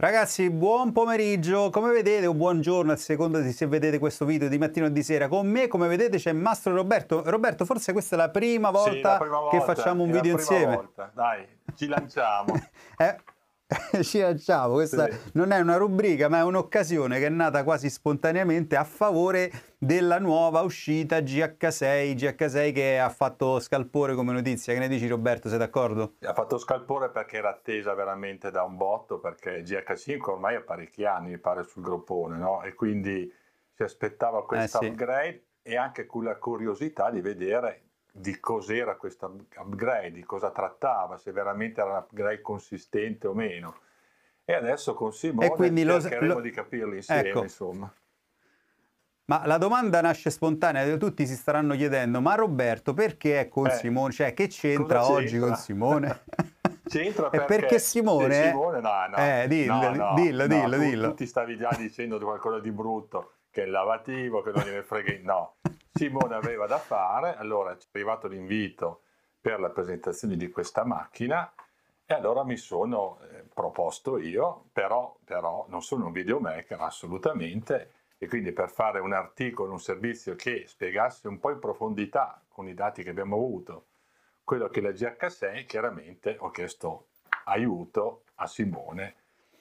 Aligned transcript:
Ragazzi, 0.00 0.48
buon 0.48 0.92
pomeriggio, 0.92 1.70
come 1.70 1.90
vedete, 1.90 2.28
o 2.28 2.32
buongiorno 2.32 2.92
a 2.92 2.96
seconda 2.96 3.40
di 3.40 3.50
se 3.50 3.66
vedete 3.66 3.98
questo 3.98 4.24
video 4.24 4.48
di 4.48 4.56
mattino 4.56 4.86
o 4.86 4.90
di 4.90 5.02
sera. 5.02 5.26
Con 5.26 5.48
me, 5.48 5.66
come 5.66 5.88
vedete, 5.88 6.18
c'è 6.18 6.30
Mastro 6.30 6.72
Roberto. 6.72 7.24
Roberto, 7.26 7.64
forse 7.64 7.90
questa 7.90 8.14
è 8.14 8.18
la 8.18 8.30
prima 8.30 8.70
volta, 8.70 8.92
sì, 8.92 9.00
la 9.00 9.16
prima 9.18 9.38
volta 9.40 9.58
che 9.58 9.64
facciamo 9.64 10.04
un 10.04 10.12
video 10.12 10.34
insieme. 10.34 10.76
Volta. 10.76 11.10
Dai, 11.12 11.44
ci 11.74 11.88
lanciamo. 11.88 12.54
eh? 12.96 13.16
ci 14.02 14.20
lanciamo, 14.20 14.74
questa 14.74 15.10
sì. 15.10 15.30
non 15.34 15.52
è 15.52 15.60
una 15.60 15.76
rubrica 15.76 16.28
ma 16.28 16.38
è 16.38 16.42
un'occasione 16.42 17.18
che 17.18 17.26
è 17.26 17.30
nata 17.30 17.64
quasi 17.64 17.90
spontaneamente 17.90 18.76
a 18.76 18.84
favore 18.84 19.50
della 19.76 20.18
nuova 20.18 20.62
uscita 20.62 21.18
GH6, 21.18 22.14
GH6 22.14 22.72
che 22.72 22.98
ha 22.98 23.10
fatto 23.10 23.60
scalpore 23.60 24.14
come 24.14 24.32
notizia, 24.32 24.72
che 24.72 24.78
ne 24.78 24.88
dici 24.88 25.06
Roberto, 25.06 25.50
sei 25.50 25.58
d'accordo? 25.58 26.14
Ha 26.22 26.32
fatto 26.32 26.56
scalpore 26.56 27.10
perché 27.10 27.36
era 27.36 27.50
attesa 27.50 27.92
veramente 27.92 28.50
da 28.50 28.62
un 28.62 28.76
botto, 28.76 29.18
perché 29.18 29.62
GH5 29.62 30.30
ormai 30.30 30.56
ha 30.56 30.62
parecchi 30.62 31.04
anni 31.04 31.30
mi 31.30 31.38
pare 31.38 31.62
sul 31.64 31.82
groppone, 31.82 32.38
no? 32.38 32.62
E 32.62 32.74
quindi 32.74 33.30
si 33.74 33.82
aspettava 33.82 34.46
questo 34.46 34.80
eh, 34.80 34.84
sì. 34.84 34.90
upgrade 34.90 35.44
e 35.62 35.76
anche 35.76 36.06
con 36.06 36.24
la 36.24 36.36
curiosità 36.36 37.10
di 37.10 37.20
vedere 37.20 37.87
di 38.18 38.38
cos'era 38.40 38.96
questo 38.96 39.34
upgrade, 39.56 40.12
di 40.12 40.24
cosa 40.24 40.50
trattava, 40.50 41.16
se 41.16 41.32
veramente 41.32 41.80
era 41.80 41.90
un 41.90 41.96
upgrade 41.96 42.40
consistente 42.40 43.26
o 43.26 43.34
meno. 43.34 43.76
E 44.44 44.54
adesso 44.54 44.94
con 44.94 45.12
Simone 45.12 45.48
cercheremo 45.48 46.34
lo, 46.34 46.40
di 46.40 46.50
capirlo 46.50 46.94
insieme, 46.94 47.28
ecco. 47.28 47.42
insomma. 47.42 47.92
Ma 49.26 49.42
la 49.44 49.58
domanda 49.58 50.00
nasce 50.00 50.30
spontanea, 50.30 50.96
tutti 50.96 51.26
si 51.26 51.34
staranno 51.34 51.74
chiedendo, 51.74 52.22
ma 52.22 52.34
Roberto 52.34 52.94
perché 52.94 53.40
è 53.40 53.48
con 53.48 53.66
eh, 53.66 53.74
Simone? 53.74 54.12
Cioè, 54.12 54.32
che 54.32 54.46
c'entra, 54.46 55.00
c'entra? 55.00 55.10
oggi 55.10 55.38
con 55.38 55.54
Simone? 55.54 56.22
c'entra 56.88 57.28
perché, 57.30 57.46
perché 57.46 57.78
Simone... 57.78 58.48
Simone 58.48 58.80
no, 58.80 59.06
no, 59.06 59.16
eh, 59.16 59.44
dillo, 59.46 59.74
no, 59.74 59.94
no, 59.94 60.14
dillo, 60.14 60.46
dillo, 60.46 60.76
tu, 60.76 60.82
dillo. 60.82 61.08
Tu 61.08 61.14
ti 61.14 61.26
stavi 61.26 61.58
già 61.58 61.74
dicendo 61.76 62.18
qualcosa 62.18 62.58
di 62.58 62.70
brutto, 62.70 63.32
che 63.50 63.62
è 63.62 63.64
il 63.66 63.70
lavativo, 63.70 64.42
che 64.42 64.52
non 64.52 64.64
gliene 64.64 64.82
frega... 64.82 65.18
No, 65.22 65.56
Simone 65.92 66.34
aveva 66.34 66.66
da 66.66 66.78
fare, 66.78 67.36
allora 67.36 67.76
ci 67.76 67.86
è 67.86 67.90
arrivato 67.94 68.28
l'invito 68.28 69.02
per 69.40 69.58
la 69.58 69.70
presentazione 69.70 70.36
di 70.36 70.48
questa 70.50 70.84
macchina 70.84 71.52
e 72.06 72.14
allora 72.14 72.44
mi 72.44 72.56
sono 72.56 73.18
eh, 73.20 73.44
proposto 73.52 74.18
io, 74.18 74.66
però, 74.72 75.16
però 75.24 75.66
non 75.68 75.82
sono 75.82 76.06
un 76.06 76.12
videomaker 76.12 76.80
assolutamente 76.80 77.92
e 78.16 78.28
quindi 78.28 78.52
per 78.52 78.70
fare 78.70 79.00
un 79.00 79.12
articolo, 79.12 79.72
un 79.72 79.80
servizio 79.80 80.34
che 80.34 80.64
spiegasse 80.66 81.28
un 81.28 81.38
po' 81.38 81.50
in 81.50 81.58
profondità 81.58 82.42
con 82.48 82.68
i 82.68 82.74
dati 82.74 83.02
che 83.02 83.10
abbiamo 83.10 83.36
avuto 83.36 83.86
quello 84.42 84.68
che 84.68 84.80
la 84.80 84.90
GH6, 84.90 85.66
chiaramente 85.66 86.36
ho 86.38 86.50
chiesto 86.50 87.08
aiuto 87.44 88.22
a 88.36 88.46
Simone 88.46 89.14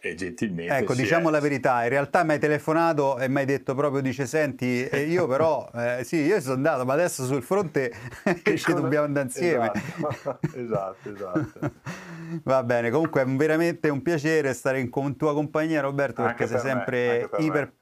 e 0.10 0.16
gentilmente. 0.16 0.76
Ecco, 0.76 0.94
diciamo 0.94 1.30
è... 1.30 1.32
la 1.32 1.40
verità, 1.40 1.84
in 1.84 1.90
realtà 1.90 2.24
mi 2.24 2.32
hai 2.32 2.40
telefonato 2.40 3.18
e 3.18 3.28
mi 3.28 3.40
hai 3.40 3.46
detto 3.46 3.76
proprio, 3.76 4.02
dice, 4.02 4.26
senti, 4.26 4.88
io 5.08 5.28
però, 5.28 5.70
eh, 5.76 6.04
sì, 6.04 6.18
io 6.18 6.40
sono 6.42 6.56
andato, 6.56 6.86
ma 6.86 6.94
adesso 6.94 7.26
sul 7.26 7.44
fronte 7.44 7.94
ci 8.56 8.74
dobbiamo 8.74 9.06
andare 9.06 9.26
insieme. 9.26 9.72
Esatto, 9.74 10.40
esatto, 10.56 11.14
esatto. 11.14 11.72
Va 12.44 12.64
bene, 12.64 12.90
comunque 12.90 13.22
è 13.22 13.26
veramente 13.26 13.90
un 13.90 14.02
piacere 14.02 14.54
stare 14.54 14.80
in 14.80 14.90
con 14.90 15.16
tua 15.16 15.34
compagnia 15.34 15.82
Roberto, 15.82 16.22
perché 16.24 16.48
sei 16.48 16.60
sempre 16.60 17.30
iper, 17.38 17.74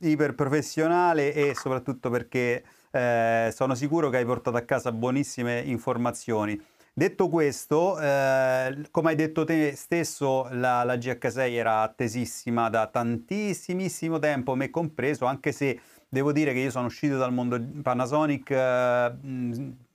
iper, 0.00 0.34
professionale 0.34 1.34
e 1.34 1.54
soprattutto 1.54 2.08
perché 2.10 2.64
eh, 2.90 3.50
sono 3.54 3.74
sicuro 3.74 4.08
che 4.08 4.18
hai 4.18 4.24
portato 4.24 4.56
a 4.56 4.62
casa 4.62 4.92
buonissime 4.92 5.60
informazioni. 5.60 6.60
Detto 6.92 7.28
questo, 7.28 7.98
eh, 8.00 8.88
come 8.90 9.10
hai 9.10 9.14
detto 9.14 9.44
te 9.44 9.74
stesso, 9.76 10.48
la, 10.50 10.82
la, 10.82 10.96
GH6 10.96 11.52
era 11.52 11.82
attesissima 11.82 12.68
da 12.68 12.88
tantissimissimo 12.88 14.18
tempo, 14.18 14.54
me 14.56 14.70
compreso, 14.70 15.24
anche 15.24 15.52
se 15.52 15.80
devo 16.08 16.32
dire 16.32 16.52
che 16.52 16.58
io 16.58 16.70
sono 16.70 16.86
uscito 16.86 17.16
dal 17.16 17.32
mondo 17.32 17.58
Panasonic 17.82 18.50
eh, 18.50 19.12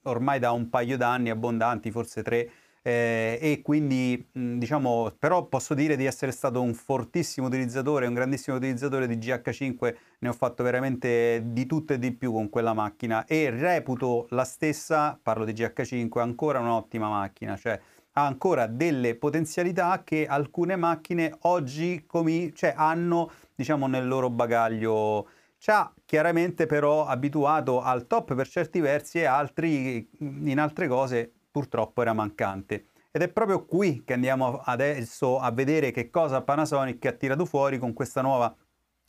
ormai 0.04 0.40
da 0.40 0.52
un 0.52 0.70
paio 0.70 0.98
d'anni 0.98 1.30
abbondanti, 1.30 1.92
forse 1.92 2.24
tre, 2.24 2.50
eh, 2.88 3.40
e 3.42 3.62
quindi 3.64 4.28
diciamo 4.32 5.12
però 5.18 5.48
posso 5.48 5.74
dire 5.74 5.96
di 5.96 6.06
essere 6.06 6.32
stato 6.32 6.62
un 6.62 6.76
fortissimo 6.76 7.48
utilizzatore, 7.48 8.06
un 8.06 8.14
grandissimo 8.14 8.58
utilizzatore 8.58 9.08
di 9.08 9.18
GH5, 9.18 9.96
ne 10.20 10.30
ho 10.30 10.34
fatto 10.34 10.62
veramente 10.62 11.42
di 11.48 11.66
tutto 11.66 11.94
e 11.94 11.98
di 11.98 12.12
più 12.12 12.32
con 12.32 12.48
quella 12.48 12.74
macchina. 12.74 13.26
E 13.26 13.50
reputo 13.50 14.28
la 14.30 14.44
stessa, 14.44 15.20
parlo 15.20 15.46
di 15.46 15.54
GH5, 15.54 16.20
ancora 16.20 16.60
un'ottima 16.60 17.10
macchina, 17.10 17.58
cioè 17.58 17.80
ha 18.12 18.26
ancora 18.28 18.68
delle 18.68 19.16
potenzialità 19.16 20.04
che 20.04 20.28
alcune 20.28 20.76
macchine 20.76 21.36
oggi 21.42 22.04
comi- 22.06 22.54
cioè, 22.54 22.76
hanno 22.78 23.32
diciamo 23.56 23.88
nel 23.88 24.08
loro 24.08 24.30
bagaglio. 24.30 25.28
Ci 25.58 25.72
ha 25.72 25.92
chiaramente 26.06 26.68
però 26.68 27.08
abituato 27.08 27.82
al 27.82 28.06
top 28.06 28.36
per 28.36 28.48
certi 28.48 28.80
versi 28.80 29.18
e 29.22 29.26
altri 29.26 30.08
in 30.20 30.60
altre 30.60 30.88
cose 30.88 31.32
purtroppo 31.56 32.02
era 32.02 32.12
mancante. 32.12 32.88
Ed 33.12 33.22
è 33.22 33.30
proprio 33.30 33.64
qui 33.64 34.04
che 34.04 34.12
andiamo 34.12 34.60
adesso 34.66 35.40
a 35.40 35.52
vedere 35.52 35.92
che 35.92 36.10
cosa 36.10 36.42
Panasonic 36.42 37.06
ha 37.06 37.14
tirato 37.14 37.46
fuori 37.46 37.78
con 37.78 37.94
questa 37.94 38.22
nuova 38.22 38.54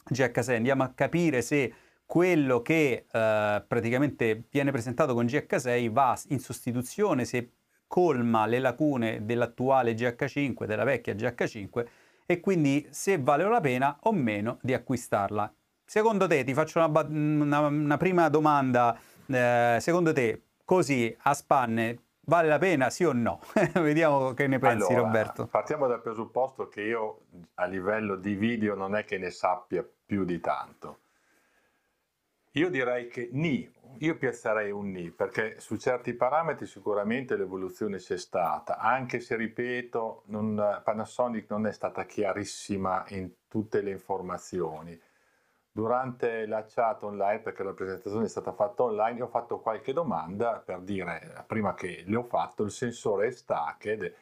GH6. 0.09 0.55
Andiamo 0.55 0.85
a 0.85 0.93
capire 0.95 1.43
se 1.43 1.75
quello 2.07 2.63
che 2.63 3.07
eh, 3.11 3.65
praticamente 3.67 4.45
viene 4.49 4.71
presentato 4.71 5.13
con 5.13 5.27
GH6 5.27 5.91
va 5.91 6.17
in 6.29 6.39
sostituzione, 6.39 7.25
se 7.25 7.51
colma 7.89 8.47
le 8.47 8.61
lacune 8.61 9.25
dell'attuale 9.25 9.95
GH5, 9.95 10.67
della 10.67 10.85
vecchia 10.85 11.15
GH5 11.15 11.87
e 12.27 12.39
quindi 12.39 12.87
se 12.91 13.19
vale 13.19 13.43
la 13.43 13.61
pena 13.61 13.99
o 14.03 14.13
meno 14.13 14.59
di 14.63 14.73
acquistarla. 14.73 15.53
Secondo 15.85 16.29
te, 16.29 16.45
ti 16.45 16.55
faccio 16.55 16.79
una, 16.79 17.01
una, 17.09 17.59
una 17.67 17.97
prima 17.97 18.29
domanda, 18.29 18.97
eh, 19.27 19.79
secondo 19.81 20.13
te 20.13 20.43
così 20.65 21.13
a 21.23 21.35
spanne 21.35 22.05
Vale 22.29 22.49
la 22.49 22.59
pena, 22.59 22.91
sì 22.91 23.05
o 23.05 23.13
no? 23.13 23.41
Vediamo 23.75 24.35
che 24.35 24.49
ne 24.49 24.59
pensi 24.59 24.93
allora, 24.93 25.07
Roberto. 25.07 25.47
Partiamo 25.47 25.87
dal 25.87 26.03
presupposto 26.03 26.69
che 26.69 26.83
io 26.83 27.21
a 27.55 27.67
livello 27.67 28.17
di 28.17 28.35
video 28.35 28.75
non 28.75 28.97
è 28.97 29.05
che 29.05 29.17
ne 29.17 29.31
sappia 29.31 29.87
più 30.05 30.25
di 30.25 30.41
tanto. 30.41 30.99
Io 32.53 32.69
direi 32.69 33.07
che 33.07 33.29
ni, 33.31 33.71
io 33.99 34.17
piazzerei 34.17 34.73
un 34.73 34.91
ni, 34.91 35.13
perché 35.13 35.61
su 35.61 35.77
certi 35.77 36.15
parametri 36.15 36.67
sicuramente 36.67 37.37
l'evoluzione 37.37 37.99
c'è 37.99 38.19
stata, 38.19 38.79
anche 38.79 39.21
se 39.21 39.37
ripeto, 39.37 40.25
non, 40.27 40.81
Panasonic 40.83 41.49
non 41.51 41.67
è 41.67 41.73
stata 41.73 42.07
chiarissima 42.07 43.05
in 43.11 43.31
tutte 43.47 43.83
le 43.83 43.91
informazioni 43.91 45.01
durante 45.77 46.47
la 46.47 46.65
chat 46.67 47.03
online, 47.03 47.41
perché 47.41 47.63
la 47.63 47.75
presentazione 47.75 48.25
è 48.25 48.29
stata 48.29 48.53
fatta 48.53 48.85
online, 48.85 49.21
ho 49.21 49.27
fatto 49.27 49.59
qualche 49.59 49.93
domanda 49.93 50.63
per 50.65 50.81
dire, 50.81 51.45
prima 51.47 51.75
che 51.75 52.03
le 52.07 52.17
ho 52.17 52.23
fatto, 52.23 52.63
il 52.63 52.71
sensore 52.71 53.27
è 53.27 53.31
stacked 53.31 54.15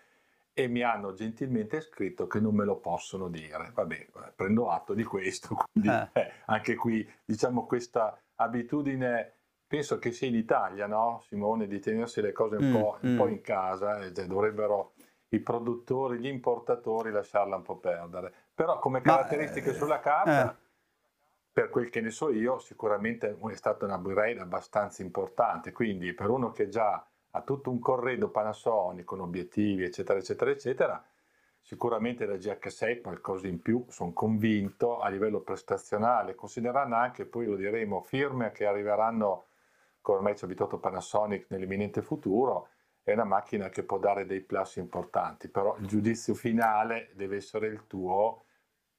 e 0.53 0.67
mi 0.67 0.83
hanno 0.83 1.13
gentilmente 1.13 1.81
scritto 1.81 2.27
che 2.27 2.41
non 2.41 2.57
me 2.57 2.65
lo 2.65 2.79
possono 2.79 3.29
dire. 3.29 3.71
Vabbè, 3.73 4.09
prendo 4.35 4.69
atto 4.69 4.95
di 4.95 5.05
questo, 5.05 5.55
quindi 5.71 5.91
eh. 5.91 6.09
Eh, 6.21 6.33
anche 6.47 6.75
qui 6.75 7.09
diciamo 7.25 7.67
questa 7.67 8.19
abitudine, 8.35 9.35
penso 9.69 10.01
che 10.01 10.11
sia 10.11 10.27
in 10.27 10.35
Italia, 10.35 10.89
no 10.89 11.23
Simone, 11.29 11.69
di 11.69 11.79
tenersi 11.79 12.21
le 12.21 12.33
cose 12.33 12.57
un, 12.57 12.69
mm, 12.69 12.73
po', 12.73 12.99
un 13.01 13.13
mm. 13.13 13.17
po', 13.17 13.29
in 13.29 13.41
casa, 13.43 14.01
eh, 14.01 14.13
cioè 14.13 14.27
dovrebbero 14.27 14.95
i 15.29 15.39
produttori, 15.39 16.19
gli 16.19 16.27
importatori 16.27 17.13
lasciarla 17.13 17.55
un 17.55 17.63
po' 17.63 17.77
perdere. 17.77 18.33
Però 18.53 18.81
come 18.81 19.01
caratteristiche 19.03 19.71
Ma, 19.71 19.77
sulla 19.77 20.01
carta 20.01 20.51
eh 20.53 20.63
per 21.55 21.71
quel 21.71 21.89
che 21.89 22.01
ne 22.01 22.11
so 22.11 22.31
io, 22.31 22.59
sicuramente 22.59 23.39
è 23.41 23.55
stato 23.55 23.85
un 23.85 23.93
upgrade 23.93 24.41
abbastanza 24.41 25.03
importante. 25.03 25.71
Quindi 25.71 26.13
per 26.13 26.29
uno 26.29 26.51
che 26.51 26.69
già 26.69 27.07
ha 27.31 27.43
tutto 27.43 27.71
un 27.71 27.79
corredo 27.79 28.29
Panasonic 28.29 29.05
con 29.05 29.21
obiettivi, 29.21 29.85
eccetera, 29.85 30.19
eccetera, 30.19 30.51
eccetera, 30.51 31.05
sicuramente 31.61 32.27
la 32.27 32.35
GH6 32.35 33.01
qualcosa 33.01 33.47
in 33.47 33.63
più, 33.63 33.85
sono 33.89 34.13
convinto, 34.13 34.99
a 34.99 35.09
livello 35.09 35.43
prestazionale, 35.43 36.35
considerando 36.35 36.97
anche, 36.97 37.25
poi 37.25 37.47
lo 37.47 37.55
diremo, 37.55 38.03
firme 38.03 38.51
che 38.51 38.67
arriveranno, 38.67 39.47
come 40.01 40.19
ormai 40.19 40.37
ci 40.37 40.43
ha 40.43 40.49
abituato 40.49 40.81
Panasonic 40.81 41.47
nell'imminente 41.51 42.03
futuro, 42.03 42.71
è 43.05 43.13
una 43.13 43.23
macchina 43.23 43.69
che 43.69 43.85
può 43.85 43.99
dare 43.99 44.27
dei 44.27 44.41
plus 44.41 44.75
importanti, 44.77 45.49
però 45.49 45.77
il 45.79 45.87
giudizio 45.87 46.35
finale 46.35 47.13
deve 47.15 47.37
essere 47.37 47.69
il 47.69 47.87
tuo 47.87 48.47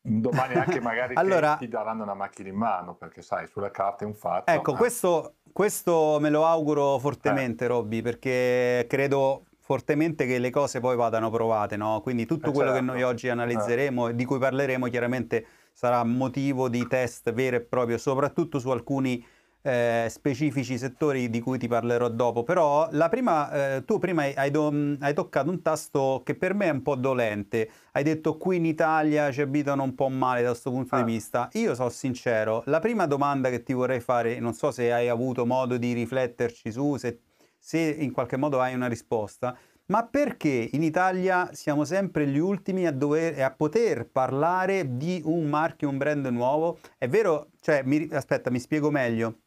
domani 0.05 0.53
anche 0.53 0.79
magari 0.79 1.15
allora, 1.17 1.55
ti 1.55 1.67
daranno 1.67 2.03
una 2.03 2.13
macchina 2.13 2.49
in 2.49 2.55
mano, 2.55 2.95
perché 2.95 3.21
sai, 3.21 3.47
sulla 3.47 3.71
carta 3.71 4.03
è 4.03 4.07
un 4.07 4.13
fatto. 4.13 4.51
Ecco, 4.51 4.73
ah. 4.73 4.77
questo, 4.77 5.33
questo, 5.51 6.17
me 6.21 6.29
lo 6.29 6.45
auguro 6.45 6.99
fortemente, 6.99 7.65
eh. 7.65 7.67
Robby, 7.67 8.01
perché 8.01 8.85
credo 8.87 9.45
fortemente 9.59 10.27
che 10.27 10.37
le 10.37 10.51
cose 10.51 10.79
poi 10.79 10.95
vadano 10.95 11.31
provate, 11.31 11.75
no? 11.75 11.99
Quindi 12.01 12.25
tutto 12.27 12.49
eh 12.49 12.53
quello 12.53 12.71
certo. 12.71 12.85
che 12.85 12.91
noi 12.91 13.03
oggi 13.03 13.29
analizzeremo 13.29 14.09
e 14.09 14.15
di 14.15 14.23
cui 14.25 14.37
parleremo 14.37 14.87
chiaramente 14.87 15.45
sarà 15.73 16.03
motivo 16.03 16.69
di 16.69 16.85
test 16.87 17.33
vero 17.33 17.55
e 17.55 17.61
proprio, 17.61 17.97
soprattutto 17.97 18.59
su 18.59 18.69
alcuni 18.69 19.25
eh, 19.65 20.05
specifici 20.11 20.77
settori 20.77 21.27
di 21.31 21.41
cui 21.41 21.57
ti 21.57 21.67
parlerò 21.67 22.07
dopo, 22.09 22.43
però 22.43 22.87
la 22.91 23.09
prima, 23.09 23.77
eh, 23.77 23.83
tu 23.83 23.97
prima 23.97 24.21
hai, 24.35 24.51
do, 24.51 24.71
hai, 24.99 25.13
toccato 25.15 25.49
un 25.49 25.63
tasto 25.63 26.21
che 26.23 26.35
per 26.35 26.53
me 26.53 26.67
è 26.67 26.69
un 26.69 26.83
po' 26.83 26.95
dolente, 26.95 27.69
hai 27.93 28.03
detto 28.03 28.37
qui 28.37 28.57
in 28.57 28.65
Italia 28.65 29.31
ci 29.31 29.41
abitano 29.41 29.81
un 29.81 29.95
po' 29.95 30.07
male 30.09 30.43
da 30.43 30.49
questo 30.49 30.69
punto 30.69 30.93
ah. 30.93 31.01
di 31.01 31.11
vista, 31.11 31.49
io 31.53 31.73
sono 31.73 31.89
sincero, 31.89 32.61
la 32.67 32.79
prima 32.79 33.07
domanda 33.07 33.49
che 33.49 33.63
ti 33.63 33.73
vorrei 33.73 34.01
fare, 34.01 34.39
non 34.39 34.53
so 34.53 34.69
se 34.69 34.93
hai 34.93 35.09
avuto 35.09 35.47
modo 35.47 35.77
di 35.77 35.93
rifletterci 35.93 36.71
su, 36.71 36.97
se, 36.97 37.21
se 37.57 37.79
in 37.79 38.11
qualche 38.11 38.37
modo 38.37 38.61
hai 38.61 38.75
una 38.75 38.87
risposta, 38.87 39.57
ma 39.87 40.05
perché 40.05 40.69
in 40.73 40.83
Italia 40.83 41.49
siamo 41.53 41.85
sempre 41.85 42.27
gli 42.27 42.37
ultimi 42.37 42.85
a, 42.85 42.91
dover, 42.91 43.41
a 43.41 43.51
poter 43.51 44.07
parlare 44.11 44.97
di 44.97 45.21
un 45.25 45.47
marchio, 45.47 45.89
un 45.89 45.97
brand 45.97 46.25
nuovo? 46.27 46.79
È 46.97 47.07
vero, 47.07 47.49
cioè, 47.61 47.81
mi, 47.83 48.07
aspetta, 48.11 48.49
mi 48.49 48.59
spiego 48.59 48.89
meglio. 48.89 49.44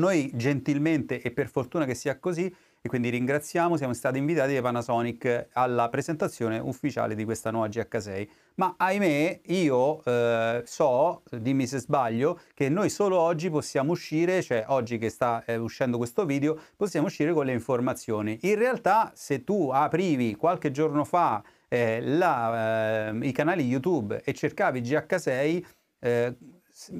Noi 0.00 0.30
gentilmente 0.34 1.20
e 1.20 1.32
per 1.32 1.48
fortuna 1.48 1.84
che 1.84 1.94
sia 1.94 2.20
così, 2.20 2.54
e 2.80 2.88
quindi 2.88 3.08
ringraziamo, 3.08 3.76
siamo 3.76 3.92
stati 3.92 4.18
invitati 4.18 4.54
da 4.54 4.62
Panasonic 4.62 5.48
alla 5.52 5.88
presentazione 5.88 6.60
ufficiale 6.60 7.16
di 7.16 7.24
questa 7.24 7.50
nuova 7.50 7.66
GH6. 7.66 8.28
Ma 8.54 8.74
ahimè, 8.76 9.40
io 9.46 10.04
eh, 10.04 10.62
so, 10.64 11.22
dimmi 11.28 11.66
se 11.66 11.80
sbaglio, 11.80 12.38
che 12.54 12.68
noi 12.68 12.90
solo 12.90 13.18
oggi 13.18 13.50
possiamo 13.50 13.90
uscire, 13.90 14.40
cioè 14.40 14.64
oggi 14.68 14.98
che 14.98 15.08
sta 15.08 15.42
eh, 15.44 15.56
uscendo 15.56 15.96
questo 15.96 16.24
video, 16.24 16.56
possiamo 16.76 17.06
uscire 17.08 17.32
con 17.32 17.46
le 17.46 17.52
informazioni. 17.52 18.38
In 18.42 18.54
realtà, 18.54 19.10
se 19.16 19.42
tu 19.42 19.70
aprivi 19.72 20.36
qualche 20.36 20.70
giorno 20.70 21.04
fa 21.04 21.42
eh, 21.66 22.00
la, 22.00 23.08
eh, 23.08 23.26
i 23.26 23.32
canali 23.32 23.64
YouTube 23.64 24.22
e 24.22 24.32
cercavi 24.32 24.80
GH6, 24.80 25.64
eh, 26.00 26.36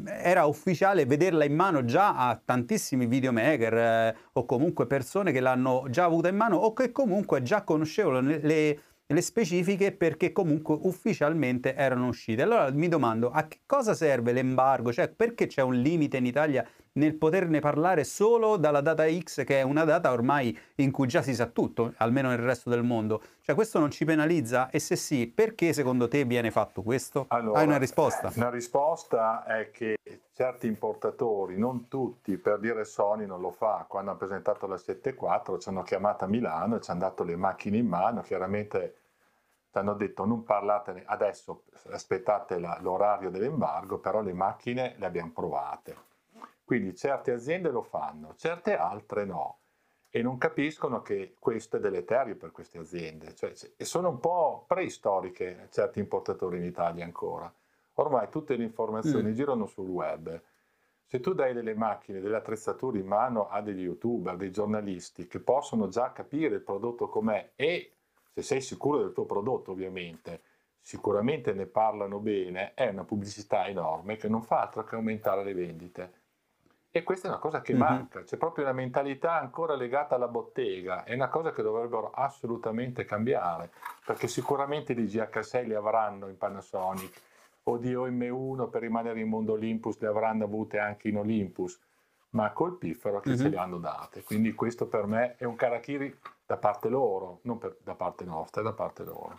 era 0.06 0.46
ufficiale 0.46 1.06
vederla 1.06 1.44
in 1.44 1.54
mano 1.54 1.84
già 1.84 2.16
a 2.16 2.40
tantissimi 2.42 3.06
videomaker 3.06 3.75
eh, 3.75 4.16
o 4.32 4.44
comunque 4.44 4.86
persone 4.86 5.30
che 5.30 5.40
l'hanno 5.40 5.86
già 5.88 6.04
avuta 6.04 6.28
in 6.28 6.36
mano 6.36 6.56
o 6.56 6.72
che 6.72 6.90
comunque 6.90 7.42
già 7.42 7.62
conoscevano 7.62 8.20
le, 8.20 8.80
le 9.06 9.20
specifiche 9.22 9.92
perché 9.92 10.32
comunque 10.32 10.76
ufficialmente 10.82 11.75
erano 11.75 12.08
uscite. 12.08 12.42
Allora 12.42 12.70
mi 12.72 12.88
domando 12.88 13.30
a 13.30 13.46
che 13.46 13.60
cosa 13.64 13.94
serve 13.94 14.32
l'embargo, 14.32 14.92
cioè 14.92 15.08
perché 15.08 15.46
c'è 15.46 15.62
un 15.62 15.75
limite 15.75 16.16
in 16.16 16.26
Italia 16.26 16.66
nel 16.98 17.14
poterne 17.14 17.60
parlare 17.60 18.04
solo 18.04 18.56
dalla 18.56 18.80
data 18.80 19.04
X, 19.08 19.44
che 19.44 19.60
è 19.60 19.62
una 19.62 19.84
data 19.84 20.10
ormai 20.12 20.56
in 20.76 20.90
cui 20.90 21.06
già 21.06 21.22
si 21.22 21.34
sa 21.34 21.46
tutto, 21.46 21.94
almeno 21.98 22.28
nel 22.28 22.38
resto 22.38 22.68
del 22.68 22.82
mondo. 22.82 23.22
Cioè 23.40 23.54
questo 23.54 23.78
non 23.78 23.90
ci 23.90 24.04
penalizza? 24.04 24.68
E 24.68 24.80
se 24.80 24.96
sì, 24.96 25.26
perché 25.28 25.72
secondo 25.72 26.08
te 26.08 26.24
viene 26.24 26.50
fatto 26.50 26.82
questo? 26.82 27.26
Allora, 27.28 27.60
Hai 27.60 27.66
una 27.66 27.78
risposta? 27.78 28.30
Una 28.34 28.50
risposta 28.50 29.44
è 29.44 29.70
che 29.70 29.96
certi 30.34 30.66
importatori, 30.66 31.56
non 31.56 31.88
tutti, 31.88 32.36
per 32.36 32.58
dire 32.58 32.84
Sony 32.84 33.24
non 33.24 33.40
lo 33.40 33.52
fa, 33.52 33.86
quando 33.88 34.10
hanno 34.10 34.18
presentato 34.18 34.66
la 34.66 34.76
7.4 34.76 35.60
ci 35.60 35.68
hanno 35.68 35.82
chiamato 35.82 36.24
a 36.24 36.28
Milano 36.28 36.76
e 36.76 36.80
ci 36.80 36.90
hanno 36.90 37.00
dato 37.00 37.22
le 37.22 37.36
macchine 37.36 37.78
in 37.78 37.86
mano, 37.86 38.20
chiaramente 38.22 38.96
ci 39.70 39.78
hanno 39.78 39.94
detto 39.94 40.24
non 40.24 40.42
parlatene 40.42 41.04
adesso, 41.06 41.62
aspettate 41.90 42.58
la, 42.58 42.76
l'orario 42.80 43.30
dell'embargo, 43.30 43.98
però 43.98 44.20
le 44.20 44.32
macchine 44.32 44.94
le 44.98 45.06
abbiamo 45.06 45.30
provate 45.32 46.07
quindi 46.68 46.94
certe 46.94 47.32
aziende 47.32 47.70
lo 47.70 47.80
fanno, 47.80 48.34
certe 48.36 48.76
altre 48.76 49.24
no 49.24 49.60
e 50.10 50.20
non 50.20 50.36
capiscono 50.36 51.00
che 51.00 51.34
questo 51.38 51.78
è 51.78 51.80
deleterio 51.80 52.36
per 52.36 52.52
queste 52.52 52.76
aziende. 52.76 53.34
Cioè, 53.34 53.54
e 53.74 53.84
sono 53.86 54.10
un 54.10 54.20
po' 54.20 54.66
preistoriche 54.66 55.68
certi 55.70 55.98
importatori 55.98 56.58
in 56.58 56.64
Italia 56.64 57.06
ancora. 57.06 57.50
Ormai 57.94 58.28
tutte 58.28 58.54
le 58.56 58.64
informazioni 58.64 59.30
mm. 59.30 59.32
girano 59.32 59.64
sul 59.64 59.88
web. 59.88 60.42
Se 61.06 61.20
tu 61.20 61.32
dai 61.32 61.54
delle 61.54 61.72
macchine, 61.72 62.20
delle 62.20 62.36
attrezzature 62.36 62.98
in 62.98 63.06
mano 63.06 63.48
a 63.48 63.62
degli 63.62 63.84
youtuber, 63.84 64.36
dei 64.36 64.50
giornalisti 64.50 65.26
che 65.26 65.40
possono 65.40 65.88
già 65.88 66.12
capire 66.12 66.56
il 66.56 66.60
prodotto 66.60 67.08
com'è 67.08 67.52
e 67.56 67.92
se 68.34 68.42
sei 68.42 68.60
sicuro 68.60 68.98
del 68.98 69.14
tuo 69.14 69.24
prodotto 69.24 69.70
ovviamente, 69.70 70.42
sicuramente 70.82 71.54
ne 71.54 71.64
parlano 71.64 72.18
bene, 72.18 72.74
è 72.74 72.88
una 72.88 73.04
pubblicità 73.04 73.66
enorme 73.68 74.16
che 74.16 74.28
non 74.28 74.42
fa 74.42 74.60
altro 74.60 74.84
che 74.84 74.96
aumentare 74.96 75.42
le 75.44 75.54
vendite. 75.54 76.17
E 76.98 77.04
questa 77.04 77.28
è 77.28 77.30
una 77.30 77.38
cosa 77.38 77.60
che 77.60 77.74
mm-hmm. 77.74 77.80
manca, 77.80 78.22
c'è 78.24 78.36
proprio 78.36 78.64
una 78.64 78.74
mentalità 78.74 79.38
ancora 79.38 79.76
legata 79.76 80.16
alla 80.16 80.26
bottega, 80.26 81.04
è 81.04 81.14
una 81.14 81.28
cosa 81.28 81.52
che 81.52 81.62
dovrebbero 81.62 82.10
assolutamente 82.10 83.04
cambiare, 83.04 83.70
perché 84.04 84.26
sicuramente 84.26 84.94
di 84.94 85.04
GH6 85.04 85.64
li 85.64 85.74
avranno 85.74 86.26
in 86.26 86.36
Panasonic 86.36 87.22
o 87.62 87.76
di 87.76 87.94
OM1 87.94 88.68
per 88.68 88.80
rimanere 88.80 89.20
in 89.20 89.28
mondo 89.28 89.52
Olympus 89.52 90.00
le 90.00 90.08
avranno 90.08 90.42
avute 90.42 90.80
anche 90.80 91.06
in 91.06 91.18
Olympus, 91.18 91.78
ma 92.30 92.50
col 92.50 92.76
piffero 92.78 93.20
che 93.20 93.28
mm-hmm. 93.30 93.38
ce 93.38 93.48
le 93.48 93.58
hanno 93.58 93.78
date. 93.78 94.24
Quindi 94.24 94.52
questo 94.54 94.88
per 94.88 95.06
me 95.06 95.36
è 95.36 95.44
un 95.44 95.54
karakiri 95.54 96.18
da 96.44 96.56
parte 96.56 96.88
loro, 96.88 97.38
non 97.42 97.58
per, 97.58 97.76
da 97.80 97.94
parte 97.94 98.24
nostra, 98.24 98.60
è 98.60 98.64
da 98.64 98.72
parte 98.72 99.04
loro. 99.04 99.38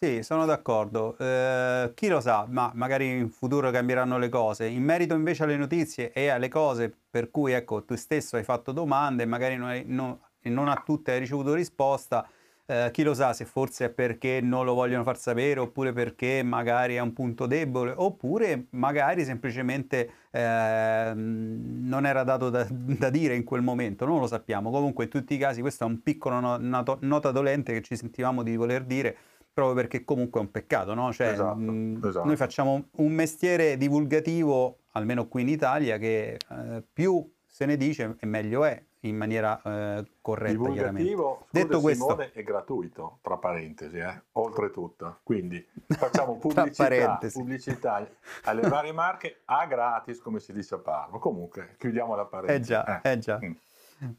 Sì, 0.00 0.22
sono 0.22 0.46
d'accordo. 0.46 1.16
Eh, 1.18 1.90
chi 1.94 2.06
lo 2.06 2.20
sa, 2.20 2.46
ma 2.48 2.70
magari 2.72 3.18
in 3.18 3.30
futuro 3.30 3.72
cambieranno 3.72 4.16
le 4.16 4.28
cose. 4.28 4.68
In 4.68 4.84
merito 4.84 5.14
invece 5.14 5.42
alle 5.42 5.56
notizie 5.56 6.12
e 6.12 6.28
alle 6.28 6.46
cose 6.46 6.94
per 7.10 7.32
cui 7.32 7.50
ecco, 7.50 7.82
tu 7.84 7.96
stesso 7.96 8.36
hai 8.36 8.44
fatto 8.44 8.70
domande 8.70 9.24
e 9.24 9.26
magari 9.26 9.56
non, 9.56 9.68
hai, 9.70 9.82
non, 9.86 10.16
non, 10.42 10.68
a 10.68 10.80
tutte 10.86 11.10
hai 11.10 11.18
ricevuto 11.18 11.52
risposta, 11.52 12.24
eh, 12.66 12.90
chi 12.92 13.02
lo 13.02 13.12
sa 13.12 13.32
se 13.32 13.44
forse 13.44 13.86
è 13.86 13.88
perché 13.90 14.40
non 14.40 14.64
lo 14.64 14.74
vogliono 14.74 15.02
far 15.02 15.18
sapere 15.18 15.58
oppure 15.58 15.92
perché 15.92 16.44
magari 16.44 16.94
è 16.94 17.00
un 17.00 17.12
punto 17.12 17.46
debole 17.46 17.92
oppure 17.96 18.66
magari 18.70 19.24
semplicemente 19.24 20.10
eh, 20.30 21.12
non 21.14 22.06
era 22.06 22.22
dato 22.22 22.50
da, 22.50 22.64
da, 22.70 23.10
dire 23.10 23.34
in 23.34 23.42
quel 23.42 23.62
momento, 23.62 24.04
non 24.06 24.20
lo 24.20 24.28
sappiamo. 24.28 24.70
Comunque 24.70 25.04
in 25.04 25.10
tutti 25.10 25.34
i 25.34 25.38
casi 25.38 25.60
questa 25.60 25.84
è 25.84 25.88
un 25.88 26.02
piccolo 26.04 26.38
no, 26.38 26.98
nota 27.00 27.30
dolente 27.32 27.72
che 27.72 27.82
ci 27.82 27.96
sentivamo 27.96 28.44
di 28.44 28.54
voler 28.54 28.84
dire 28.84 29.16
proprio 29.58 29.74
perché 29.74 30.04
comunque 30.04 30.38
è 30.38 30.44
un 30.44 30.52
peccato, 30.52 30.94
no? 30.94 31.12
Cioè, 31.12 31.32
esatto, 31.32 31.56
mh, 31.56 32.00
esatto. 32.04 32.26
noi 32.26 32.36
facciamo 32.36 32.88
un 32.98 33.12
mestiere 33.12 33.76
divulgativo, 33.76 34.82
almeno 34.92 35.26
qui 35.26 35.42
in 35.42 35.48
Italia, 35.48 35.98
che 35.98 36.38
eh, 36.48 36.84
più 36.92 37.28
se 37.44 37.66
ne 37.66 37.76
dice 37.76 38.14
e 38.20 38.26
meglio 38.26 38.64
è 38.64 38.80
in 39.00 39.16
maniera 39.16 39.60
eh, 39.62 40.04
corretta. 40.20 40.52
Divulgativo, 40.52 41.46
detto 41.50 41.80
questo, 41.80 42.16
è 42.16 42.42
gratuito, 42.44 43.18
tra 43.20 43.36
parentesi, 43.36 43.98
eh? 43.98 44.22
oltretutto. 44.32 45.18
Quindi 45.24 45.66
facciamo 45.88 46.36
pubblicità, 46.38 47.18
pubblicità 47.32 48.08
alle 48.44 48.68
varie 48.68 48.92
marche 48.94 49.40
a 49.46 49.66
gratis, 49.66 50.20
come 50.20 50.38
si 50.38 50.52
dice 50.52 50.76
a 50.76 50.78
Parma. 50.78 51.18
Comunque, 51.18 51.74
chiudiamo 51.78 52.14
la 52.14 52.26
parentesi. 52.26 52.60
Eh 52.60 52.64
già, 52.64 53.00
eh, 53.00 53.10
eh 53.10 53.18
già. 53.18 53.40
Mm. 53.44 53.52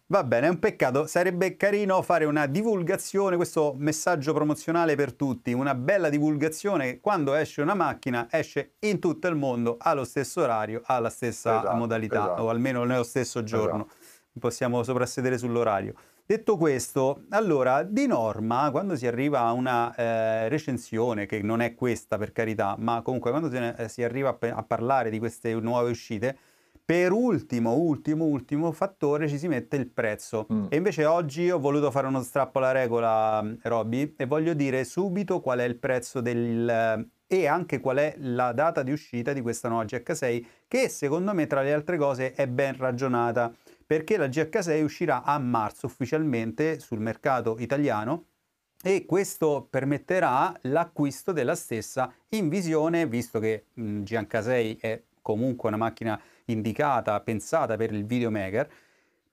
Va 0.07 0.23
bene, 0.23 0.47
è 0.47 0.49
un 0.49 0.59
peccato. 0.59 1.07
Sarebbe 1.07 1.55
carino 1.55 2.01
fare 2.01 2.25
una 2.25 2.47
divulgazione, 2.47 3.37
questo 3.37 3.75
messaggio 3.77 4.33
promozionale 4.33 4.95
per 4.95 5.13
tutti, 5.13 5.53
una 5.53 5.73
bella 5.73 6.09
divulgazione. 6.09 6.99
Quando 6.99 7.33
esce 7.33 7.61
una 7.61 7.75
macchina, 7.75 8.27
esce 8.29 8.73
in 8.79 8.99
tutto 8.99 9.27
il 9.27 9.35
mondo 9.35 9.77
allo 9.79 10.03
stesso 10.03 10.41
orario, 10.41 10.81
alla 10.85 11.09
stessa 11.09 11.59
esatto, 11.59 11.75
modalità, 11.75 12.23
esatto. 12.23 12.41
o 12.43 12.49
almeno 12.49 12.83
nello 12.83 13.03
stesso 13.03 13.43
giorno. 13.43 13.85
Esatto. 13.85 14.39
Possiamo 14.39 14.83
soprassedere 14.83 15.37
sull'orario. 15.37 15.93
Detto 16.25 16.57
questo, 16.57 17.23
allora, 17.29 17.81
di 17.81 18.05
norma, 18.05 18.69
quando 18.69 18.95
si 18.95 19.07
arriva 19.07 19.39
a 19.39 19.51
una 19.51 19.95
eh, 19.95 20.47
recensione, 20.47 21.25
che 21.25 21.41
non 21.41 21.59
è 21.61 21.73
questa 21.73 22.17
per 22.17 22.31
carità, 22.31 22.75
ma 22.77 23.01
comunque 23.01 23.31
quando 23.31 23.49
si, 23.49 23.57
eh, 23.57 23.89
si 23.89 24.03
arriva 24.03 24.37
a, 24.39 24.47
a 24.49 24.63
parlare 24.63 25.09
di 25.09 25.17
queste 25.17 25.53
nuove 25.55 25.89
uscite, 25.89 26.37
per 26.89 27.11
ultimo, 27.11 27.75
ultimo, 27.75 28.25
ultimo 28.25 28.71
fattore 28.71 29.27
ci 29.27 29.37
si 29.37 29.47
mette 29.47 29.75
il 29.75 29.85
prezzo. 29.85 30.47
Mm. 30.51 30.65
E 30.69 30.77
invece 30.77 31.05
oggi 31.05 31.51
ho 31.51 31.59
voluto 31.59 31.91
fare 31.91 32.07
uno 32.07 32.23
strappo 32.23 32.57
alla 32.57 32.71
regola, 32.71 33.45
Robby, 33.61 34.15
e 34.17 34.25
voglio 34.25 34.55
dire 34.55 34.83
subito 34.85 35.39
qual 35.39 35.59
è 35.59 35.65
il 35.65 35.75
prezzo 35.75 36.19
del... 36.19 37.07
e 37.27 37.45
anche 37.45 37.79
qual 37.79 37.97
è 37.97 38.15
la 38.17 38.53
data 38.53 38.81
di 38.81 38.91
uscita 38.91 39.33
di 39.33 39.41
questa 39.41 39.67
nuova 39.69 39.83
GH6, 39.83 40.45
che 40.67 40.89
secondo 40.89 41.31
me 41.35 41.45
tra 41.45 41.61
le 41.61 41.73
altre 41.73 41.95
cose 41.95 42.33
è 42.33 42.47
ben 42.47 42.75
ragionata, 42.75 43.53
perché 43.85 44.17
la 44.17 44.25
GH6 44.25 44.81
uscirà 44.81 45.21
a 45.21 45.37
marzo 45.37 45.85
ufficialmente 45.85 46.79
sul 46.79 47.01
mercato 47.01 47.57
italiano 47.59 48.23
e 48.81 49.05
questo 49.05 49.67
permetterà 49.69 50.57
l'acquisto 50.61 51.33
della 51.33 51.53
stessa 51.53 52.11
in 52.29 52.49
visione, 52.49 53.05
visto 53.05 53.37
che 53.37 53.65
mh, 53.73 53.99
GH6 54.01 54.79
è 54.79 55.01
comunque 55.21 55.69
una 55.69 55.77
macchina 55.77 56.19
indicata, 56.45 57.19
pensata 57.19 57.75
per 57.75 57.93
il 57.93 58.05
videomaker, 58.05 58.69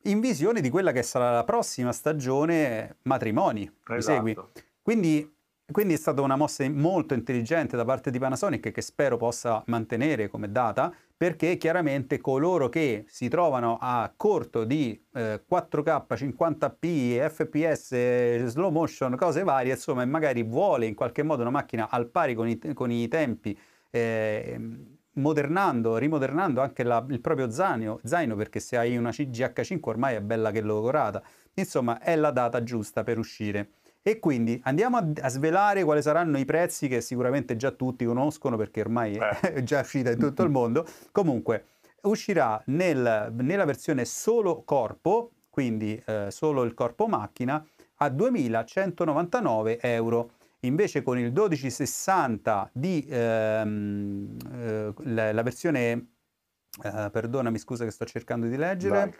in 0.03 0.21
visione 0.21 0.61
di 0.61 0.71
quella 0.71 0.93
che 0.93 1.03
sarà 1.03 1.33
la 1.33 1.45
prossima 1.45 1.93
stagione 1.93 2.97
matrimoni. 3.03 3.71
Esatto. 3.89 4.51
Quindi 4.83 5.35
quindi 5.71 5.95
è 5.95 5.97
stata 5.97 6.23
una 6.23 6.37
mossa 6.37 6.69
molto 6.71 7.13
intelligente 7.15 7.77
da 7.77 7.85
parte 7.85 8.13
di 8.13 8.21
Panasonic 8.21 8.71
che 8.71 8.81
spero 8.81 9.17
possa 9.17 9.65
mantenere 9.67 10.29
come 10.29 10.53
data, 10.53 10.95
perché 11.17 11.57
chiaramente 11.57 12.21
coloro 12.21 12.69
che 12.69 13.05
si 13.09 13.29
trovano 13.29 13.77
a 13.81 14.13
corto 14.17 14.63
di 14.63 15.03
eh, 15.13 15.43
4K, 15.51 16.05
50p, 16.09 17.29
FPS, 17.29 18.45
slow 18.45 18.71
motion, 18.71 19.17
cose 19.17 19.43
varie, 19.43 19.73
insomma, 19.73 20.03
e 20.03 20.07
magari 20.07 20.45
vuole 20.45 20.87
in 20.87 20.95
qualche 20.95 21.25
modo 21.25 21.43
una 21.43 21.51
macchina 21.51 21.91
al 21.91 22.07
pari 22.11 22.35
con 22.35 22.49
i, 22.49 22.59
con 22.73 22.93
i 22.93 23.09
tempi, 23.09 23.59
eh, 23.91 24.61
modernando, 25.17 25.97
rimodernando 25.97 26.61
anche 26.61 26.83
la, 26.83 27.05
il 27.09 27.21
proprio 27.21 27.51
zaino, 27.51 28.01
zaino, 28.05 28.35
perché 28.37 28.61
se 28.61 28.77
hai 28.77 28.97
una 28.97 29.11
CGH5 29.11 29.79
ormai 29.83 30.15
è 30.17 30.21
bella 30.21 30.51
che 30.51 30.61
logorata, 30.61 31.23
insomma 31.55 32.01
è 32.01 32.17
la 32.17 32.31
data 32.31 32.63
giusta 32.63 33.03
per 33.03 33.19
uscire. 33.19 33.71
E 34.03 34.21
quindi 34.21 34.61
andiamo 34.65 34.99
a, 34.99 35.07
a, 35.23 35.29
svelare 35.29 35.83
quali 35.83 36.01
saranno 36.01 36.39
i 36.39 36.45
prezzi 36.45 36.87
che 36.87 37.01
sicuramente 37.01 37.57
già 37.57 37.73
tutti 37.73 38.05
conoscono 38.05 38.57
perché 38.57 38.81
ormai 38.81 39.17
eh. 39.17 39.41
è 39.53 39.63
già 39.65 39.81
uscita 39.81 40.11
in 40.11 40.19
tutto 40.19 40.45
il 40.45 40.51
mondo. 40.51 40.87
Comunque 41.11 41.65
uscirà 42.03 42.63
nel, 42.67 43.33
nella 43.37 43.65
versione 43.65 44.05
solo 44.05 44.63
corpo, 44.65 45.33
quindi 45.51 46.01
eh, 46.07 46.27
solo 46.31 46.63
il 46.63 46.75
corpo 46.75 47.09
macchina, 47.09 47.65
a 47.97 48.09
2199 48.09 49.81
euro. 49.81 50.31
Invece 50.67 51.03
con 51.03 51.19
il 51.19 51.33
1260 51.33 52.71
di 52.73 53.07
ehm, 53.09 54.37
eh, 54.53 54.95
la, 55.05 55.33
la, 55.33 55.43
versione, 55.43 56.09
eh, 56.83 57.09
perdonami 57.11 57.59
scusa 57.59 57.85
che 57.85 57.91
sto 57.91 58.05
cercando 58.05 58.47
di 58.47 58.57
leggere, 58.57 59.15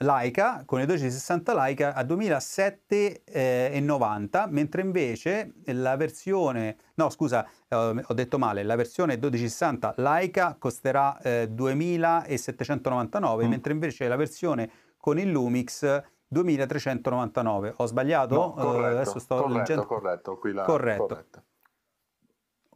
Leica 0.00 0.62
con 0.64 0.78
i 0.78 0.86
1260 0.86 1.54
Leica 1.54 1.92
a 1.92 2.02
2007,90 2.04 3.24
eh, 3.24 4.46
mentre 4.48 4.80
invece 4.82 5.54
la 5.64 5.96
versione 5.96 6.76
no 6.94 7.10
scusa 7.10 7.44
eh, 7.66 7.74
ho 7.74 8.14
detto 8.14 8.38
male 8.38 8.62
la 8.62 8.76
versione 8.76 9.14
1260 9.14 9.94
Leica 9.96 10.54
costerà 10.56 11.18
eh, 11.20 11.48
2799 11.50 13.44
mm. 13.44 13.48
mentre 13.48 13.72
invece 13.72 14.06
la 14.06 14.14
versione 14.14 14.70
con 14.96 15.18
il 15.18 15.30
Lumix 15.30 16.00
2399 16.28 17.74
ho 17.76 17.86
sbagliato? 17.86 18.34
No, 18.34 18.52
corretto, 18.52 18.80
uh, 18.80 18.84
adesso 18.84 19.18
sto 19.18 19.36
corretto, 19.36 19.56
leggendo 19.58 19.86
corretto, 19.86 20.38
qui 20.38 20.52
la, 20.52 20.62
corretto. 20.62 21.06
corretto. 21.06 21.42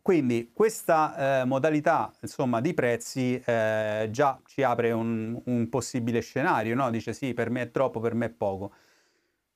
Quindi 0.02 0.50
questa 0.52 1.42
eh, 1.42 1.44
modalità 1.44 2.12
insomma, 2.22 2.60
di 2.60 2.74
prezzi 2.74 3.40
eh, 3.44 4.08
già 4.10 4.40
ci 4.46 4.64
apre 4.64 4.90
un, 4.90 5.40
un 5.44 5.68
possibile 5.68 6.20
scenario, 6.20 6.74
no? 6.74 6.90
dice 6.90 7.12
sì, 7.12 7.34
per 7.34 7.50
me 7.50 7.62
è 7.62 7.70
troppo, 7.70 8.00
per 8.00 8.14
me 8.14 8.26
è 8.26 8.30
poco. 8.30 8.72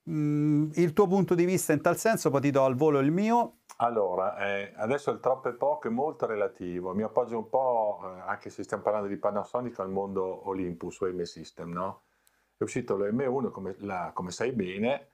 Mm, 0.09 0.69
il 0.75 0.93
tuo 0.93 1.05
punto 1.05 1.35
di 1.35 1.43
vista 1.43 1.73
in 1.73 1.81
tal 1.81 1.97
senso, 1.97 2.29
poi 2.29 2.39
ti 2.39 2.51
do 2.51 2.63
al 2.63 2.75
volo 2.75 2.99
il 2.99 3.11
mio. 3.11 3.57
Allora, 3.79 4.37
eh, 4.37 4.71
adesso 4.77 5.11
il 5.11 5.19
troppo 5.19 5.49
e 5.49 5.53
poco 5.53 5.89
è 5.89 5.91
molto 5.91 6.25
relativo, 6.25 6.95
mi 6.95 7.03
appoggio 7.03 7.37
un 7.37 7.49
po', 7.49 7.99
eh, 8.05 8.21
anche 8.25 8.49
se 8.49 8.63
stiamo 8.63 8.83
parlando 8.83 9.09
di 9.09 9.17
Panasonic, 9.17 9.77
al 9.79 9.89
mondo 9.89 10.47
Olympus 10.47 11.01
o 11.01 11.07
M-System, 11.07 11.73
no? 11.73 12.03
È 12.57 12.63
uscito 12.63 12.97
l'M1, 12.97 13.51
come, 13.51 13.75
la, 13.79 14.11
come 14.13 14.31
sai 14.31 14.51
bene, 14.51 15.11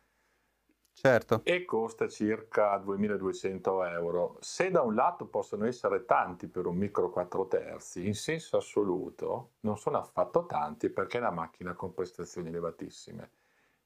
Certo. 0.95 1.41
E 1.43 1.65
costa 1.65 2.07
circa 2.07 2.77
2200 2.77 3.83
euro. 3.83 4.37
Se 4.39 4.69
da 4.69 4.81
un 4.81 4.93
lato 4.93 5.25
possono 5.25 5.65
essere 5.65 6.05
tanti 6.05 6.47
per 6.47 6.67
un 6.67 6.77
micro 6.77 7.09
4 7.09 7.47
terzi, 7.47 8.05
in 8.05 8.13
senso 8.13 8.57
assoluto 8.57 9.53
non 9.61 9.77
sono 9.77 9.97
affatto 9.97 10.45
tanti 10.45 10.89
perché 10.89 11.17
è 11.17 11.21
una 11.21 11.31
macchina 11.31 11.73
con 11.73 11.93
prestazioni 11.93 12.49
elevatissime. 12.49 13.31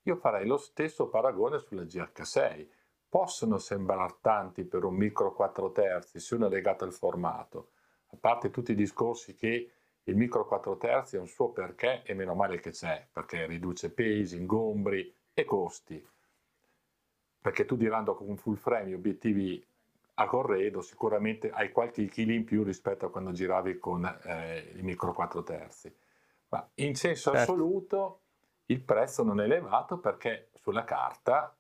Io 0.03 0.15
farei 0.17 0.45
lo 0.45 0.57
stesso 0.57 1.07
paragone 1.07 1.59
sulla 1.59 1.83
GH6. 1.83 2.67
Possono 3.09 3.57
sembrare 3.57 4.17
tanti 4.19 4.65
per 4.65 4.83
un 4.83 4.95
micro 4.95 5.33
4 5.33 5.71
terzi 5.71 6.19
se 6.19 6.35
uno 6.35 6.47
è 6.47 6.49
legato 6.49 6.83
al 6.83 6.91
formato, 6.91 7.69
a 8.07 8.17
parte 8.19 8.49
tutti 8.49 8.73
i 8.73 8.75
discorsi 8.75 9.33
che 9.33 9.71
il 10.07 10.15
micro 10.15 10.45
4 10.45 10.77
terzi 10.77 11.17
ha 11.17 11.21
un 11.21 11.27
suo 11.27 11.49
perché 11.49 12.03
e 12.03 12.13
meno 12.13 12.33
male 12.33 12.59
che 12.59 12.71
c'è, 12.71 13.07
perché 13.11 13.45
riduce 13.45 13.91
pesi, 13.91 14.37
ingombri 14.37 15.13
e 15.33 15.45
costi 15.45 16.05
perché 17.47 17.63
tu 17.63 17.77
girando 17.77 18.13
con 18.13 18.27
un 18.27 18.35
full 18.35 18.55
frame 18.55 18.93
obiettivi 18.93 19.65
a 20.15 20.25
corredo 20.25 20.81
sicuramente 20.81 21.49
hai 21.49 21.71
qualche 21.71 22.05
chilo 22.07 22.33
in 22.33 22.43
più 22.43 22.61
rispetto 22.61 23.05
a 23.05 23.09
quando 23.09 23.31
giravi 23.31 23.79
con 23.79 24.03
eh, 24.23 24.71
il 24.75 24.83
micro 24.83 25.13
4 25.13 25.43
terzi. 25.43 25.95
Ma 26.49 26.69
in 26.75 26.95
senso 26.95 27.31
certo. 27.31 27.51
assoluto 27.53 28.21
il 28.65 28.81
prezzo 28.81 29.23
non 29.23 29.39
è 29.39 29.45
elevato 29.45 29.97
perché 29.97 30.49
sulla 30.55 30.83
carta 30.83 31.55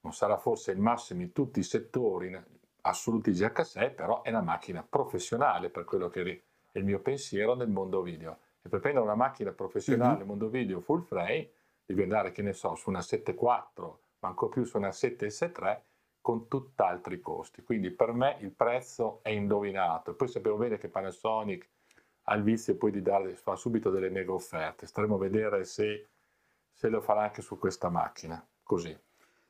non 0.00 0.14
sarà 0.14 0.38
forse 0.38 0.72
il 0.72 0.80
massimo 0.80 1.20
in 1.20 1.32
tutti 1.32 1.58
i 1.58 1.64
settori 1.64 2.34
assoluti 2.82 3.32
GH6, 3.32 3.94
però 3.94 4.22
è 4.22 4.30
una 4.30 4.40
macchina 4.40 4.82
professionale 4.82 5.68
per 5.68 5.84
quello 5.84 6.08
che 6.08 6.44
è 6.70 6.78
il 6.78 6.84
mio 6.84 7.00
pensiero 7.00 7.54
nel 7.54 7.68
mondo 7.68 8.02
video. 8.02 8.38
E 8.62 8.68
per 8.68 8.80
prendere 8.80 9.04
una 9.04 9.14
macchina 9.14 9.52
professionale 9.52 10.10
mm-hmm. 10.10 10.18
nel 10.18 10.26
mondo 10.26 10.48
video 10.48 10.80
full 10.80 11.02
frame 11.02 11.50
devi 11.84 12.02
andare, 12.02 12.32
che 12.32 12.42
ne 12.42 12.52
so, 12.52 12.74
su 12.74 12.90
una 12.90 13.00
7.4 13.00 13.96
ma 14.20 14.28
ancora 14.28 14.52
più 14.52 14.64
su 14.64 14.76
una 14.76 14.92
7 14.92 15.26
S3 15.26 15.80
con 16.20 16.48
tutt'altri 16.48 17.20
costi. 17.20 17.62
Quindi 17.62 17.90
per 17.90 18.12
me 18.12 18.36
il 18.40 18.52
prezzo 18.52 19.20
è 19.22 19.30
indovinato. 19.30 20.14
Poi 20.14 20.28
sappiamo 20.28 20.56
bene 20.56 20.78
che 20.78 20.88
Panasonic 20.88 21.68
ha 22.24 22.34
il 22.34 22.42
vizio 22.42 22.76
poi 22.76 22.90
di 22.90 23.02
dare, 23.02 23.34
fa 23.34 23.56
subito 23.56 23.90
delle 23.90 24.10
mega 24.10 24.32
offerte. 24.32 24.86
Staremo 24.86 25.14
a 25.14 25.18
vedere 25.18 25.64
se, 25.64 26.08
se 26.72 26.88
lo 26.88 27.00
farà 27.00 27.22
anche 27.22 27.42
su 27.42 27.58
questa 27.58 27.88
macchina. 27.88 28.46
Così. 28.62 28.96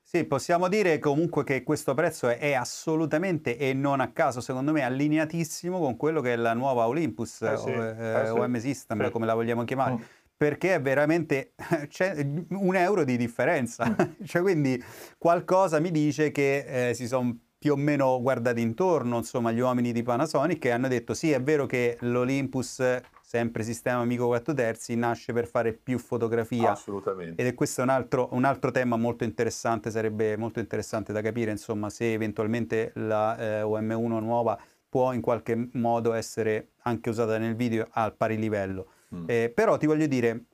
Sì, 0.03 0.25
possiamo 0.25 0.69
dire 0.69 0.99
comunque 0.99 1.45
che 1.45 1.63
questo 1.63 1.95
prezzo 1.95 2.29
è, 2.29 2.53
assolutamente 2.53 3.57
e 3.57 3.73
non 3.73 4.01
a 4.01 4.11
caso, 4.11 4.41
secondo 4.41 4.73
me, 4.73 4.83
allineatissimo 4.83 5.79
con 5.79 5.97
quello 5.97 6.21
che 6.21 6.33
è 6.33 6.37
la 6.37 6.53
nuova 6.53 6.87
Olympus 6.89 7.43
eh 7.43 7.57
sì, 7.57 7.71
o, 7.71 7.85
eh, 7.85 8.27
eh, 8.27 8.31
OM 8.31 8.59
System, 8.59 9.05
sì. 9.05 9.11
come 9.11 9.27
la 9.27 9.35
vogliamo 9.35 9.65
chiamare. 9.65 9.95
Mm 9.95 10.01
perché 10.41 10.77
è 10.77 10.81
veramente 10.81 11.53
un 12.49 12.75
euro 12.75 13.05
di 13.05 13.19
differenza. 13.19 13.87
Mm. 13.91 14.25
cioè, 14.25 14.41
quindi 14.41 14.83
qualcosa 15.19 15.81
mi 15.81 15.91
dice 15.91 16.31
che 16.31 16.89
eh, 16.89 16.95
si 16.95 17.07
sono 17.07 17.39
più 17.59 17.73
o 17.73 17.77
meno 17.77 18.19
guardati 18.23 18.63
intorno, 18.63 19.19
insomma, 19.19 19.53
gli 19.53 19.61
uomini 19.61 19.93
di 19.93 20.03
Panasonic 20.03 20.65
e 20.65 20.71
hanno 20.71 20.89
detto 20.89 21.13
sì, 21.13 21.31
è 21.31 21.43
vero 21.43 21.67
che 21.67 21.99
l'Olympus, 22.01 22.83
sempre 23.31 23.63
sistema 23.63 24.01
amico 24.01 24.27
4 24.27 24.53
terzi, 24.55 24.97
nasce 24.97 25.33
per 25.33 25.47
fare 25.47 25.73
più 25.73 26.01
fotografia. 26.01 26.73
Assolutamente. 26.73 27.41
Ed 27.41 27.47
è 27.47 27.55
questo 27.55 27.81
un 27.81 27.89
altro, 27.89 28.27
un 28.33 28.43
altro 28.43 28.73
tema 28.73 28.97
molto 28.97 29.23
interessante, 29.23 29.93
sarebbe 29.93 30.37
molto 30.37 30.59
interessante 30.59 31.13
da 31.13 31.21
capire, 31.21 31.53
insomma, 31.53 31.91
se 31.91 32.13
eventualmente 32.13 32.91
la 32.97 33.39
eh, 33.39 33.63
OM1 33.63 34.21
nuova 34.21 34.59
può 34.89 35.13
in 35.13 35.21
qualche 35.21 35.69
modo 35.75 36.13
essere 36.13 36.71
anche 36.83 37.09
usata 37.09 37.39
nel 37.39 37.55
video 37.55 37.87
al 37.93 38.17
pari 38.17 38.37
livello. 38.37 38.89
Mm. 39.15 39.25
Eh, 39.29 39.53
però 39.55 39.77
ti 39.77 39.87
voglio 39.87 40.09
dire, 40.09 40.47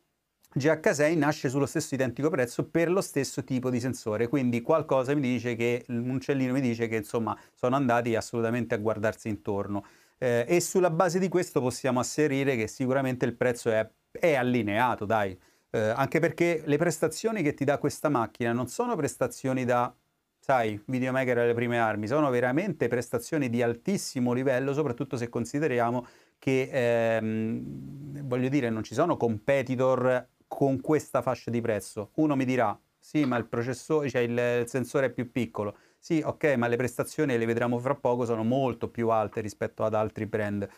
GH6 0.55 1.17
nasce 1.17 1.49
sullo 1.49 1.65
stesso 1.65 1.95
identico 1.95 2.29
prezzo 2.29 2.69
per 2.69 2.91
lo 2.91 3.01
stesso 3.01 3.43
tipo 3.43 3.71
di 3.71 3.81
sensore, 3.81 4.29
quindi 4.29 4.61
qualcosa 4.61 5.15
mi 5.15 5.23
dice 5.23 5.57
che, 5.57 5.87
un 5.89 6.11
uccellino 6.11 6.53
mi 6.53 6.61
dice 6.61 6.89
che 6.89 6.97
insomma 6.97 7.35
sono 7.55 7.75
andati 7.75 8.15
assolutamente 8.15 8.75
a 8.75 8.79
guardarsi 8.79 9.31
intorno. 9.31 9.83
Eh, 10.19 10.45
e 10.49 10.61
sulla 10.61 10.91
base 10.91 11.19
di 11.19 11.29
questo 11.29 11.61
possiamo 11.61 12.01
asserire 12.01 12.57
che 12.57 12.67
sicuramente 12.69 13.25
il 13.27 13.35
prezzo 13.35 13.71
è, 13.71 13.89
è 14.11 14.35
allineato, 14.35 15.05
dai. 15.05 15.39
Eh, 15.71 15.79
anche 15.79 16.21
perché 16.21 16.63
le 16.65 16.77
prestazioni 16.79 17.43
che 17.43 17.55
ti 17.55 17.65
dà 17.65 17.79
questa 17.79 18.09
macchina 18.09 18.53
non 18.53 18.69
sono 18.69 18.97
prestazioni 18.97 19.65
da, 19.65 19.95
sai, 20.39 20.81
videomaker 20.87 21.39
alle 21.39 21.55
prime 21.55 21.79
armi, 21.79 22.07
sono 22.07 22.31
veramente 22.31 22.89
prestazioni 22.89 23.51
di 23.51 23.63
altissimo 23.63 24.33
livello, 24.33 24.73
soprattutto 24.73 25.17
se 25.17 25.29
consideriamo 25.29 26.07
che 26.39 26.69
ehm, 26.71 28.23
voglio 28.27 28.49
dire 28.49 28.71
non 28.71 28.83
ci 28.85 28.95
sono 28.95 29.17
competitor 29.17 30.29
con 30.47 30.81
questa 30.81 31.21
fascia 31.23 31.51
di 31.51 31.61
prezzo. 31.61 32.11
Uno 32.15 32.37
mi 32.37 32.45
dirà 32.45 32.79
sì 32.99 33.25
ma 33.25 33.37
il 33.37 33.47
processore, 33.47 34.09
cioè 34.09 34.23
il, 34.23 34.61
il 34.63 34.69
sensore 34.69 35.07
è 35.07 35.11
più 35.11 35.31
piccolo. 35.31 35.77
Sì, 36.07 36.23
ok, 36.25 36.55
ma 36.55 36.69
le 36.69 36.77
prestazioni 36.77 37.37
le 37.37 37.47
vedremo 37.47 37.81
fra 37.81 37.97
poco 37.97 38.25
sono 38.25 38.45
molto 38.45 38.89
più 38.89 39.09
alte 39.09 39.41
rispetto 39.41 39.83
ad 39.83 39.93
altri 39.93 40.27
brand. 40.27 40.69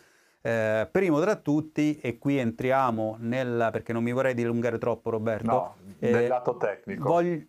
Eh, 0.41 0.89
primo 0.91 1.21
tra 1.21 1.35
tutti, 1.35 1.99
e 1.99 2.17
qui 2.17 2.39
entriamo 2.39 3.17
nel 3.19 3.69
perché 3.71 3.93
non 3.93 4.01
mi 4.01 4.11
vorrei 4.11 4.33
dilungare 4.33 4.79
troppo, 4.79 5.11
Roberto. 5.11 5.51
No, 5.51 5.75
nel 5.99 6.15
eh, 6.15 6.27
lato 6.27 6.57
tecnico. 6.57 7.03
Voglio, 7.03 7.43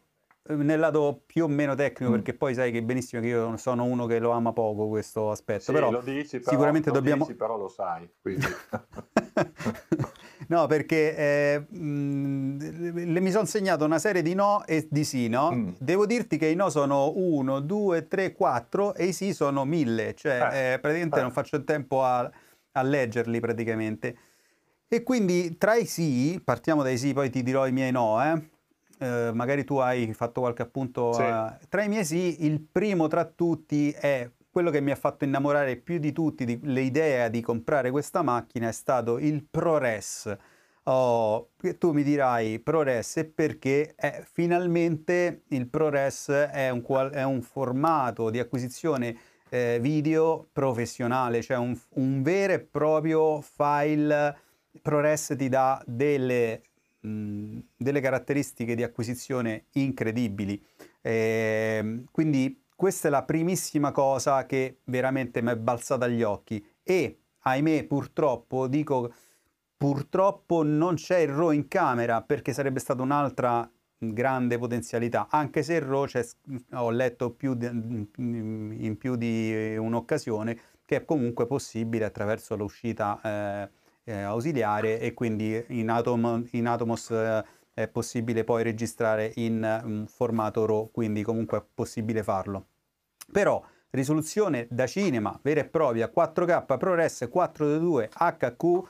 nel 0.49 0.78
lato 0.78 1.22
più 1.25 1.44
o 1.44 1.49
meno 1.49 1.75
tecnico, 1.75 2.10
mm. 2.10 2.14
perché 2.16 2.34
poi 2.34 2.52
sai 2.52 2.70
che 2.70 2.82
benissimo 2.82 3.22
che 3.22 3.28
io 3.28 3.56
sono 3.56 3.84
uno 3.84 4.04
che 4.04 4.18
lo 4.18 4.32
ama 4.32 4.52
poco 4.52 4.87
questo 4.88 5.30
aspetto. 5.30 5.62
Sì, 5.62 5.72
però, 5.72 5.90
lo 5.90 6.02
dici, 6.02 6.38
però 6.38 6.50
sicuramente 6.50 6.90
lo 6.90 6.96
dobbiamo. 6.96 7.25
Dici, 7.25 7.34
però 7.34 7.56
lo 7.56 7.68
sai. 7.68 8.06
no, 10.49 10.66
perché 10.66 11.16
eh, 11.16 11.66
mh, 11.68 13.18
mi 13.18 13.30
sono 13.30 13.44
segnato 13.44 13.85
una 13.85 13.99
serie 13.99 14.23
di 14.23 14.35
no 14.35 14.64
e 14.66 14.87
di 14.90 15.04
sì, 15.04 15.28
no? 15.28 15.52
Mm. 15.52 15.68
Devo 15.78 16.06
dirti 16.06 16.37
che 16.37 16.47
i 16.47 16.54
no 16.54 16.70
sono 16.70 17.12
1, 17.14 17.61
2, 17.61 18.09
3, 18.09 18.32
4 18.32 18.94
e 18.94 19.06
i 19.06 19.12
sì 19.12 19.32
sono 19.32 19.64
1000, 19.64 20.14
cioè 20.14 20.49
eh, 20.52 20.73
eh, 20.73 20.78
praticamente 20.78 21.18
eh. 21.18 21.23
non 21.23 21.30
faccio 21.30 21.56
il 21.56 21.64
tempo 21.64 22.04
a, 22.04 22.30
a 22.73 22.82
leggerli 22.82 23.40
praticamente. 23.40 24.16
E 24.88 25.02
quindi 25.02 25.56
tra 25.56 25.76
i 25.76 25.87
sì, 25.87 26.40
partiamo 26.42 26.82
dai 26.82 26.99
sì, 26.99 27.12
poi 27.12 27.30
ti 27.30 27.42
dirò 27.42 27.66
i 27.66 27.73
miei 27.73 27.92
no, 27.92 28.23
eh 28.23 28.59
eh, 29.00 29.30
magari 29.32 29.64
tu 29.64 29.76
hai 29.76 30.12
fatto 30.12 30.40
qualche 30.40 30.62
appunto. 30.62 31.12
Sì. 31.14 31.23
Uh, 31.23 31.56
tra 31.68 31.82
i 31.82 31.88
miei 31.88 32.04
sì, 32.04 32.44
il 32.44 32.61
primo 32.61 33.09
tra 33.09 33.25
tutti 33.25 33.90
è 33.90 34.30
quello 34.50 34.71
che 34.71 34.80
mi 34.80 34.90
ha 34.90 34.97
fatto 34.97 35.25
innamorare 35.25 35.76
più 35.76 35.99
di 35.99 36.12
tutti 36.12 36.59
l'idea 36.64 37.28
di 37.28 37.40
comprare 37.40 37.90
questa 37.90 38.23
macchina 38.23 38.69
è 38.69 38.73
stato 38.73 39.19
il 39.19 39.45
ProRes. 39.49 40.37
Oh, 40.85 41.50
tu 41.78 41.92
mi 41.92 42.02
dirai 42.02 42.59
ProRes 42.59 43.19
e 43.19 43.25
perché 43.26 43.95
eh, 43.97 44.25
finalmente 44.28 45.42
il 45.49 45.69
ProRes 45.69 46.30
è 46.30 46.71
un, 46.71 46.83
è 47.12 47.23
un 47.23 47.42
formato 47.42 48.30
di 48.30 48.40
acquisizione 48.40 49.16
eh, 49.50 49.78
video 49.80 50.49
professionale, 50.50 51.42
cioè 51.42 51.59
un, 51.59 51.78
un, 51.90 52.23
vero 52.23 52.54
e 52.54 52.61
proprio 52.61 53.40
file. 53.40 54.37
ProRes 54.83 55.35
ti 55.37 55.49
dà 55.49 55.83
delle, 55.87 56.62
mh, 57.00 57.59
delle 57.76 58.00
caratteristiche 58.00 58.75
di 58.75 58.83
acquisizione 58.83 59.66
incredibili. 59.73 60.61
Eh, 61.02 62.04
quindi 62.11 62.61
questa 62.80 63.08
è 63.08 63.10
la 63.10 63.25
primissima 63.25 63.92
cosa 63.92 64.46
che 64.46 64.78
veramente 64.84 65.42
mi 65.42 65.50
è 65.50 65.56
balzata 65.56 66.06
agli 66.06 66.22
occhi 66.22 66.66
e 66.82 67.18
ahimè 67.40 67.84
purtroppo 67.84 68.68
dico 68.68 69.12
purtroppo 69.76 70.62
non 70.62 70.94
c'è 70.94 71.18
il 71.18 71.28
RAW 71.28 71.50
in 71.50 71.68
camera 71.68 72.22
perché 72.22 72.54
sarebbe 72.54 72.78
stata 72.78 73.02
un'altra 73.02 73.70
grande 73.99 74.56
potenzialità 74.56 75.26
anche 75.28 75.62
se 75.62 75.75
il 75.75 75.82
RAW 75.82 76.06
ho 76.72 76.88
letto 76.88 77.32
più 77.32 77.52
di, 77.52 77.66
in 77.66 78.96
più 78.96 79.16
di 79.16 79.76
un'occasione 79.76 80.58
che 80.87 80.96
è 80.96 81.04
comunque 81.04 81.46
possibile 81.46 82.06
attraverso 82.06 82.56
l'uscita 82.56 83.20
eh, 83.22 83.68
eh, 84.04 84.20
ausiliare 84.22 84.99
e 85.00 85.12
quindi 85.12 85.62
in, 85.68 85.90
Atom, 85.90 86.49
in 86.52 86.66
Atomos 86.66 87.10
eh, 87.10 87.44
è 87.82 87.88
possibile 87.88 88.44
poi 88.44 88.62
registrare 88.62 89.32
in 89.37 89.80
um, 89.84 90.06
formato 90.06 90.66
RAW, 90.66 90.90
quindi 90.90 91.22
comunque 91.22 91.58
è 91.58 91.64
possibile 91.75 92.22
farlo. 92.22 92.66
Però 93.30 93.62
risoluzione 93.90 94.66
da 94.70 94.87
cinema 94.87 95.38
vera 95.42 95.60
e 95.60 95.64
propria 95.64 96.10
4K 96.14 96.76
ProRes 96.78 97.28
422 97.30 98.10
HQ, 98.12 98.88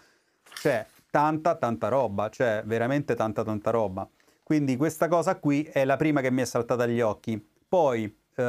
cioè 0.54 0.86
tanta 1.10 1.54
tanta 1.56 1.88
roba, 1.88 2.28
cioè 2.28 2.62
veramente 2.64 3.14
tanta 3.14 3.42
tanta 3.42 3.70
roba. 3.70 4.08
Quindi 4.42 4.76
questa 4.76 5.08
cosa 5.08 5.36
qui 5.36 5.62
è 5.62 5.84
la 5.84 5.96
prima 5.96 6.20
che 6.20 6.30
mi 6.30 6.42
è 6.42 6.44
saltata 6.44 6.82
agli 6.82 7.00
occhi. 7.00 7.44
Poi 7.68 8.04
eh, 8.04 8.42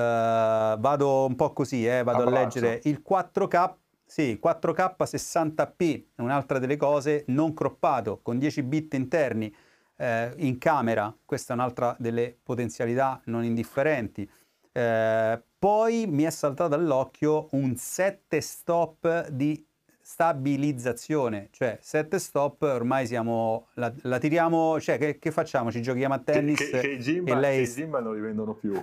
vado 0.80 1.26
un 1.26 1.36
po' 1.36 1.54
così, 1.54 1.86
eh, 1.88 2.04
vado 2.04 2.24
Abbraccio. 2.24 2.38
a 2.38 2.44
leggere 2.44 2.80
il 2.86 3.04
4K 3.08 3.74
sì, 4.12 4.38
4K 4.44 4.96
60p 4.98 6.04
è 6.16 6.22
un'altra 6.22 6.60
delle 6.60 6.76
cose, 6.76 7.24
non 7.28 7.54
croppato, 7.54 8.20
con 8.22 8.40
10 8.40 8.62
bit 8.64 8.94
interni 8.96 9.56
eh, 9.96 10.34
in 10.40 10.58
camera, 10.58 11.16
questa 11.24 11.54
è 11.54 11.56
un'altra 11.56 11.96
delle 11.98 12.38
potenzialità 12.44 13.22
non 13.28 13.46
indifferenti. 13.46 14.30
Eh, 14.72 15.42
poi 15.60 16.08
mi 16.08 16.24
è 16.24 16.30
saltato 16.30 16.76
all'occhio 16.76 17.48
un 17.52 17.76
7 17.76 18.40
stop 18.42 19.28
di 19.30 19.66
stabilizzazione, 20.02 21.50
cioè 21.52 21.78
7 21.80 22.20
stop 22.20 22.62
ormai 22.64 23.06
siamo, 23.06 23.68
la, 23.76 23.94
la 24.04 24.18
tiriamo, 24.18 24.80
cioè 24.80 24.98
che, 24.98 25.20
che, 25.20 25.32
facciamo? 25.32 25.72
Ci 25.72 25.82
giochiamo 25.82 26.14
a 26.14 26.20
tennis 26.20 26.58
che, 26.58 26.70
che, 26.70 26.80
che 26.80 26.88
i 26.88 27.00
gimbal, 27.00 27.38
e 27.38 27.40
lei... 27.40 27.64
Che 27.64 27.70
i 27.70 27.74
gimbal 27.74 28.04
non 28.04 28.16
li 28.16 28.22
vendono 28.22 28.54
più. 28.54 28.74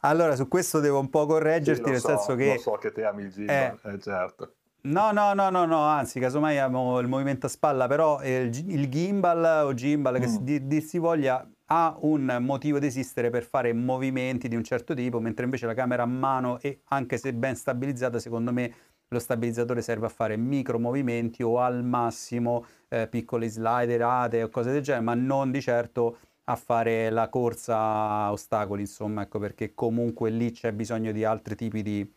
allora 0.00 0.34
su 0.34 0.48
questo 0.48 0.80
devo 0.80 0.98
un 0.98 1.08
po' 1.08 1.26
correggerti, 1.26 1.84
sì, 1.84 1.90
nel 1.90 2.00
so, 2.00 2.08
senso 2.08 2.34
che... 2.34 2.54
Lo 2.54 2.60
so 2.60 2.72
che 2.72 2.92
te 2.92 3.04
ami 3.04 3.22
il 3.22 3.30
gimbal, 3.30 3.78
eh, 3.82 3.92
eh 3.92 3.98
certo. 3.98 4.54
No, 4.84 5.12
no, 5.12 5.32
no, 5.32 5.48
no, 5.48 5.64
no, 5.64 5.82
anzi, 5.82 6.18
casomai 6.18 6.58
amo 6.58 6.98
il 6.98 7.06
movimento 7.06 7.46
a 7.46 7.48
spalla, 7.48 7.86
però 7.86 8.20
il, 8.24 8.50
il 8.68 8.88
gimbal 8.88 9.66
o 9.66 9.74
gimbal, 9.74 10.18
mm. 10.18 10.20
che 10.20 10.26
si, 10.26 10.66
dir 10.66 10.82
si 10.82 10.98
voglia, 10.98 11.48
ha 11.74 11.96
un 12.00 12.36
motivo 12.40 12.78
di 12.78 12.86
esistere 12.86 13.30
per 13.30 13.44
fare 13.44 13.72
movimenti 13.72 14.46
di 14.46 14.56
un 14.56 14.62
certo 14.62 14.92
tipo, 14.92 15.20
mentre 15.20 15.46
invece 15.46 15.64
la 15.64 15.72
camera 15.72 16.02
a 16.02 16.06
mano, 16.06 16.60
e 16.60 16.80
anche 16.88 17.16
se 17.16 17.32
ben 17.32 17.56
stabilizzata, 17.56 18.18
secondo 18.18 18.52
me 18.52 18.74
lo 19.08 19.18
stabilizzatore 19.18 19.80
serve 19.80 20.06
a 20.06 20.10
fare 20.10 20.36
micro 20.36 20.78
movimenti 20.78 21.42
o 21.42 21.60
al 21.60 21.82
massimo 21.82 22.66
eh, 22.88 23.08
piccole 23.08 23.48
sliderate 23.48 24.42
o 24.42 24.50
cose 24.50 24.70
del 24.70 24.82
genere, 24.82 25.02
ma 25.02 25.14
non 25.14 25.50
di 25.50 25.62
certo 25.62 26.18
a 26.44 26.56
fare 26.56 27.08
la 27.08 27.30
corsa 27.30 27.78
a 27.78 28.32
ostacoli, 28.32 28.82
insomma, 28.82 29.22
ecco 29.22 29.38
perché 29.38 29.72
comunque 29.72 30.28
lì 30.28 30.50
c'è 30.50 30.72
bisogno 30.72 31.10
di 31.10 31.24
altri 31.24 31.56
tipi 31.56 31.82
di 31.82 32.12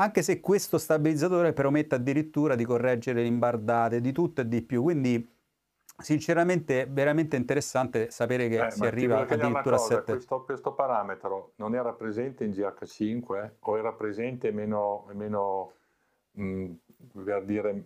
anche 0.00 0.22
se 0.22 0.38
questo 0.38 0.78
stabilizzatore 0.78 1.52
permette 1.52 1.96
addirittura 1.96 2.54
di 2.54 2.64
correggere 2.64 3.22
le 3.22 3.26
imbardate, 3.26 4.00
di 4.00 4.12
tutto 4.12 4.42
e 4.42 4.48
di 4.48 4.62
più, 4.62 4.82
quindi 4.82 5.26
sinceramente 5.98 6.82
è 6.82 6.88
veramente 6.88 7.36
interessante 7.36 8.10
sapere 8.10 8.48
che 8.48 8.66
eh, 8.66 8.70
si 8.70 8.84
arriva 8.84 9.20
addirittura 9.20 9.76
cosa, 9.76 9.94
a 9.94 9.98
7. 9.98 10.12
Questo, 10.12 10.44
questo, 10.44 10.72
parametro 10.72 11.52
non 11.56 11.74
era 11.74 11.92
presente 11.92 12.44
in 12.44 12.50
GH5 12.50 13.50
o 13.58 13.78
era 13.78 13.92
presente 13.92 14.50
meno, 14.52 15.06
meno 15.12 15.72
mh, 16.32 16.42
mm, 16.42 16.72
per 17.24 17.44
dire 17.44 17.84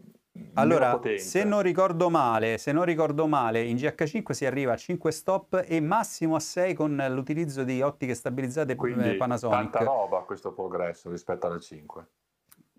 allora, 0.55 0.98
se 1.16 1.44
non, 1.44 1.61
ricordo 1.61 2.09
male, 2.09 2.57
se 2.57 2.72
non 2.72 2.85
ricordo 2.85 3.27
male, 3.27 3.62
in 3.62 3.77
GH5 3.77 4.31
si 4.31 4.46
arriva 4.46 4.72
a 4.72 4.77
5 4.77 5.11
stop 5.12 5.64
e 5.66 5.81
massimo 5.81 6.37
a 6.37 6.40
6 6.40 6.72
con 6.72 7.05
l'utilizzo 7.11 7.64
di 7.64 7.83
ottiche 7.83 8.14
stabilizzate 8.14 8.75
Quindi, 8.75 9.14
Panasonic. 9.16 9.70
tanta 9.70 9.85
roba 9.85 10.20
questo 10.20 10.53
progresso 10.53 11.11
rispetto 11.11 11.46
alle 11.46 11.61
5. 11.61 12.07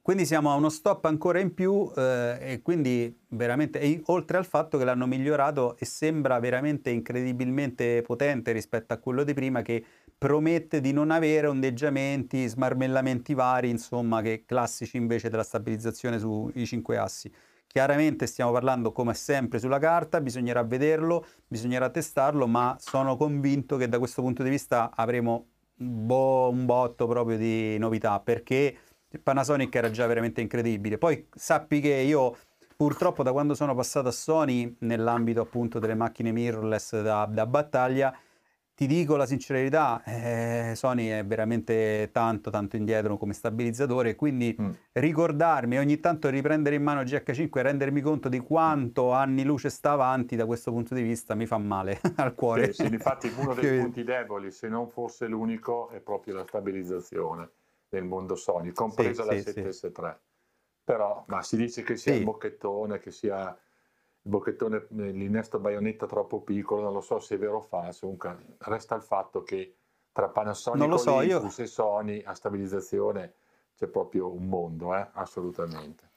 Quindi 0.04 0.26
siamo 0.26 0.52
a 0.52 0.56
uno 0.56 0.68
stop 0.68 1.06
ancora 1.06 1.39
in 1.39 1.54
più 1.54 1.89
eh, 1.96 2.38
e 2.38 2.62
quindi 2.62 3.22
veramente, 3.30 3.80
e 3.80 4.02
oltre 4.08 4.36
al 4.36 4.46
fatto 4.46 4.78
che 4.78 4.84
l'hanno 4.84 5.08
migliorato 5.08 5.78
e 5.78 5.86
sembra 5.86 6.38
veramente 6.42 6.89
incredibilmente 6.89 8.02
potente 8.02 8.52
rispetto 8.52 8.94
a 8.94 8.98
quello 8.98 9.24
di 9.24 9.34
prima 9.34 9.62
che 9.62 9.82
promette 10.18 10.82
di 10.82 10.92
non 10.92 11.10
avere 11.10 11.48
ondeggiamenti, 11.48 12.46
smarmellamenti 12.46 13.34
vari, 13.34 13.70
insomma, 13.70 14.22
che 14.22 14.44
classici 14.46 14.98
invece 14.98 15.30
della 15.30 15.42
stabilizzazione 15.42 16.20
sui 16.20 16.66
cinque 16.66 16.98
assi. 16.98 17.32
Chiaramente 17.66 18.28
stiamo 18.28 18.52
parlando 18.52 18.92
come 18.92 19.13
sempre 19.13 19.58
sulla 19.58 19.80
carta, 19.80 20.20
bisognerà 20.20 20.63
vederlo, 20.63 21.26
bisognerà 21.48 21.89
testarlo, 21.89 22.46
ma 22.46 22.76
sono 22.78 23.16
convinto 23.16 23.78
che 23.78 23.88
da 23.88 24.00
questo 24.00 24.22
punto 24.22 24.44
di 24.44 24.50
vista 24.50 24.92
avremo 24.94 25.48
un, 25.78 26.06
bo- 26.06 26.50
un 26.50 26.66
botto 26.66 27.08
proprio 27.08 27.38
di 27.38 27.78
novità, 27.78 28.20
perché 28.20 28.78
il 29.13 29.19
Panasonic 29.21 29.73
era 29.76 29.91
già 29.91 30.08
veramente 30.08 30.41
incredibile. 30.41 30.97
Poi 30.97 31.28
sappi 31.34 31.80
che 31.80 31.93
io 31.93 32.36
purtroppo 32.76 33.21
da 33.23 33.32
quando 33.32 33.54
sono 33.54 33.76
passato 33.76 34.08
a 34.08 34.12
Sony, 34.12 34.76
nell'ambito 34.80 35.41
appunto 35.41 35.80
delle 35.80 35.95
macchine 35.95 36.32
mirrorless 36.32 36.99
da, 37.02 37.26
da 37.30 37.45
battaglia, 37.45 38.15
ti 38.76 38.88
dico 38.88 39.15
la 39.15 39.28
sincerità, 39.28 40.02
eh, 40.04 40.73
Sony 40.76 41.10
è 41.10 41.23
veramente 41.23 42.10
tanto 42.12 42.49
tanto 42.49 42.76
indietro 42.76 43.17
come 43.17 43.34
stabilizzatore, 43.34 44.15
quindi 44.15 44.58
mm. 44.60 44.69
ricordarmi 44.93 45.78
ogni 45.78 45.99
tanto 45.99 46.28
riprendere 46.30 46.76
in 46.76 46.82
mano 46.82 47.04
GH5 47.04 47.49
e 47.56 47.62
rendermi 47.62 48.02
conto 48.02 48.30
di 48.30 48.39
quanto 48.39 49.12
anni 49.12 49.43
luce 49.43 49.69
sta 49.69 49.91
avanti 49.91 50.36
da 50.36 50.47
questo 50.47 50.71
punto 50.71 50.95
di 50.95 51.04
vista 51.04 51.36
mi 51.36 51.45
fa 51.45 51.60
male 51.60 52.02
al 52.17 52.34
cuore. 52.34 52.73
Sì, 52.73 52.88
sì 52.88 52.93
infatti 52.93 53.32
uno 53.38 53.54
dei 53.54 53.78
punti 53.80 54.04
deboli, 54.04 54.49
se 54.49 54.67
non 54.69 54.89
fosse 54.89 55.28
l'unico, 55.28 55.89
è 55.89 55.99
proprio 55.99 56.34
la 56.34 56.45
stabilizzazione 56.47 57.49
nel 57.94 58.06
mondo 58.06 58.36
Sony, 58.36 58.72
compresa 58.72 59.24
sì, 59.24 59.30
la 59.30 59.42
sì, 59.42 59.60
7S3. 59.62 60.18
Però 60.84 61.24
ma 61.28 61.42
si 61.42 61.56
dice 61.56 61.84
che 61.84 61.96
sia 61.96 62.14
il 62.16 62.24
bocchettone, 62.24 63.00
che 63.00 63.12
sia 63.12 63.50
il 63.50 64.30
bocchettone, 64.30 64.88
l'innesto 64.90 65.60
baionetta 65.60 66.06
troppo 66.06 66.42
piccolo, 66.42 66.82
non 66.82 66.94
lo 66.94 67.02
so 67.02 67.20
se 67.20 67.36
è 67.36 67.38
vero 67.38 67.58
o 67.58 67.62
falso, 67.62 68.02
comunque 68.02 68.56
resta 68.60 68.96
il 68.96 69.02
fatto 69.02 69.44
che 69.44 69.78
tra 70.12 70.30
Panasonic 70.30 71.00
so, 71.00 71.62
e 71.62 71.66
Sony 71.66 72.22
a 72.24 72.34
stabilizzazione 72.34 73.34
c'è 73.76 73.88
proprio 73.88 74.32
un 74.32 74.48
mondo, 74.48 74.94
eh? 74.96 75.08
assolutamente. 75.14 76.12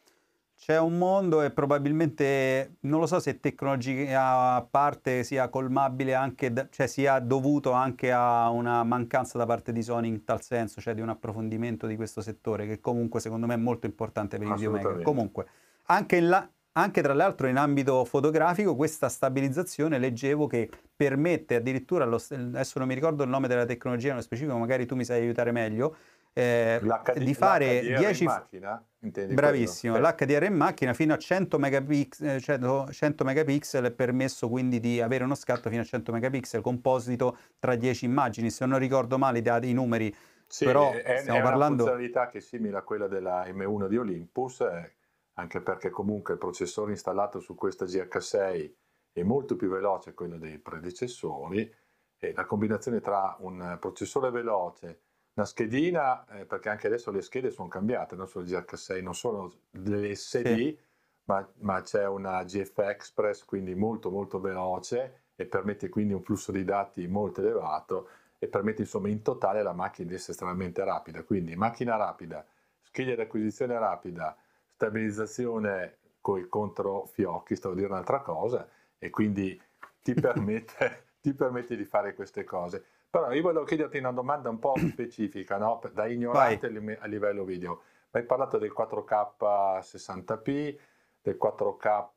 C'è 0.59 0.79
un 0.79 0.97
mondo 0.97 1.43
e 1.43 1.51
probabilmente 1.51 2.79
non 2.81 2.99
lo 2.99 3.07
so 3.07 3.21
se 3.21 3.41
tecnologia 3.41 4.55
a 4.55 4.67
parte 4.69 5.23
sia 5.23 5.49
colmabile 5.49 6.15
anche, 6.15 6.69
cioè 6.71 6.87
sia 6.87 7.19
dovuto 7.21 7.73
anche 7.73 8.11
a 8.11 8.49
una 8.49 8.83
mancanza 8.83 9.37
da 9.39 9.45
parte 9.45 9.71
di 9.71 9.83
Sony 9.83 10.09
in 10.09 10.25
tal 10.25 10.43
senso, 10.43 10.81
cioè 10.81 10.95
di 10.95 11.03
un 11.03 11.11
approfondimento 11.11 11.87
di 11.87 11.95
questo 11.95 12.21
settore 12.21 12.67
che 12.67 12.81
comunque 12.81 13.21
secondo 13.21 13.47
me 13.47 13.55
è 13.55 13.59
molto 13.59 13.87
importante 13.87 14.39
per 14.39 14.49
i 14.49 14.53
videomaker. 14.55 15.03
Comunque, 15.03 15.47
anche 15.85 16.21
la, 16.21 16.49
anche 16.73 17.03
tra 17.03 17.15
l'altro 17.15 17.47
in 17.47 17.59
ambito 17.59 18.05
fotografico 18.05 18.75
questa 18.75 19.09
stabilizzazione 19.09 19.99
leggevo 19.99 20.47
che 20.47 20.69
permette 20.97 21.57
addirittura, 21.57 22.05
lo, 22.07 22.21
adesso 22.31 22.79
non 22.79 22.89
mi 22.89 22.95
ricordo 22.95 23.23
il 23.23 23.29
nome 23.29 23.47
della 23.47 23.67
tecnologia 23.67 24.09
nello 24.09 24.23
specifico, 24.23 24.57
magari 24.57 24.87
tu 24.87 24.97
mi 24.97 25.05
sai 25.05 25.21
aiutare 25.21 25.53
meglio, 25.53 25.97
eh, 26.39 26.83
di 27.15 27.33
fare 27.33 27.81
10 27.81 28.25
macchina, 28.25 28.87
bravissimo 28.99 29.95
quello. 29.95 30.09
l'HDR 30.11 30.43
in 30.43 30.55
macchina 30.55 30.93
fino 30.93 31.15
a 31.15 31.17
100 31.17 31.59
megapixel, 31.59 32.43
100, 32.43 32.89
100 32.93 33.25
megapixel 33.25 33.85
è 33.87 33.91
permesso 33.91 34.47
quindi 34.51 34.79
di 34.79 35.01
avere 35.01 35.25
uno 35.25 35.35
scatto 35.35 35.71
fino 35.71 35.81
a 35.81 35.85
100 35.87 36.13
megapixel 36.13 36.61
composito 36.61 37.39
tra 37.59 37.75
10 37.75 38.05
immagini 38.05 38.51
se 38.51 38.67
non 38.67 38.79
ricordo 38.79 39.17
male 39.17 39.39
i, 39.39 39.73
numeri 39.73 40.15
sì, 40.47 40.67
però 40.67 40.93
è, 40.93 41.21
stiamo 41.21 41.39
è 41.39 41.43
parlando 41.43 41.85
una 41.85 41.93
funzionalità 41.93 42.29
che 42.29 42.39
è 42.39 42.41
simile 42.43 42.77
a 42.77 42.83
quella 42.83 43.09
della 43.09 43.47
M1 43.47 43.89
di 43.89 43.97
Olympus 43.97 44.61
eh, 44.61 44.95
anche 45.39 45.63
perché 45.63 45.89
comunque 45.89 46.35
il 46.35 46.39
processore 46.39 46.91
installato 46.91 47.41
su 47.41 47.55
questa 47.55 47.87
GH6 47.87 48.73
è 49.13 49.23
molto 49.23 49.57
più 49.57 49.71
veloce 49.71 50.13
quello 50.13 50.37
dei 50.37 50.59
predecessori 50.59 51.75
e 52.19 52.33
la 52.35 52.45
combinazione 52.45 53.01
tra 53.01 53.37
un 53.41 53.79
processore 53.81 54.31
veloce, 54.31 55.05
una 55.37 55.47
schedina, 55.47 56.25
eh, 56.29 56.47
perché 56.47 56.71
anche 56.71 56.87
adesso 56.87 57.11
le 57.11 57.21
schede 57.21 57.51
sono 57.51 57.69
cambiate, 57.69 58.17
non 58.17 58.27
solo 58.27 58.45
il 58.47 58.51
GH6, 58.53 59.03
non 59.03 59.15
sono 59.15 59.53
delle 59.71 60.15
SD, 60.15 60.45
sì. 60.45 60.79
ma, 61.25 61.47
ma, 61.59 61.83
c'è 61.83 62.07
una 62.07 62.43
GF 62.43 62.79
Express, 62.79 63.45
quindi 63.45 63.75
molto 63.75 64.11
molto 64.11 64.41
veloce 64.41 65.25
e 65.37 65.45
permette 65.45 65.91
quindi 65.91 66.15
un 66.15 66.23
flusso 66.23 66.53
di 66.53 66.65
dati 66.65 67.07
molto 67.07 67.43
elevato 67.43 68.09
e 68.39 68.49
permette 68.49 68.83
insomma 68.83 69.09
in 69.09 69.21
totale 69.21 69.61
alla 69.61 69.75
macchina 69.75 70.09
di 70.09 70.15
essere 70.15 70.33
estremamente 70.33 70.83
rapida. 70.85 71.23
Quindi 71.23 71.55
macchina 71.55 71.97
rapida, 71.97 72.45
scheglia 72.81 73.15
di 73.15 73.21
acquisizione 73.21 73.79
rapida, 73.79 74.35
stabilizzazione 74.73 75.99
con 76.23 76.39
i 76.39 76.49
controfiocchi, 76.49 77.57
stavo 77.57 77.75
a 77.75 77.77
dire 77.77 77.91
un'altra 77.91 78.21
cosa, 78.21 78.67
e 78.99 79.11
quindi 79.11 79.61
ti 80.01 80.15
permette 80.19 81.05
ti 81.27 81.35
permette 81.35 81.77
di 81.77 81.85
fare 81.85 82.15
queste 82.15 82.45
cose. 82.45 82.85
Però 83.17 83.33
io 83.33 83.41
volevo 83.41 83.65
chiederti 83.65 83.97
una 83.97 84.13
domanda 84.13 84.51
un 84.51 84.59
po' 84.59 84.75
specifica, 84.93 85.57
no? 85.57 85.81
da 85.95 86.07
ignorante 86.07 86.69
Vai. 86.69 86.97
a 87.01 87.07
livello 87.07 87.45
video. 87.45 87.81
Hai 88.11 88.25
parlato 88.25 88.59
del 88.59 88.75
4K 88.77 89.81
60p, 89.81 90.77
del 91.23 91.39
4K 91.43 92.09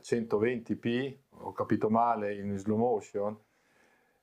120p, 0.00 1.16
ho 1.40 1.52
capito 1.52 1.90
male, 1.90 2.34
in 2.34 2.56
slow 2.56 2.78
motion? 2.78 3.36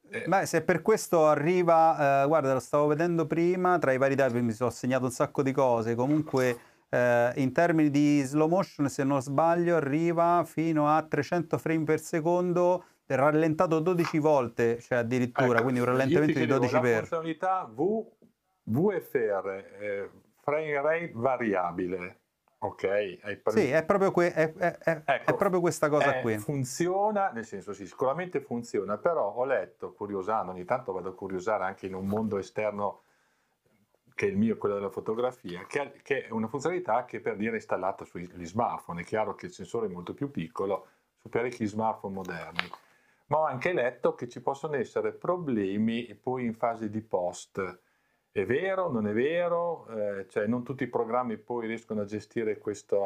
Eh. 0.10 0.24
Beh, 0.26 0.48
se 0.48 0.64
per 0.64 0.82
questo 0.82 1.28
arriva, 1.28 2.24
eh, 2.24 2.28
guarda, 2.28 2.54
lo 2.54 2.60
stavo 2.60 2.88
vedendo 2.88 3.28
prima, 3.28 3.78
tra 3.78 3.92
i 3.92 4.00
vari 4.00 4.16
dati 4.16 4.42
mi 4.42 4.52
sono 4.54 4.72
segnato 4.72 5.06
un 5.06 5.12
sacco 5.12 5.44
di 5.44 5.52
cose, 5.52 5.94
comunque 5.94 6.58
eh, 6.90 7.32
in 7.36 7.52
termini 7.52 7.92
di 7.92 8.22
slow 8.24 8.48
motion, 8.48 8.90
se 8.90 9.04
non 9.04 9.22
sbaglio, 9.22 9.76
arriva 9.76 10.44
fino 10.48 10.90
a 10.90 11.04
300 11.04 11.60
frame 11.60 11.84
per 11.84 12.00
secondo 12.00 12.86
rallentato 13.16 13.80
12 13.80 14.20
volte, 14.20 14.80
cioè 14.80 15.00
addirittura, 15.00 15.54
ecco, 15.54 15.64
quindi 15.64 15.80
un 15.80 15.86
rallentamento 15.86 16.40
di 16.40 16.46
12 16.46 16.80
per. 16.80 16.92
La 16.92 16.98
funzionalità 16.98 17.72
v, 17.72 18.06
VFR, 18.64 19.48
eh, 19.80 20.10
frame 20.42 20.82
rate 20.82 21.12
variabile. 21.14 22.18
Ok, 22.62 23.20
sì, 23.46 23.70
è 23.70 23.86
proprio, 23.86 24.12
que- 24.12 24.34
è, 24.34 24.54
è, 24.54 24.78
ecco, 24.84 25.32
è 25.32 25.36
proprio, 25.36 25.62
questa 25.62 25.88
cosa 25.88 26.20
qui. 26.20 26.38
Funziona, 26.40 27.30
nel 27.30 27.46
senso 27.46 27.72
sì, 27.72 27.88
sicuramente 27.88 28.42
funziona, 28.42 28.98
però 28.98 29.34
ho 29.34 29.46
letto, 29.46 29.94
curiosando, 29.94 30.52
ogni 30.52 30.66
tanto 30.66 30.92
vado 30.92 31.10
a 31.10 31.16
curiosare 31.16 31.64
anche 31.64 31.86
in 31.86 31.94
un 31.94 32.06
mondo 32.06 32.38
esterno 32.38 33.04
che 34.14 34.26
è 34.26 34.30
il 34.30 34.38
mio, 34.38 34.58
quello 34.58 34.76
della 34.76 34.90
fotografia, 34.90 35.66
che, 35.66 35.94
che 36.04 36.26
è 36.26 36.32
una 36.32 36.48
funzionalità 36.48 37.06
che 37.06 37.22
per 37.22 37.38
dire 37.38 37.52
è 37.52 37.56
installata 37.56 38.04
sugli 38.04 38.46
smartphone. 38.46 39.02
È 39.02 39.06
chiaro 39.06 39.36
che 39.36 39.46
il 39.46 39.54
sensore 39.54 39.88
è 39.88 39.90
molto 39.90 40.14
più 40.14 40.30
piccolo 40.30 40.88
su 41.16 41.30
parecchi 41.30 41.66
smartphone 41.66 42.14
moderni 42.14 42.70
ma 43.30 43.38
ho 43.38 43.46
anche 43.46 43.74
letto 43.74 44.16
che 44.16 44.28
ci 44.28 44.42
possono 44.42 44.76
essere 44.76 45.12
problemi 45.12 46.14
poi 46.16 46.46
in 46.46 46.54
fase 46.54 46.90
di 46.90 47.02
post. 47.02 47.80
È 48.32 48.46
vero, 48.46 48.92
non 48.92 49.08
è 49.08 49.14
vero? 49.14 49.88
Eh, 49.88 50.28
cioè 50.30 50.46
non 50.46 50.64
tutti 50.64 50.84
i 50.84 50.88
programmi 50.88 51.38
poi 51.38 51.68
riescono 51.68 52.02
a 52.02 52.06
gestire 52.06 52.58
questo 52.58 53.04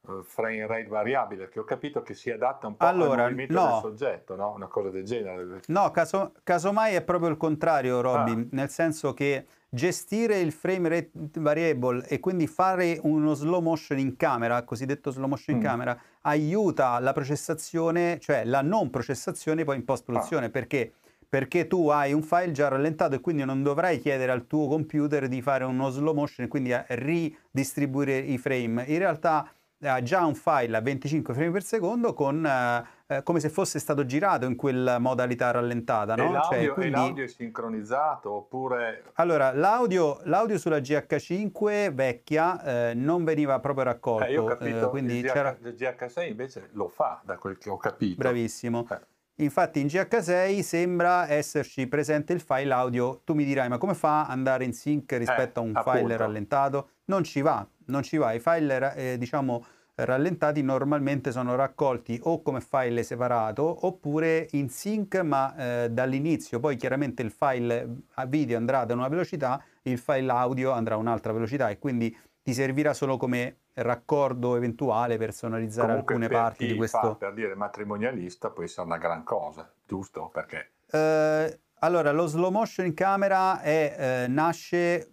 uh, 0.00 0.22
frame 0.22 0.66
rate 0.66 0.86
variabile, 0.86 1.48
che 1.48 1.60
ho 1.60 1.64
capito 1.64 2.02
che 2.02 2.14
si 2.14 2.30
adatta 2.30 2.66
un 2.66 2.76
po' 2.76 2.86
allora, 2.86 3.24
al 3.24 3.30
movimento 3.30 3.54
no. 3.54 3.66
del 3.66 3.80
soggetto, 3.80 4.36
no? 4.36 4.52
Una 4.52 4.68
cosa 4.68 4.90
del 4.90 5.04
genere. 5.04 5.60
No, 5.66 5.90
caso, 5.90 6.32
casomai 6.42 6.94
è 6.94 7.02
proprio 7.02 7.28
il 7.28 7.36
contrario, 7.36 8.00
Robby, 8.00 8.32
ah. 8.32 8.46
nel 8.50 8.68
senso 8.68 9.14
che 9.14 9.46
gestire 9.68 10.38
il 10.38 10.52
frame 10.52 10.88
rate 10.88 11.10
variable 11.38 12.06
e 12.08 12.20
quindi 12.20 12.46
fare 12.46 12.98
uno 13.02 13.34
slow 13.34 13.60
motion 13.60 13.98
in 13.98 14.16
camera, 14.16 14.64
cosiddetto 14.64 15.10
slow 15.10 15.28
motion 15.28 15.54
in 15.54 15.60
mm. 15.60 15.64
camera, 15.64 16.00
aiuta 16.22 16.98
la 16.98 17.12
processazione, 17.12 18.18
cioè 18.20 18.44
la 18.44 18.62
non 18.62 18.90
processazione 18.90 19.64
poi 19.64 19.76
in 19.76 19.84
post 19.84 20.04
produzione, 20.04 20.46
ah. 20.46 20.50
perché? 20.50 20.92
Perché 21.28 21.66
tu 21.66 21.88
hai 21.88 22.12
un 22.12 22.22
file 22.22 22.52
già 22.52 22.68
rallentato 22.68 23.14
e 23.14 23.20
quindi 23.20 23.44
non 23.44 23.62
dovrai 23.62 24.00
chiedere 24.00 24.32
al 24.32 24.46
tuo 24.46 24.68
computer 24.68 25.28
di 25.28 25.40
fare 25.40 25.64
uno 25.64 25.88
slow 25.88 26.14
motion 26.14 26.44
e 26.44 26.48
quindi 26.48 26.74
ridistribuire 26.88 28.18
i 28.18 28.36
frame. 28.36 28.84
In 28.86 28.98
realtà 28.98 29.50
ha 29.88 30.02
già 30.02 30.24
un 30.24 30.34
file 30.34 30.76
a 30.76 30.80
25 30.80 31.34
frame 31.34 31.50
per 31.50 31.62
secondo 31.62 32.12
con, 32.14 32.44
eh, 32.44 32.86
eh, 33.06 33.22
come 33.22 33.40
se 33.40 33.48
fosse 33.48 33.78
stato 33.78 34.04
girato 34.04 34.46
in 34.46 34.56
quella 34.56 34.98
modalità 34.98 35.50
rallentata. 35.50 36.14
No? 36.14 36.28
E, 36.28 36.32
l'audio, 36.32 36.58
cioè, 36.58 36.68
quindi... 36.72 36.92
e 36.92 36.96
l'audio 36.96 37.24
è 37.24 37.28
sincronizzato 37.28 38.32
oppure... 38.32 39.04
Allora, 39.14 39.52
l'audio, 39.52 40.20
l'audio 40.24 40.58
sulla 40.58 40.78
GH5 40.78 41.92
vecchia 41.92 42.90
eh, 42.90 42.94
non 42.94 43.24
veniva 43.24 43.58
proprio 43.60 43.84
raccolto. 43.84 44.26
Eh, 44.26 44.32
io 44.32 44.42
ho 44.42 44.46
capito, 44.46 44.90
quindi 44.90 45.18
il, 45.18 45.24
GH, 45.24 45.56
il, 45.62 45.74
GH6 45.76 46.28
invece 46.28 46.68
lo 46.72 46.88
fa, 46.88 47.20
da 47.24 47.36
quel 47.36 47.58
che 47.58 47.70
ho 47.70 47.76
capito. 47.76 48.16
Bravissimo. 48.16 48.86
Eh. 48.90 49.10
Infatti 49.36 49.80
in 49.80 49.86
GH6 49.86 50.60
sembra 50.60 51.28
esserci 51.28 51.86
presente 51.86 52.32
il 52.32 52.40
file 52.40 52.72
audio. 52.72 53.22
Tu 53.24 53.34
mi 53.34 53.44
dirai, 53.44 53.68
ma 53.68 53.78
come 53.78 53.94
fa 53.94 54.24
ad 54.24 54.30
andare 54.30 54.64
in 54.64 54.72
sync 54.72 55.12
rispetto 55.12 55.60
a 55.60 55.62
un 55.62 55.74
appunto. 55.74 55.98
file 55.98 56.16
rallentato? 56.16 56.90
Non 57.06 57.24
ci 57.24 57.40
va, 57.40 57.66
non 57.92 58.02
ci 58.02 58.16
va. 58.16 58.32
I 58.32 58.40
file, 58.40 58.94
eh, 58.96 59.18
diciamo, 59.18 59.64
rallentati 59.94 60.62
normalmente 60.62 61.30
sono 61.30 61.54
raccolti 61.54 62.18
o 62.24 62.42
come 62.42 62.60
file 62.60 63.02
separato 63.02 63.86
oppure 63.86 64.48
in 64.52 64.68
sync 64.68 65.16
ma 65.16 65.54
eh, 65.54 65.90
dall'inizio. 65.90 66.58
Poi 66.58 66.76
chiaramente 66.76 67.22
il 67.22 67.30
file 67.30 67.88
video 68.26 68.56
andrà 68.56 68.84
da 68.84 68.94
una 68.94 69.08
velocità, 69.08 69.62
il 69.82 69.98
file 69.98 70.30
audio 70.32 70.72
andrà 70.72 70.94
a 70.94 70.98
un'altra 70.98 71.32
velocità 71.32 71.68
e 71.68 71.78
quindi 71.78 72.16
ti 72.42 72.54
servirà 72.54 72.94
solo 72.94 73.16
come 73.16 73.58
raccordo 73.74 74.56
eventuale 74.56 75.16
personalizzare 75.16 75.88
Comunque 75.88 76.14
alcune 76.14 76.28
parti 76.28 76.66
di 76.66 76.74
questo. 76.74 76.98
Fa, 76.98 77.14
per 77.14 77.34
dire 77.34 77.54
matrimonialista 77.54 78.50
può 78.50 78.64
essere 78.64 78.86
una 78.86 78.98
gran 78.98 79.22
cosa, 79.22 79.70
giusto? 79.86 80.30
Perché? 80.32 80.70
Eh, 80.90 81.60
allora, 81.80 82.12
lo 82.12 82.26
slow 82.26 82.50
motion 82.50 82.86
in 82.86 82.94
camera 82.94 83.60
è, 83.60 83.96
eh, 83.98 84.28
nasce 84.28 85.11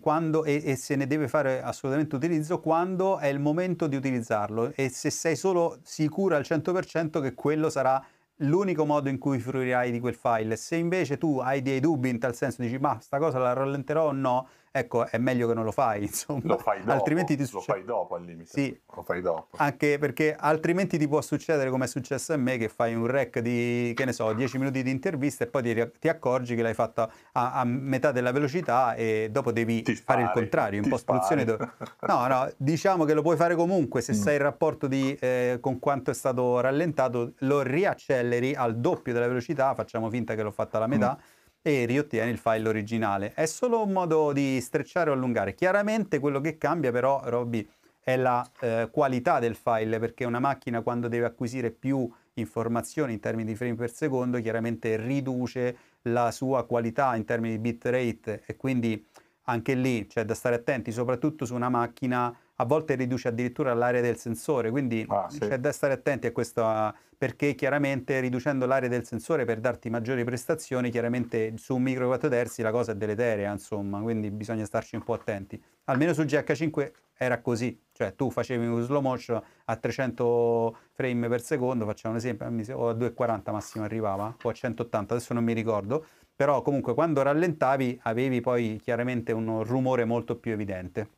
quando, 0.00 0.44
e, 0.44 0.62
e, 0.64 0.76
se 0.76 0.96
ne 0.96 1.06
deve 1.06 1.28
fare 1.28 1.62
assolutamente 1.62 2.16
utilizzo 2.16 2.60
quando 2.60 3.18
è 3.18 3.26
il 3.26 3.38
momento 3.38 3.86
di 3.86 3.96
utilizzarlo 3.96 4.72
e 4.74 4.88
se 4.88 5.10
sei 5.10 5.36
solo 5.36 5.78
sicuro 5.82 6.36
al 6.36 6.42
100% 6.42 7.20
che 7.20 7.34
quello 7.34 7.70
sarà 7.70 8.02
l'unico 8.42 8.84
modo 8.84 9.08
in 9.08 9.18
cui 9.18 9.38
fruirai 9.38 9.90
di 9.90 10.00
quel 10.00 10.14
file. 10.14 10.56
Se 10.56 10.76
invece 10.76 11.18
tu 11.18 11.38
hai 11.38 11.62
dei 11.62 11.80
dubbi 11.80 12.08
in 12.08 12.18
tal 12.18 12.34
senso, 12.34 12.62
dici 12.62 12.78
ma 12.78 12.98
sta 13.00 13.18
cosa 13.18 13.38
la 13.38 13.52
rallenterò 13.52 14.06
o 14.06 14.12
no, 14.12 14.48
ecco, 14.70 15.06
è 15.06 15.18
meglio 15.18 15.48
che 15.48 15.54
non 15.54 15.64
lo 15.64 15.72
fai, 15.72 16.02
insomma. 16.06 16.40
Lo 16.44 16.58
fai 16.58 16.80
dopo, 16.80 16.92
altrimenti 16.92 17.36
ti 17.36 17.44
succede... 17.44 17.66
lo 17.66 17.74
fai 17.74 17.84
dopo 17.84 18.14
al 18.14 18.24
limite. 18.24 18.50
Sì, 18.50 18.80
lo 18.94 19.02
fai 19.02 19.20
dopo. 19.20 19.56
Anche 19.56 19.98
perché 19.98 20.34
altrimenti 20.38 20.98
ti 20.98 21.08
può 21.08 21.20
succedere 21.20 21.70
come 21.70 21.84
è 21.84 21.88
successo 21.88 22.32
a 22.32 22.36
me 22.36 22.56
che 22.56 22.68
fai 22.68 22.94
un 22.94 23.06
rec 23.06 23.38
di, 23.40 23.92
che 23.94 24.04
ne 24.04 24.12
so, 24.12 24.32
10 24.32 24.58
minuti 24.58 24.82
di 24.82 24.90
intervista 24.90 25.44
e 25.44 25.46
poi 25.46 25.62
ti, 25.62 25.90
ti 25.98 26.08
accorgi 26.08 26.54
che 26.54 26.62
l'hai 26.62 26.74
fatta 26.74 27.10
a, 27.32 27.52
a, 27.52 27.64
metà 27.64 28.12
della 28.12 28.32
velocità 28.32 28.94
e 28.94 29.28
dopo 29.30 29.52
devi 29.52 29.78
spari, 29.80 29.96
fare 29.96 30.22
il 30.22 30.30
contrario, 30.32 30.82
in 30.82 30.88
post-produzione. 30.88 31.44
Dove... 31.44 31.70
No, 32.06 32.26
no, 32.26 32.50
diciamo 32.56 33.04
che 33.04 33.14
lo 33.14 33.22
puoi 33.22 33.36
fare 33.36 33.54
comunque 33.54 34.00
se 34.00 34.12
mm. 34.12 34.16
sai 34.16 34.34
il 34.34 34.40
rapporto 34.40 34.86
di, 34.86 35.16
eh, 35.20 35.58
con 35.60 35.78
quanto 35.78 36.10
è 36.10 36.14
stato 36.14 36.60
rallentato, 36.60 37.32
lo 37.38 37.62
riacceleri 37.62 38.54
al 38.54 38.78
doppio 38.78 39.12
della 39.12 39.28
velocità, 39.28 39.74
facciamo 39.74 40.10
finta 40.10 40.34
che 40.34 40.42
l'ho 40.42 40.50
fatta 40.50 40.76
alla 40.76 40.86
metà. 40.86 41.16
Mm 41.18 41.36
e 41.68 41.84
riottieni 41.84 42.30
il 42.30 42.38
file 42.38 42.68
originale. 42.68 43.32
È 43.34 43.44
solo 43.44 43.82
un 43.82 43.92
modo 43.92 44.32
di 44.32 44.60
strecciare 44.60 45.10
o 45.10 45.12
allungare. 45.12 45.54
Chiaramente 45.54 46.18
quello 46.18 46.40
che 46.40 46.56
cambia 46.56 46.90
però, 46.90 47.20
Robby, 47.24 47.68
è 48.00 48.16
la 48.16 48.48
eh, 48.60 48.88
qualità 48.90 49.38
del 49.38 49.54
file, 49.54 49.98
perché 49.98 50.24
una 50.24 50.40
macchina 50.40 50.80
quando 50.80 51.08
deve 51.08 51.26
acquisire 51.26 51.70
più 51.70 52.10
informazioni 52.34 53.12
in 53.12 53.20
termini 53.20 53.50
di 53.50 53.56
frame 53.56 53.74
per 53.74 53.92
secondo, 53.92 54.40
chiaramente 54.40 54.96
riduce 54.96 55.76
la 56.02 56.30
sua 56.30 56.64
qualità 56.64 57.14
in 57.16 57.24
termini 57.24 57.56
di 57.56 57.60
bitrate 57.60 58.44
e 58.46 58.56
quindi 58.56 59.04
anche 59.42 59.74
lì 59.74 60.06
c'è 60.06 60.24
da 60.24 60.34
stare 60.34 60.54
attenti, 60.54 60.90
soprattutto 60.90 61.44
su 61.44 61.54
una 61.54 61.68
macchina 61.68 62.34
a 62.60 62.64
volte 62.64 62.96
riduce 62.96 63.28
addirittura 63.28 63.72
l'area 63.72 64.00
del 64.00 64.16
sensore, 64.16 64.70
quindi 64.70 65.04
ah, 65.08 65.28
sì. 65.28 65.38
c'è 65.38 65.58
da 65.58 65.70
stare 65.70 65.92
attenti 65.92 66.26
a 66.26 66.32
questo, 66.32 66.94
perché 67.16 67.54
chiaramente 67.54 68.18
riducendo 68.18 68.66
l'area 68.66 68.88
del 68.88 69.04
sensore 69.04 69.44
per 69.44 69.60
darti 69.60 69.90
maggiori 69.90 70.24
prestazioni, 70.24 70.90
chiaramente 70.90 71.52
su 71.56 71.76
un 71.76 71.82
micro 71.82 72.06
4 72.06 72.28
terzi 72.28 72.62
la 72.62 72.72
cosa 72.72 72.92
è 72.92 72.94
deleterea, 72.96 73.52
insomma, 73.52 74.00
quindi 74.00 74.30
bisogna 74.32 74.64
starci 74.64 74.96
un 74.96 75.04
po' 75.04 75.12
attenti. 75.12 75.62
Almeno 75.84 76.12
sul 76.12 76.24
GH5 76.24 76.90
era 77.16 77.40
così, 77.40 77.80
cioè 77.92 78.14
tu 78.14 78.30
facevi 78.30 78.66
un 78.66 78.82
slow 78.82 79.02
motion 79.02 79.40
a 79.64 79.76
300 79.76 80.76
frame 80.92 81.28
per 81.28 81.42
secondo, 81.42 81.84
facciamo 81.84 82.14
un 82.14 82.20
esempio, 82.20 82.46
o 82.76 82.88
a 82.88 82.92
240 82.92 83.52
massimo 83.52 83.84
arrivava, 83.84 84.36
o 84.42 84.48
a 84.48 84.52
180, 84.52 85.14
adesso 85.14 85.32
non 85.32 85.44
mi 85.44 85.52
ricordo, 85.52 86.06
però 86.34 86.62
comunque 86.62 86.94
quando 86.94 87.22
rallentavi 87.22 88.00
avevi 88.02 88.40
poi 88.40 88.80
chiaramente 88.82 89.32
un 89.32 89.62
rumore 89.64 90.04
molto 90.04 90.36
più 90.36 90.52
evidente. 90.52 91.17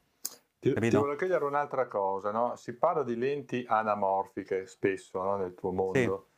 Ti, 0.61 0.75
ti 0.75 0.90
volevo 0.90 1.16
chiedere 1.16 1.44
un'altra 1.44 1.87
cosa, 1.87 2.31
no? 2.31 2.55
si 2.57 2.75
parla 2.75 3.03
di 3.03 3.16
lenti 3.16 3.64
anamorfiche 3.66 4.66
spesso 4.66 5.23
no? 5.23 5.37
nel 5.38 5.55
tuo 5.55 5.73
mondo 5.73 6.29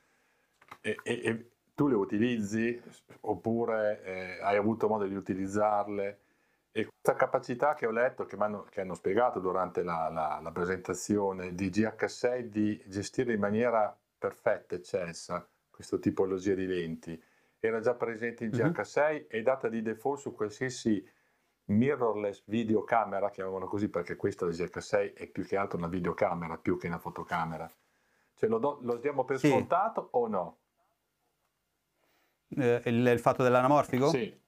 sì. 0.81 0.91
e, 0.91 0.97
e, 1.03 1.21
e, 1.25 1.51
tu 1.75 1.89
le 1.89 1.97
utilizzi 1.97 2.81
oppure 3.23 4.01
eh, 4.05 4.41
hai 4.41 4.57
avuto 4.57 4.87
modo 4.87 5.07
di 5.07 5.17
utilizzarle 5.17 6.21
e 6.71 6.87
questa 6.87 7.15
capacità 7.15 7.75
che 7.75 7.87
ho 7.87 7.91
letto, 7.91 8.25
che, 8.25 8.37
che 8.71 8.81
hanno 8.81 8.95
spiegato 8.95 9.41
durante 9.41 9.83
la, 9.83 10.09
la, 10.09 10.41
la, 10.41 10.53
presentazione 10.53 11.55
di 11.55 11.69
GH6 11.69 12.41
di 12.43 12.81
gestire 12.87 13.35
in 13.35 13.41
maniera 13.41 13.95
perfetta, 14.17 14.77
eccelsa, 14.77 15.47
questa 15.69 15.99
tipologia 15.99 16.55
di 16.55 16.67
lenti. 16.67 17.23
Era 17.59 17.81
già 17.81 17.95
presente 17.95 18.45
in 18.45 18.51
GH6 18.51 19.13
mm-hmm. 19.13 19.25
e 19.29 19.43
data 19.43 19.69
di 19.69 19.83
default 19.83 20.21
su 20.21 20.33
qualsiasi 20.33 21.07
mirrorless 21.73 22.43
videocamera, 22.47 23.31
chiamavano 23.31 23.67
così 23.67 23.89
perché 23.89 24.17
questa 24.17 24.45
la 24.45 24.53
GH6 24.53 25.15
è 25.15 25.27
più 25.27 25.45
che 25.45 25.57
altro 25.57 25.79
una 25.79 25.89
videocamera 25.89 26.59
più 26.59 26.79
che 26.79 26.87
una 26.87 26.99
fotocamera. 26.99 27.71
Cioè 28.35 28.49
lo, 28.49 28.59
do, 28.59 28.79
lo 28.83 28.97
diamo 28.97 29.25
per 29.25 29.39
sì. 29.39 29.49
scontato 29.49 30.09
o 30.13 30.29
no? 30.29 30.59
Eh, 32.57 32.83
il, 32.85 33.07
il, 33.07 33.19
fatto 33.19 33.43
dell'anamorfico? 33.43 34.09
Sì. 34.09 34.41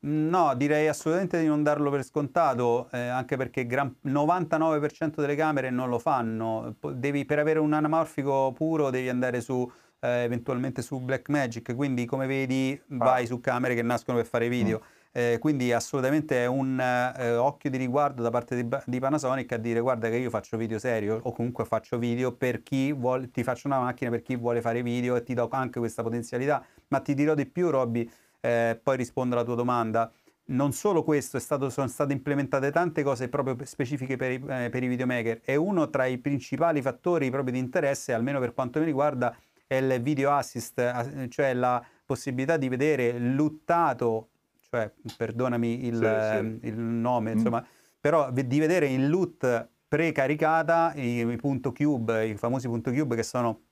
No, 0.00 0.54
direi 0.54 0.86
assolutamente 0.86 1.40
di 1.40 1.46
non 1.46 1.64
darlo 1.64 1.90
per 1.90 2.04
scontato, 2.04 2.88
eh, 2.92 3.08
anche 3.08 3.36
perché 3.36 3.60
il 3.60 3.96
99% 4.04 5.14
delle 5.16 5.34
camere 5.34 5.70
non 5.70 5.88
lo 5.88 5.98
fanno. 5.98 6.76
Devi, 6.92 7.24
per 7.24 7.40
avere 7.40 7.58
un 7.58 7.72
anamorfico 7.72 8.52
puro 8.52 8.90
devi 8.90 9.08
andare 9.08 9.40
su 9.40 9.68
eh, 10.00 10.22
eventualmente 10.22 10.82
su 10.82 11.00
Blackmagic, 11.00 11.74
quindi 11.74 12.04
come 12.04 12.26
vedi 12.26 12.80
vai 12.86 13.24
ah. 13.24 13.26
su 13.26 13.40
camere 13.40 13.74
che 13.74 13.82
nascono 13.82 14.18
per 14.18 14.26
fare 14.26 14.48
video. 14.48 14.80
Mm. 14.80 14.96
Eh, 15.10 15.38
quindi 15.40 15.72
assolutamente 15.72 16.44
è 16.44 16.46
un 16.46 16.78
eh, 16.78 17.34
occhio 17.36 17.70
di 17.70 17.78
riguardo 17.78 18.22
da 18.22 18.30
parte 18.30 18.62
di, 18.62 18.76
di, 18.84 19.00
Panasonic 19.00 19.50
a 19.52 19.56
dire 19.56 19.80
guarda 19.80 20.10
che 20.10 20.16
io 20.16 20.28
faccio 20.28 20.58
video 20.58 20.78
serio 20.78 21.18
o 21.22 21.32
comunque 21.32 21.64
faccio 21.64 21.98
video 21.98 22.32
per 22.32 22.62
chi 22.62 22.92
vuole, 22.92 23.30
ti 23.30 23.42
faccio 23.42 23.68
una 23.68 23.80
macchina 23.80 24.10
per 24.10 24.22
chi 24.22 24.36
vuole 24.36 24.60
fare 24.60 24.82
video 24.82 25.16
e 25.16 25.22
ti 25.22 25.32
do 25.32 25.48
anche 25.50 25.78
questa 25.78 26.02
potenzialità. 26.02 26.64
Ma 26.88 27.00
ti 27.00 27.14
dirò 27.14 27.34
di 27.34 27.46
più 27.46 27.70
Robby, 27.70 28.08
eh, 28.40 28.78
poi 28.82 28.96
rispondo 28.96 29.34
alla 29.34 29.44
tua 29.44 29.54
domanda. 29.54 30.12
Non 30.50 30.72
solo 30.72 31.02
questo, 31.02 31.38
stato, 31.38 31.68
sono 31.70 31.88
state 31.88 32.12
implementate 32.12 32.70
tante 32.70 33.02
cose 33.02 33.28
proprio 33.28 33.56
specifiche 33.64 34.16
per 34.16 34.30
i, 34.30 34.44
eh, 34.48 34.68
per 34.70 34.82
i 34.82 34.88
videomaker 34.88 35.40
e 35.44 35.56
uno 35.56 35.90
tra 35.90 36.06
i 36.06 36.18
principali 36.18 36.80
fattori 36.80 37.30
proprio 37.30 37.52
di 37.52 37.58
interesse, 37.58 38.12
almeno 38.12 38.40
per 38.40 38.54
quanto 38.54 38.78
mi 38.78 38.84
riguarda, 38.84 39.36
è 39.66 39.76
il 39.76 40.00
video 40.00 40.32
assist, 40.32 41.28
cioè 41.28 41.52
la 41.54 41.84
possibilità 42.06 42.56
di 42.56 42.68
vedere 42.68 43.18
luttato 43.18 44.28
cioè 44.70 44.92
perdonami 45.16 45.86
il, 45.86 45.96
sì, 45.96 46.58
sì. 46.60 46.68
il 46.68 46.78
nome, 46.78 47.30
mm. 47.30 47.36
insomma, 47.36 47.66
però 48.00 48.30
di 48.30 48.58
vedere 48.58 48.86
in 48.86 49.08
LUT 49.08 49.68
precaricata 49.88 50.92
i, 50.94 51.26
i 51.26 51.36
punto 51.36 51.72
cube, 51.72 52.26
i 52.26 52.36
famosi 52.36 52.68
punto 52.68 52.92
cube 52.92 53.16
che 53.16 53.22
sono 53.22 53.62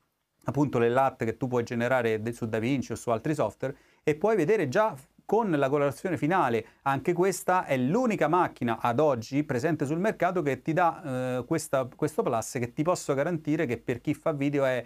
appunto 0.44 0.78
le 0.78 0.88
LAT 0.88 1.24
che 1.24 1.36
tu 1.36 1.46
puoi 1.48 1.62
generare 1.62 2.22
su 2.32 2.46
DaVinci 2.46 2.92
o 2.92 2.94
su 2.94 3.10
altri 3.10 3.34
software 3.34 3.76
e 4.02 4.14
puoi 4.14 4.36
vedere 4.36 4.68
già 4.68 4.94
con 5.24 5.50
la 5.50 5.68
colorazione 5.68 6.16
finale. 6.16 6.64
Anche 6.82 7.12
questa 7.12 7.66
è 7.66 7.76
l'unica 7.76 8.28
macchina 8.28 8.78
ad 8.80 9.00
oggi 9.00 9.42
presente 9.44 9.84
sul 9.84 9.98
mercato 9.98 10.40
che 10.40 10.62
ti 10.62 10.72
dà 10.72 11.38
eh, 11.38 11.44
questa, 11.44 11.88
questo 11.94 12.22
plus 12.22 12.52
che 12.52 12.72
ti 12.72 12.82
posso 12.82 13.12
garantire 13.12 13.66
che 13.66 13.76
per 13.76 14.00
chi 14.00 14.14
fa 14.14 14.32
video 14.32 14.64
è 14.64 14.84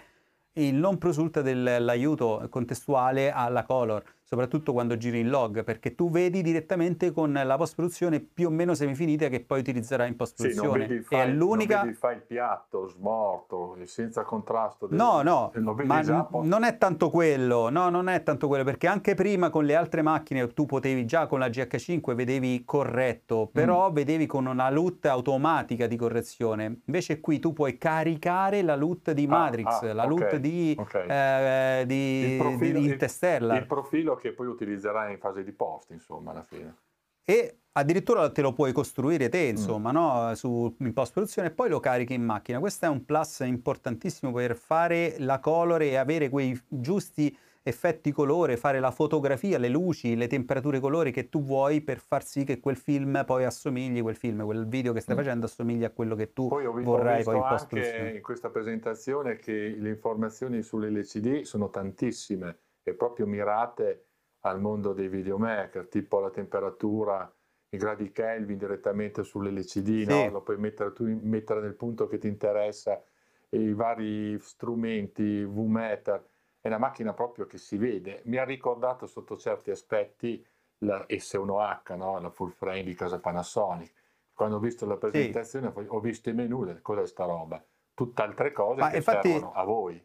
il 0.54 0.74
non 0.74 0.98
prosulta 0.98 1.42
dell'aiuto 1.42 2.46
contestuale 2.50 3.30
alla 3.30 3.62
color 3.62 4.02
soprattutto 4.30 4.72
quando 4.72 4.96
giri 4.96 5.18
in 5.18 5.28
log, 5.28 5.64
perché 5.64 5.96
tu 5.96 6.08
vedi 6.08 6.40
direttamente 6.40 7.10
con 7.10 7.32
la 7.32 7.56
post-produzione 7.56 8.20
più 8.20 8.46
o 8.46 8.50
meno 8.50 8.74
semifinita 8.74 9.26
che 9.26 9.40
poi 9.40 9.58
utilizzerai 9.58 10.06
in 10.06 10.14
post-produzione. 10.14 10.86
Sì, 10.86 11.02
file, 11.02 11.22
è 11.22 11.26
l'unica... 11.26 11.78
non 11.78 11.86
vedi 11.86 11.98
il 11.98 11.98
file 11.98 12.24
piatto, 12.24 12.86
smorto, 12.86 13.76
senza 13.86 14.22
contrasto. 14.22 14.86
Del... 14.86 14.96
No, 14.96 15.22
no, 15.22 15.50
ma 15.82 16.00
n- 16.00 16.28
non 16.44 16.62
è 16.62 16.78
tanto 16.78 17.10
quello, 17.10 17.70
no, 17.70 17.88
non 17.88 18.08
è 18.08 18.22
tanto 18.22 18.46
quello, 18.46 18.62
perché 18.62 18.86
anche 18.86 19.14
prima 19.14 19.50
con 19.50 19.64
le 19.64 19.74
altre 19.74 20.00
macchine 20.00 20.46
tu 20.52 20.64
potevi 20.64 21.06
già 21.06 21.26
con 21.26 21.40
la 21.40 21.48
GH5 21.48 22.14
vedevi 22.14 22.62
corretto, 22.64 23.50
però 23.52 23.90
mm. 23.90 23.94
vedevi 23.94 24.26
con 24.26 24.46
una 24.46 24.70
LUT 24.70 25.06
automatica 25.06 25.88
di 25.88 25.96
correzione. 25.96 26.82
Invece 26.84 27.18
qui 27.18 27.40
tu 27.40 27.52
puoi 27.52 27.78
caricare 27.78 28.62
la 28.62 28.76
LUT 28.76 29.10
di 29.10 29.24
ah, 29.24 29.28
Matrix, 29.28 29.82
ah, 29.82 29.90
ah, 29.90 29.92
la 29.92 30.04
okay, 30.04 30.16
LUT 30.16 30.36
di, 30.36 30.76
okay. 30.78 31.80
eh, 31.80 31.86
di, 31.86 32.36
profilo, 32.38 32.78
di 32.78 32.86
Interstellar. 32.86 33.56
Il, 33.56 33.62
il 33.62 33.66
profilo 33.66 34.18
che 34.20 34.32
poi 34.32 34.46
utilizzerai 34.46 35.12
in 35.12 35.18
fase 35.18 35.42
di 35.42 35.52
post, 35.52 35.90
insomma, 35.90 36.30
alla 36.30 36.44
fine. 36.44 36.76
E 37.24 37.58
addirittura 37.72 38.30
te 38.30 38.42
lo 38.42 38.52
puoi 38.52 38.72
costruire 38.72 39.28
te, 39.28 39.46
mm. 39.46 39.48
insomma, 39.48 39.90
mm. 39.90 39.94
no? 39.94 40.34
Su, 40.34 40.74
in 40.78 40.92
post-produzione 40.92 41.48
e 41.48 41.50
poi 41.52 41.68
lo 41.68 41.80
carichi 41.80 42.14
in 42.14 42.24
macchina. 42.24 42.58
Questo 42.58 42.86
è 42.86 42.88
un 42.88 43.04
plus 43.04 43.40
importantissimo 43.40 44.32
per 44.32 44.56
fare 44.56 45.16
la 45.18 45.38
colore 45.38 45.90
e 45.90 45.96
avere 45.96 46.28
quei 46.28 46.60
giusti 46.68 47.36
effetti 47.62 48.10
colore, 48.10 48.56
fare 48.56 48.80
la 48.80 48.90
fotografia, 48.90 49.58
le 49.58 49.68
luci, 49.68 50.16
le 50.16 50.26
temperature 50.26 50.80
colori 50.80 51.12
che 51.12 51.28
tu 51.28 51.42
vuoi 51.42 51.82
per 51.82 51.98
far 51.98 52.24
sì 52.24 52.44
che 52.44 52.58
quel 52.58 52.76
film 52.76 53.22
poi 53.26 53.44
assomigli, 53.44 54.00
quel 54.00 54.16
film, 54.16 54.44
quel 54.44 54.66
video 54.66 54.92
che 54.92 55.00
stai 55.00 55.14
mm. 55.14 55.18
facendo 55.18 55.46
assomigli 55.46 55.84
a 55.84 55.90
quello 55.90 56.14
che 56.14 56.32
tu 56.32 56.48
poi 56.48 56.64
ho, 56.64 56.72
vorrai 56.72 57.20
ho 57.20 57.24
poi 57.24 57.36
in 57.36 57.42
post-produzione. 57.48 57.98
anche 57.98 58.16
in 58.16 58.22
questa 58.22 58.48
presentazione 58.48 59.36
che 59.36 59.76
le 59.78 59.90
informazioni 59.90 60.62
sull'LCD 60.62 61.42
sono 61.42 61.68
tantissime 61.68 62.58
e 62.82 62.94
proprio 62.94 63.26
mirate 63.26 64.06
al 64.40 64.60
mondo 64.60 64.92
dei 64.92 65.08
videomaker, 65.08 65.88
tipo 65.88 66.20
la 66.20 66.30
temperatura, 66.30 67.32
i 67.70 67.76
gradi 67.76 68.10
Kelvin 68.10 68.58
direttamente 68.58 69.22
sull'LCD, 69.22 69.86
sì. 69.86 70.04
no? 70.06 70.30
lo 70.30 70.42
puoi 70.42 70.58
mettere, 70.58 70.92
tu, 70.92 71.04
mettere 71.22 71.60
nel 71.60 71.74
punto 71.74 72.06
che 72.06 72.18
ti 72.18 72.26
interessa, 72.26 73.02
i 73.50 73.72
vari 73.72 74.38
strumenti, 74.38 75.44
V-meter, 75.44 76.24
è 76.60 76.68
una 76.68 76.78
macchina 76.78 77.12
proprio 77.14 77.46
che 77.46 77.58
si 77.58 77.76
vede. 77.76 78.22
Mi 78.24 78.36
ha 78.36 78.44
ricordato 78.44 79.06
sotto 79.06 79.36
certi 79.36 79.70
aspetti 79.70 80.44
la 80.78 81.04
S1H, 81.08 81.96
no? 81.96 82.20
la 82.20 82.30
full 82.30 82.50
frame 82.50 82.82
di 82.82 82.94
casa 82.94 83.18
Panasonic. 83.18 83.92
Quando 84.32 84.56
ho 84.56 84.60
visto 84.60 84.86
la 84.86 84.96
presentazione 84.96 85.72
sì. 85.74 85.84
ho 85.86 86.00
visto 86.00 86.30
i 86.30 86.32
menu, 86.32 86.80
cos'è 86.80 87.06
sta 87.06 87.24
roba? 87.24 87.62
Tutt'altre 87.94 88.52
cose 88.52 88.80
Ma 88.80 88.90
che 88.90 88.96
infatti... 88.96 89.30
servono 89.30 89.52
a 89.52 89.64
voi. 89.64 90.02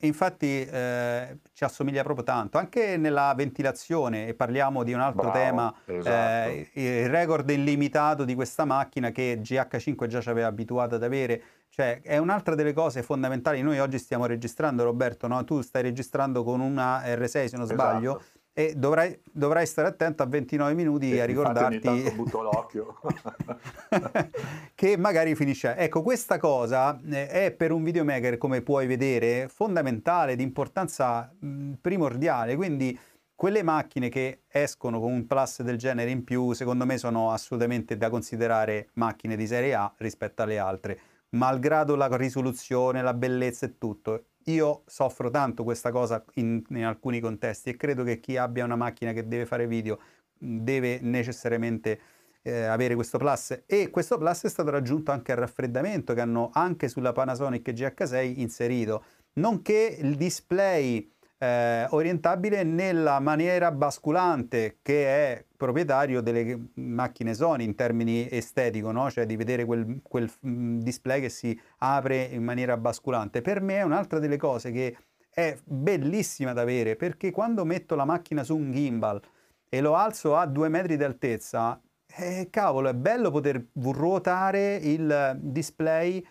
Infatti 0.00 0.62
eh, 0.62 1.38
ci 1.54 1.64
assomiglia 1.64 2.02
proprio 2.02 2.24
tanto, 2.24 2.58
anche 2.58 2.98
nella 2.98 3.32
ventilazione, 3.34 4.28
e 4.28 4.34
parliamo 4.34 4.82
di 4.82 4.92
un 4.92 5.00
altro 5.00 5.30
Bravo, 5.30 5.38
tema, 5.38 5.74
esatto. 5.86 6.50
eh, 6.50 6.70
il 6.74 7.08
record 7.08 7.48
illimitato 7.48 8.24
di 8.24 8.34
questa 8.34 8.66
macchina 8.66 9.10
che 9.10 9.40
GH5 9.40 10.06
già 10.06 10.20
ci 10.20 10.28
aveva 10.28 10.48
abituato 10.48 10.96
ad 10.96 11.02
avere, 11.02 11.42
cioè 11.70 12.00
è 12.02 12.18
un'altra 12.18 12.54
delle 12.54 12.74
cose 12.74 13.02
fondamentali, 13.02 13.62
noi 13.62 13.78
oggi 13.78 13.98
stiamo 13.98 14.26
registrando 14.26 14.84
Roberto, 14.84 15.28
no? 15.28 15.42
tu 15.44 15.62
stai 15.62 15.82
registrando 15.82 16.44
con 16.44 16.60
una 16.60 17.02
R6 17.02 17.46
se 17.46 17.56
non 17.56 17.66
sbaglio, 17.66 18.18
esatto 18.18 18.35
e 18.58 18.72
dovrai, 18.74 19.20
dovrai, 19.30 19.66
stare 19.66 19.88
attento 19.88 20.22
a 20.22 20.26
29 20.26 20.72
minuti 20.72 21.12
e 21.12 21.20
a 21.20 21.26
ricordarti 21.26 21.86
ogni 21.88 22.10
butto 22.12 22.40
l'occhio. 22.40 22.98
Che 24.74 24.96
magari 24.96 25.34
finisce. 25.34 25.76
Ecco 25.76 26.00
questa 26.00 26.38
cosa 26.38 26.98
eh, 27.10 27.28
è 27.28 27.50
per 27.50 27.70
un 27.70 27.84
videomaker 27.84 28.38
come 28.38 28.62
puoi 28.62 28.86
vedere 28.86 29.48
fondamentale 29.48 30.36
di 30.36 30.42
importanza 30.42 31.30
primordiale. 31.78 32.56
Quindi 32.56 32.98
quelle 33.34 33.62
macchine 33.62 34.08
che 34.08 34.44
escono 34.48 35.00
con 35.00 35.12
un 35.12 35.26
plus 35.26 35.60
del 35.60 35.76
genere 35.76 36.08
in 36.08 36.24
più 36.24 36.54
secondo 36.54 36.86
me 36.86 36.96
sono 36.96 37.32
assolutamente 37.32 37.98
da 37.98 38.08
considerare 38.08 38.88
macchine 38.94 39.36
di 39.36 39.46
serie 39.46 39.74
A 39.74 39.92
rispetto 39.98 40.40
alle 40.40 40.58
altre. 40.58 40.98
Malgrado 41.30 41.94
la 41.94 42.08
risoluzione 42.16 43.02
la 43.02 43.12
bellezza 43.12 43.66
e 43.66 43.76
tutto 43.76 44.24
io 44.48 44.82
soffro 44.86 45.30
tanto 45.30 45.64
questa 45.64 45.90
cosa 45.90 46.24
in, 46.34 46.62
in, 46.68 46.84
alcuni 46.84 47.20
contesti 47.20 47.70
e 47.70 47.76
credo 47.76 48.04
che 48.04 48.20
chi 48.20 48.36
abbia 48.36 48.64
una 48.64 48.76
macchina 48.76 49.12
che 49.12 49.26
deve 49.26 49.46
fare 49.46 49.66
video 49.66 49.98
deve 50.38 51.00
necessariamente 51.00 52.00
eh, 52.42 52.64
avere 52.64 52.94
questo 52.94 53.18
plus. 53.18 53.62
E 53.66 53.90
questo 53.90 54.18
plus 54.18 54.44
è 54.44 54.48
stato 54.48 54.70
raggiunto 54.70 55.10
anche 55.10 55.32
al 55.32 55.38
raffreddamento 55.38 56.14
che 56.14 56.20
hanno 56.20 56.50
anche 56.52 56.88
sulla 56.88 57.12
Panasonic 57.12 57.70
GH6 57.70 58.38
inserito, 58.38 59.04
nonché 59.34 59.96
il 60.00 60.14
display 60.14 61.12
eh, 61.38 61.86
orientabile 61.90 62.62
nella 62.62 63.20
maniera 63.20 63.70
basculante 63.70 64.78
che 64.82 65.06
è 65.06 65.44
proprietario 65.56 66.20
delle 66.20 66.70
macchine 66.74 67.34
Sony 67.34 67.64
in 67.64 67.74
termini 67.74 68.28
estetico, 68.30 68.90
no? 68.92 69.10
cioè 69.10 69.26
di 69.26 69.36
vedere 69.36 69.64
quel, 69.64 70.00
quel, 70.02 70.30
mm, 70.46 70.80
display 70.80 71.20
che 71.20 71.28
si 71.28 71.58
apre 71.78 72.22
in 72.22 72.42
maniera 72.42 72.76
basculante. 72.76 73.42
Per 73.42 73.60
me 73.60 73.76
è 73.76 73.82
un'altra 73.82 74.18
delle 74.18 74.36
cose 74.36 74.70
che 74.70 74.96
è 75.30 75.56
bellissima 75.64 76.52
da 76.52 76.62
avere 76.62 76.96
perché 76.96 77.30
quando 77.30 77.64
metto 77.64 77.94
la 77.94 78.06
macchina 78.06 78.42
su 78.42 78.56
un 78.56 78.72
gimbal 78.72 79.20
e 79.68 79.80
lo 79.80 79.94
alzo 79.94 80.36
a 80.36 80.46
due 80.46 80.68
metri 80.68 80.96
di 80.96 81.04
altezza, 81.04 81.78
eh, 82.06 82.48
cavolo, 82.50 82.88
è 82.88 82.94
bello 82.94 83.30
poter 83.30 83.62
ruotare 83.74 84.76
il 84.76 85.36
display 85.40 86.24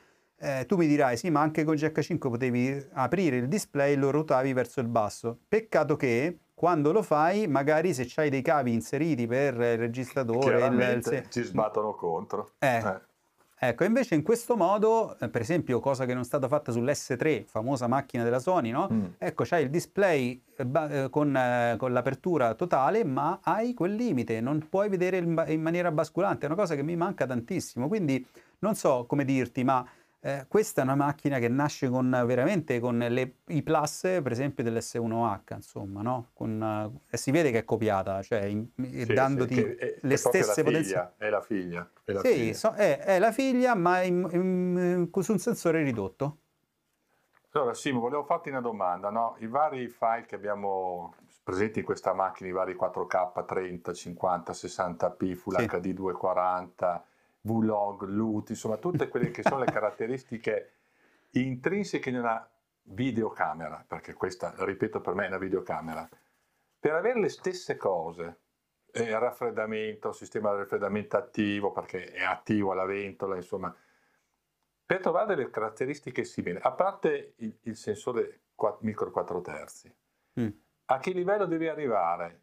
eh, 0.46 0.66
tu 0.68 0.78
mi 0.78 0.86
dirai, 0.86 1.18
sì, 1.18 1.32
ma 1.32 1.42
anche 1.42 1.64
con 1.64 1.74
GH5 1.74 2.18
potevi 2.18 2.88
aprire 2.94 3.38
il 3.38 3.48
display 3.48 3.94
e 3.94 3.96
lo 3.96 4.12
ruotavi 4.12 4.54
verso 4.54 4.80
il 4.80 4.88
basso. 4.88 5.40
Peccato 5.48 5.96
che 5.96 6.38
quando 6.54 6.92
lo 6.92 7.02
fai, 7.02 7.48
magari 7.48 7.94
se 7.94 8.08
hai 8.16 8.30
dei 8.30 8.44
cavi 8.44 8.72
inseriti 8.72 9.26
per 9.26 9.56
il 9.56 9.78
registratore, 9.78 10.66
il, 10.68 11.02
il, 11.04 11.26
ci 11.30 11.44
sbattono 11.44 11.96
contro. 11.96 12.52
Eh. 12.60 12.78
Eh. 12.78 13.14
Ecco, 13.58 13.86
invece 13.86 14.16
in 14.16 14.22
questo 14.22 14.56
modo, 14.56 15.18
eh, 15.18 15.30
per 15.30 15.42
esempio, 15.42 15.80
cosa 15.80 16.06
che 16.06 16.14
non 16.14 16.22
è 16.22 16.26
stata 16.26 16.48
fatta 16.48 16.72
sull'S3, 16.72 17.46
famosa 17.46 17.88
macchina 17.88 18.24
della 18.24 18.40
Sony, 18.40 18.70
no? 18.70 18.88
Mm. 18.92 19.06
Ecco, 19.18 19.44
c'hai 19.46 19.64
il 19.64 19.70
display 19.70 20.40
eh, 20.56 20.68
eh 20.90 21.10
con, 21.10 21.76
con, 21.78 21.92
l'apertura 21.92 22.54
totale, 22.54 23.04
ma 23.04 23.40
hai 23.42 23.74
quel 23.74 23.96
limite, 23.96 24.42
non 24.42 24.68
puoi 24.70 24.90
vedere 24.90 25.18
in 25.18 25.62
maniera 25.62 25.92
basculante, 25.92 26.46
è 26.46 26.50
una 26.50 26.58
cosa 26.58 26.76
che 26.76 26.84
mi 26.84 26.96
manca 26.96 27.26
tantissimo. 27.26 27.88
Quindi 27.88 28.24
non 28.60 28.76
so 28.76 29.06
come 29.08 29.26
dirti, 29.26 29.64
ma 29.64 29.86
Eh, 30.26 30.48
questa 30.48 30.82
è 30.82 30.84
una 30.84 30.96
macchina 30.96 31.38
che 31.38 31.48
nasce 31.48 31.88
con 31.88 32.10
veramente 32.26 32.80
con 32.80 32.98
le, 32.98 33.36
i 33.46 33.62
plus, 33.62 34.00
per 34.02 34.32
esempio, 34.32 34.64
dell'S1H, 34.64 35.54
insomma, 35.54 36.02
no? 36.02 36.32
Con, 36.34 37.00
eh, 37.08 37.16
si 37.16 37.30
vede 37.30 37.52
che 37.52 37.60
è 37.60 37.64
copiata, 37.64 38.24
cioè 38.24 38.42
in, 38.46 38.66
sì, 38.76 39.06
dandoti 39.06 39.54
sì, 39.54 39.62
è, 39.62 39.98
le 40.02 40.14
è 40.16 40.18
stesse 40.18 40.64
potenzialità. 40.64 41.14
È 41.16 41.30
la 41.30 41.42
figlia. 41.42 41.88
È 42.04 42.12
la 42.12 42.22
sì, 42.22 42.34
figlia. 42.34 42.54
So, 42.56 42.72
è, 42.72 43.20
la 43.20 43.32
figlia, 43.32 43.76
ma 43.76 44.02
in, 44.02 44.28
in, 44.32 45.22
su 45.22 45.32
un 45.32 45.38
sensore 45.38 45.84
ridotto. 45.84 46.38
Allora, 47.52 47.76
Simo, 47.76 48.00
volevo 48.00 48.24
farti 48.24 48.50
una 48.50 48.62
domanda, 48.62 49.12
no? 49.12 49.36
I 49.42 49.46
vari 49.46 49.88
file 49.90 50.26
che 50.26 50.34
abbiamo 50.34 51.14
presenti 51.44 51.78
in 51.78 51.86
questa 51.86 52.16
macchina, 52.16 52.50
i 52.50 52.52
vari 52.52 52.74
4K, 52.74 53.46
30, 53.46 53.94
50, 53.94 54.52
60p, 54.54 55.36
Full. 55.36 55.68
HD 55.68 55.94
240, 55.94 57.06
vlog, 57.46 58.04
LUT, 58.04 58.50
insomma 58.50 58.78
tutte 58.78 59.08
quelle 59.08 59.32
che 59.32 59.44
sono 59.44 59.60
le 59.60 59.72
caratteristiche 59.72 60.74
intrinseche 61.32 62.12
di 62.12 62.18
una 62.18 62.48
videocamera, 62.84 63.84
perché 63.88 64.14
questa, 64.14 64.54
ripeto, 64.58 65.02
per 65.02 65.14
me 65.14 65.26
è 65.26 65.28
una 65.28 65.38
videocamera, 65.38 66.08
per 66.80 66.94
avere 66.94 67.20
le 67.20 67.30
stesse 67.30 67.78
cose, 67.78 68.40
eh, 68.92 69.18
raffreddamento, 69.18 70.12
sistema 70.12 70.52
di 70.52 70.60
raffreddamento 70.60 71.18
attivo, 71.18 71.72
perché 71.72 72.12
è 72.12 72.24
attivo 72.24 72.72
alla 72.72 72.86
ventola, 72.86 73.36
insomma, 73.36 73.76
per 74.86 75.02
trovare 75.02 75.36
delle 75.36 75.50
caratteristiche 75.50 76.24
simili, 76.24 76.60
a 76.62 76.72
parte 76.72 77.34
il, 77.38 77.58
il 77.62 77.76
sensore 77.76 78.42
4, 78.56 78.80
micro 78.86 79.12
4 79.12 79.42
terzi, 79.42 79.96
mm. 80.40 80.48
a 80.86 80.98
che 81.00 81.12
livello 81.12 81.46
devi 81.46 81.68
arrivare 81.68 82.42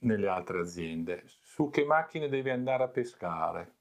nelle 0.00 0.28
altre 0.28 0.60
aziende? 0.60 1.22
Su 1.26 1.68
che 1.68 1.84
macchine 1.84 2.28
devi 2.28 2.50
andare 2.50 2.82
a 2.82 2.88
pescare? 2.88 3.74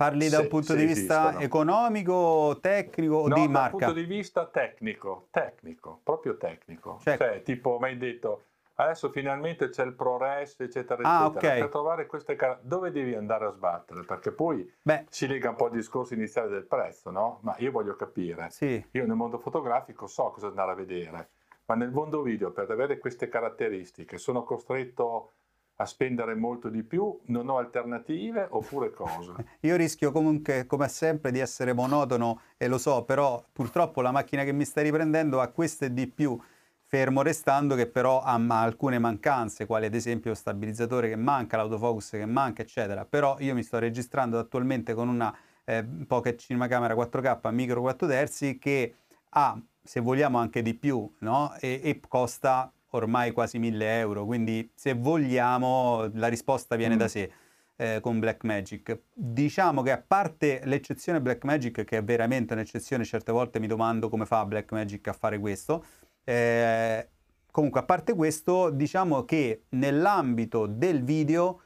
Parli 0.00 0.30
da 0.30 0.40
un 0.40 0.48
punto 0.48 0.74
di 0.74 0.86
vista 0.86 1.24
esistono. 1.24 1.44
economico, 1.44 2.58
tecnico 2.58 3.16
o 3.16 3.28
no, 3.28 3.34
di 3.34 3.48
marca? 3.48 3.58
dal 3.58 3.70
punto 3.70 3.92
di 3.92 4.04
vista 4.06 4.46
tecnico, 4.46 5.26
tecnico, 5.30 6.00
proprio 6.02 6.38
tecnico. 6.38 6.98
Cioè, 7.02 7.18
cioè 7.18 7.42
tipo, 7.42 7.76
mi 7.78 7.88
hai 7.88 7.98
detto, 7.98 8.44
adesso 8.76 9.10
finalmente 9.10 9.68
c'è 9.68 9.84
il 9.84 9.92
ProRes, 9.92 10.58
eccetera, 10.58 11.02
ah, 11.02 11.26
eccetera. 11.26 11.48
Okay. 11.48 11.60
Per 11.60 11.68
trovare 11.68 12.06
queste 12.06 12.34
carte, 12.34 12.62
dove 12.66 12.90
devi 12.90 13.14
andare 13.14 13.44
a 13.44 13.50
sbattere? 13.50 14.02
Perché 14.04 14.32
poi 14.32 14.72
Beh. 14.80 15.04
si 15.10 15.26
lega 15.26 15.50
un 15.50 15.56
po' 15.56 15.66
al 15.66 15.72
discorso 15.72 16.14
iniziale 16.14 16.48
del 16.48 16.64
prezzo, 16.64 17.10
no? 17.10 17.40
Ma 17.42 17.54
io 17.58 17.70
voglio 17.70 17.94
capire. 17.94 18.46
Sì. 18.48 18.82
Io 18.92 19.06
nel 19.06 19.16
mondo 19.16 19.36
fotografico 19.36 20.06
so 20.06 20.30
cosa 20.30 20.46
andare 20.46 20.70
a 20.70 20.76
vedere, 20.76 21.28
ma 21.66 21.74
nel 21.74 21.90
mondo 21.90 22.22
video, 22.22 22.52
per 22.52 22.70
avere 22.70 22.96
queste 22.96 23.28
caratteristiche, 23.28 24.16
sono 24.16 24.44
costretto 24.44 25.32
a 25.80 25.86
spendere 25.86 26.34
molto 26.34 26.68
di 26.68 26.82
più, 26.82 27.18
non 27.26 27.48
ho 27.48 27.56
alternative 27.56 28.46
oppure 28.50 28.90
cosa? 28.90 29.34
Io 29.60 29.76
rischio 29.76 30.12
comunque, 30.12 30.66
come 30.66 30.88
sempre, 30.88 31.30
di 31.30 31.38
essere 31.38 31.72
monotono 31.72 32.40
e 32.58 32.68
lo 32.68 32.76
so, 32.76 33.04
però 33.04 33.42
purtroppo 33.50 34.02
la 34.02 34.10
macchina 34.10 34.44
che 34.44 34.52
mi 34.52 34.66
sta 34.66 34.82
riprendendo 34.82 35.40
ha 35.40 35.48
questo 35.48 35.86
e 35.86 35.94
di 35.94 36.06
più, 36.06 36.38
fermo 36.84 37.22
restando 37.22 37.74
che 37.76 37.86
però 37.86 38.20
ha 38.20 38.34
alcune 38.34 38.98
mancanze, 38.98 39.64
quali 39.64 39.86
ad 39.86 39.94
esempio 39.94 40.30
lo 40.30 40.36
stabilizzatore 40.36 41.08
che 41.08 41.16
manca, 41.16 41.56
l'autofocus 41.56 42.10
che 42.10 42.26
manca, 42.26 42.60
eccetera. 42.60 43.06
Però 43.06 43.36
io 43.38 43.54
mi 43.54 43.62
sto 43.62 43.78
registrando 43.78 44.38
attualmente 44.38 44.92
con 44.92 45.08
una 45.08 45.34
eh, 45.64 45.82
Pocket 45.82 46.38
Cinema 46.38 46.68
Camera 46.68 46.94
4K 46.94 47.50
micro 47.52 47.80
4 47.80 48.06
terzi 48.06 48.58
che 48.58 48.96
ha, 49.30 49.58
se 49.82 50.00
vogliamo, 50.00 50.36
anche 50.36 50.60
di 50.60 50.74
più, 50.74 51.10
no? 51.20 51.54
e, 51.58 51.80
e 51.82 52.00
costa 52.06 52.70
ormai 52.90 53.32
quasi 53.32 53.58
1000 53.58 53.98
euro, 53.98 54.24
quindi 54.24 54.70
se 54.74 54.94
vogliamo 54.94 56.10
la 56.14 56.28
risposta 56.28 56.76
viene 56.76 56.94
mm. 56.94 56.98
da 56.98 57.08
sé 57.08 57.32
eh, 57.76 57.98
con 58.00 58.18
Blackmagic. 58.18 59.00
Diciamo 59.12 59.82
che 59.82 59.90
a 59.90 60.02
parte 60.04 60.60
l'eccezione 60.64 61.20
Blackmagic, 61.20 61.84
che 61.84 61.98
è 61.98 62.04
veramente 62.04 62.52
un'eccezione, 62.52 63.04
certe 63.04 63.32
volte 63.32 63.58
mi 63.58 63.66
domando 63.66 64.08
come 64.08 64.26
fa 64.26 64.44
Blackmagic 64.44 65.08
a 65.08 65.12
fare 65.12 65.38
questo, 65.38 65.84
eh, 66.24 67.08
comunque 67.50 67.80
a 67.80 67.84
parte 67.84 68.14
questo, 68.14 68.70
diciamo 68.70 69.24
che 69.24 69.64
nell'ambito 69.70 70.66
del 70.66 71.02
video 71.02 71.62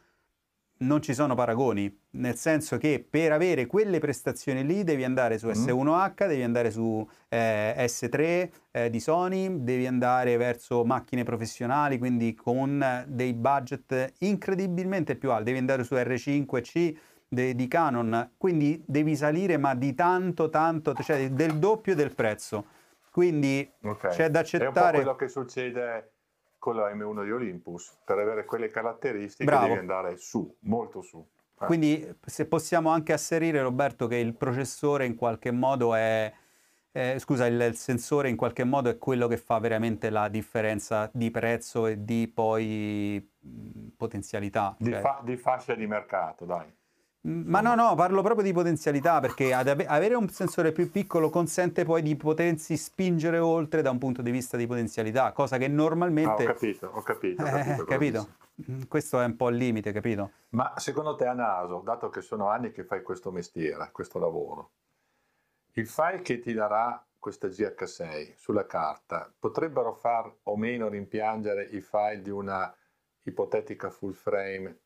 non 0.78 1.02
ci 1.02 1.14
sono 1.14 1.34
paragoni, 1.34 2.02
nel 2.14 2.36
senso 2.36 2.78
che 2.78 3.04
per 3.08 3.32
avere 3.32 3.66
quelle 3.66 3.98
prestazioni 3.98 4.64
lì 4.64 4.84
devi 4.84 5.04
andare 5.04 5.38
su 5.38 5.48
S1H, 5.48 6.26
devi 6.26 6.42
andare 6.42 6.70
su 6.70 7.06
eh, 7.28 7.74
S3 7.76 8.50
eh, 8.70 8.90
di 8.90 9.00
Sony, 9.00 9.62
devi 9.62 9.86
andare 9.86 10.36
verso 10.36 10.84
macchine 10.84 11.24
professionali, 11.24 11.98
quindi 11.98 12.34
con 12.34 13.04
dei 13.06 13.32
budget 13.34 14.14
incredibilmente 14.18 15.16
più 15.16 15.30
alti, 15.30 15.44
devi 15.44 15.58
andare 15.58 15.84
su 15.84 15.94
R5C 15.94 16.96
de, 17.28 17.54
di 17.54 17.68
Canon, 17.68 18.32
quindi 18.36 18.82
devi 18.86 19.16
salire 19.16 19.56
ma 19.56 19.74
di 19.74 19.94
tanto 19.94 20.50
tanto, 20.50 20.94
cioè 20.94 21.30
del 21.30 21.58
doppio 21.58 21.94
del 21.94 22.14
prezzo. 22.14 22.66
Quindi 23.10 23.68
okay. 23.82 24.10
c'è 24.10 24.28
da 24.28 24.40
accettare... 24.40 24.72
È 24.72 24.76
un 24.76 24.90
po' 24.90 24.96
quello 24.96 25.16
che 25.16 25.28
succede 25.28 26.10
con 26.58 26.76
la 26.76 26.92
M1 26.92 27.24
di 27.24 27.30
Olympus, 27.30 27.96
per 28.04 28.18
avere 28.18 28.44
quelle 28.44 28.68
caratteristiche 28.70 29.44
Bravo. 29.44 29.66
devi 29.66 29.78
andare 29.78 30.16
su, 30.16 30.52
molto 30.60 31.02
su. 31.02 31.24
Eh. 31.60 31.66
Quindi 31.66 32.16
se 32.24 32.46
possiamo 32.46 32.90
anche 32.90 33.12
asserire, 33.12 33.62
Roberto, 33.62 34.06
che 34.06 34.16
il 34.16 34.34
processore 34.34 35.06
in 35.06 35.14
qualche 35.14 35.50
modo 35.50 35.94
è... 35.94 36.32
Eh, 36.96 37.18
scusa, 37.18 37.46
il, 37.46 37.60
il, 37.60 37.74
sensore 37.74 38.28
in 38.28 38.36
qualche 38.36 38.62
modo 38.62 38.88
è 38.88 38.98
quello 38.98 39.26
che 39.26 39.36
fa 39.36 39.58
veramente 39.58 40.10
la 40.10 40.28
differenza 40.28 41.10
di 41.12 41.28
prezzo 41.32 41.88
e 41.88 42.04
di 42.04 42.30
poi 42.32 43.30
mh, 43.40 43.88
potenzialità. 43.96 44.76
Di, 44.78 44.90
cioè... 44.90 45.00
fa, 45.00 45.20
di 45.24 45.36
fascia 45.36 45.74
di 45.74 45.88
mercato, 45.88 46.44
dai. 46.44 46.72
Ma 47.26 47.62
no, 47.62 47.74
no, 47.74 47.94
parlo 47.94 48.20
proprio 48.20 48.44
di 48.44 48.52
potenzialità 48.52 49.18
perché 49.18 49.54
avere 49.54 50.14
un 50.14 50.28
sensore 50.28 50.72
più 50.72 50.90
piccolo 50.90 51.30
consente 51.30 51.82
poi 51.84 52.02
di 52.02 52.16
potersi 52.16 52.76
spingere 52.76 53.38
oltre 53.38 53.80
da 53.80 53.90
un 53.90 53.96
punto 53.96 54.20
di 54.20 54.30
vista 54.30 54.58
di 54.58 54.66
potenzialità, 54.66 55.32
cosa 55.32 55.56
che 55.56 55.66
normalmente... 55.66 56.44
Ah, 56.44 56.50
ho 56.50 56.52
capito, 56.52 56.90
ho 56.92 57.00
capito. 57.00 57.42
Ho 57.42 57.46
capito, 57.46 57.82
eh, 57.82 57.84
capito? 57.86 58.28
Mm, 58.70 58.82
questo 58.88 59.20
è 59.20 59.24
un 59.24 59.36
po' 59.36 59.48
il 59.48 59.56
limite, 59.56 59.92
capito? 59.92 60.32
Ma 60.50 60.78
secondo 60.78 61.16
te 61.16 61.26
a 61.26 61.32
naso, 61.32 61.80
dato 61.80 62.08
che 62.08 62.20
sono 62.20 62.48
anni 62.48 62.70
che 62.70 62.84
fai 62.84 63.02
questo 63.02 63.32
mestiere, 63.32 63.90
questo 63.90 64.18
lavoro, 64.18 64.72
il 65.72 65.88
file 65.88 66.22
che 66.22 66.38
ti 66.38 66.52
darà 66.52 67.04
questa 67.18 67.48
GH6 67.48 68.34
sulla 68.36 68.66
carta 68.66 69.32
potrebbero 69.36 69.94
far 69.94 70.32
o 70.44 70.56
meno 70.56 70.88
rimpiangere 70.88 71.64
i 71.64 71.80
file 71.80 72.20
di 72.22 72.30
una 72.30 72.72
ipotetica 73.22 73.90
full 73.90 74.12
frame, 74.12 74.78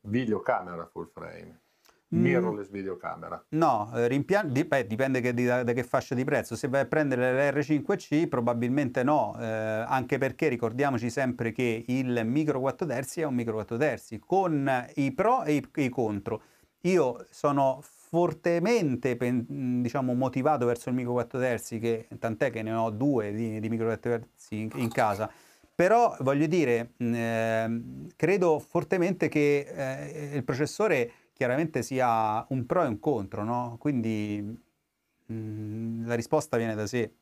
videocamera 0.00 0.86
full 0.86 1.06
frame? 1.06 1.62
Mirrorless 2.08 2.68
mm. 2.68 2.72
videocamera. 2.72 3.44
No, 3.50 3.90
eh, 3.94 4.08
rimpian- 4.08 4.50
beh, 4.50 4.86
dipende 4.86 5.20
che, 5.20 5.34
di, 5.34 5.44
da, 5.44 5.64
che 5.64 5.84
fascia 5.84 6.14
di 6.14 6.24
prezzo. 6.24 6.56
Se 6.56 6.68
vai 6.68 6.82
a 6.82 6.86
prendere 6.86 7.50
l'R5C 7.52 8.28
probabilmente 8.28 9.02
no, 9.02 9.36
eh, 9.38 9.44
anche 9.44 10.18
perché 10.18 10.48
ricordiamoci 10.48 11.10
sempre 11.10 11.52
che 11.52 11.84
il 11.86 12.22
micro 12.24 12.60
4 12.60 12.86
terzi 12.86 13.20
è 13.20 13.24
un 13.24 13.34
micro 13.34 13.54
4 13.54 13.76
terzi 13.76 14.18
con 14.18 14.86
i 14.94 15.12
pro 15.12 15.44
e 15.44 15.54
i, 15.54 15.68
i 15.76 15.88
contro. 15.88 16.42
Io 16.82 17.26
sono 17.30 17.80
fortemente 17.82 19.18
diciamo, 19.18 20.14
motivato 20.14 20.64
verso 20.64 20.88
il 20.88 20.94
micro 20.94 21.12
4 21.12 21.38
terzi, 21.38 21.78
che, 21.78 22.08
tant'è 22.18 22.50
che 22.50 22.62
ne 22.62 22.72
ho 22.72 22.90
due 22.90 23.32
di, 23.32 23.60
di 23.60 23.68
micro 23.68 23.86
4 23.86 24.10
terzi 24.10 24.60
in, 24.60 24.70
in 24.76 24.90
casa. 24.90 25.30
Però 25.74 26.16
voglio 26.20 26.46
dire, 26.46 26.94
eh, 26.96 27.82
credo 28.16 28.58
fortemente 28.58 29.28
che 29.28 29.66
eh, 29.68 30.30
il 30.34 30.42
processore 30.42 31.12
chiaramente 31.38 31.84
sia 31.84 32.44
un 32.48 32.66
pro 32.66 32.82
e 32.82 32.88
un 32.88 32.98
contro, 32.98 33.44
no? 33.44 33.76
Quindi 33.78 34.42
mh, 34.42 35.32
mm, 35.32 36.06
la 36.08 36.16
risposta 36.16 36.56
viene 36.56 36.74
da 36.74 36.84
sé. 36.84 37.14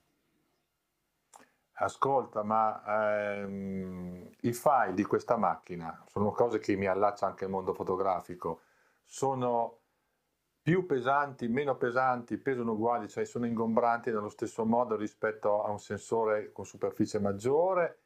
Ascolta, 1.78 2.42
ma 2.42 2.82
ehm, 2.86 4.30
i 4.40 4.52
file 4.54 4.94
di 4.94 5.04
questa 5.04 5.36
macchina 5.36 6.02
sono 6.06 6.30
cose 6.30 6.58
che 6.58 6.74
mi 6.76 6.86
allaccia 6.86 7.26
anche 7.26 7.44
al 7.44 7.50
mondo 7.50 7.74
fotografico, 7.74 8.62
sono 9.04 9.80
più 10.62 10.86
pesanti, 10.86 11.46
meno 11.48 11.76
pesanti, 11.76 12.38
pesano 12.38 12.72
uguali, 12.72 13.10
cioè 13.10 13.26
sono 13.26 13.44
ingombranti 13.44 14.10
nello 14.10 14.30
stesso 14.30 14.64
modo 14.64 14.96
rispetto 14.96 15.62
a 15.62 15.70
un 15.70 15.78
sensore 15.78 16.52
con 16.52 16.64
superficie 16.64 17.20
maggiore? 17.20 17.98